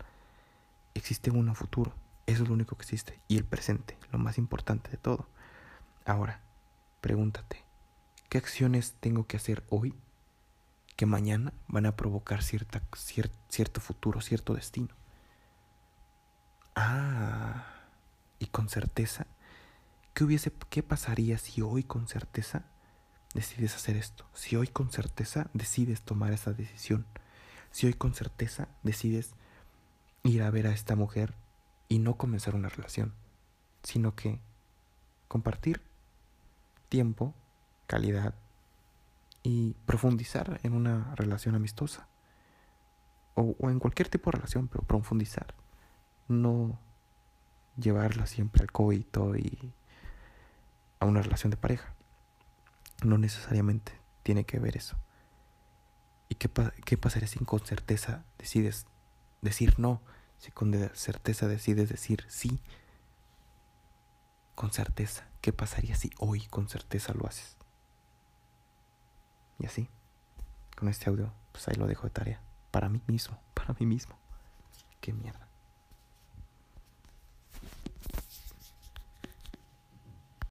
Existe 0.94 1.30
uno 1.30 1.54
futuro. 1.54 1.92
Eso 2.26 2.42
es 2.42 2.48
lo 2.48 2.54
único 2.54 2.76
que 2.76 2.82
existe. 2.82 3.18
Y 3.26 3.36
el 3.36 3.44
presente, 3.44 3.96
lo 4.12 4.18
más 4.18 4.38
importante 4.38 4.90
de 4.90 4.96
todo. 4.98 5.26
Ahora, 6.04 6.40
pregúntate, 7.00 7.64
¿qué 8.28 8.38
acciones 8.38 8.94
tengo 9.00 9.26
que 9.26 9.36
hacer 9.36 9.64
hoy 9.70 9.94
que 10.96 11.06
mañana 11.06 11.52
van 11.68 11.86
a 11.86 11.94
provocar 11.94 12.42
cierta, 12.42 12.82
cierto 13.48 13.80
futuro, 13.80 14.20
cierto 14.20 14.54
destino. 14.54 14.88
Ah, 16.74 17.66
y 18.38 18.46
con 18.46 18.68
certeza, 18.68 19.26
¿qué, 20.14 20.24
hubiese, 20.24 20.52
¿qué 20.70 20.82
pasaría 20.82 21.38
si 21.38 21.60
hoy 21.60 21.84
con 21.84 22.08
certeza 22.08 22.64
decides 23.34 23.74
hacer 23.74 23.96
esto? 23.96 24.26
Si 24.32 24.56
hoy 24.56 24.68
con 24.68 24.90
certeza 24.90 25.48
decides 25.52 26.02
tomar 26.02 26.32
esa 26.32 26.52
decisión. 26.52 27.06
Si 27.70 27.86
hoy 27.86 27.94
con 27.94 28.14
certeza 28.14 28.68
decides 28.82 29.34
ir 30.22 30.42
a 30.42 30.50
ver 30.50 30.66
a 30.66 30.72
esta 30.72 30.96
mujer 30.96 31.34
y 31.88 31.98
no 31.98 32.16
comenzar 32.16 32.54
una 32.54 32.70
relación, 32.70 33.14
sino 33.82 34.14
que 34.14 34.40
compartir 35.28 35.82
tiempo, 36.88 37.34
calidad, 37.86 38.34
y 39.46 39.76
profundizar 39.86 40.58
en 40.64 40.72
una 40.72 41.14
relación 41.14 41.54
amistosa. 41.54 42.08
O, 43.36 43.54
en 43.70 43.78
cualquier 43.78 44.08
tipo 44.08 44.28
de 44.28 44.38
relación, 44.38 44.66
pero 44.66 44.82
profundizar. 44.82 45.54
No 46.26 46.80
llevarla 47.76 48.26
siempre 48.26 48.62
al 48.62 48.72
coito 48.72 49.36
y 49.36 49.72
a 50.98 51.06
una 51.06 51.22
relación 51.22 51.52
de 51.52 51.56
pareja. 51.56 51.94
No 53.04 53.18
necesariamente 53.18 53.92
tiene 54.24 54.42
que 54.42 54.58
ver 54.58 54.76
eso. 54.76 54.96
¿Y 56.28 56.34
qué, 56.34 56.50
qué 56.84 56.98
pasaría 56.98 57.28
si 57.28 57.38
con 57.38 57.60
certeza 57.60 58.24
decides 58.38 58.86
decir 59.42 59.78
no? 59.78 60.02
Si 60.38 60.50
con 60.50 60.74
certeza 60.94 61.46
decides 61.46 61.88
decir 61.88 62.24
sí. 62.26 62.60
con 64.56 64.72
certeza. 64.72 65.28
¿Qué 65.40 65.52
pasaría 65.52 65.94
si 65.94 66.10
hoy 66.18 66.46
con 66.46 66.68
certeza 66.68 67.14
lo 67.14 67.28
haces? 67.28 67.55
Y 69.58 69.66
así, 69.66 69.88
con 70.76 70.88
este 70.88 71.08
audio, 71.08 71.32
pues 71.52 71.68
ahí 71.68 71.74
lo 71.76 71.86
dejo 71.86 72.04
de 72.04 72.10
tarea. 72.10 72.40
Para 72.70 72.88
mí 72.88 73.00
mismo, 73.06 73.38
para 73.54 73.74
mí 73.78 73.86
mismo. 73.86 74.16
Qué 75.00 75.12
mierda. 75.12 75.45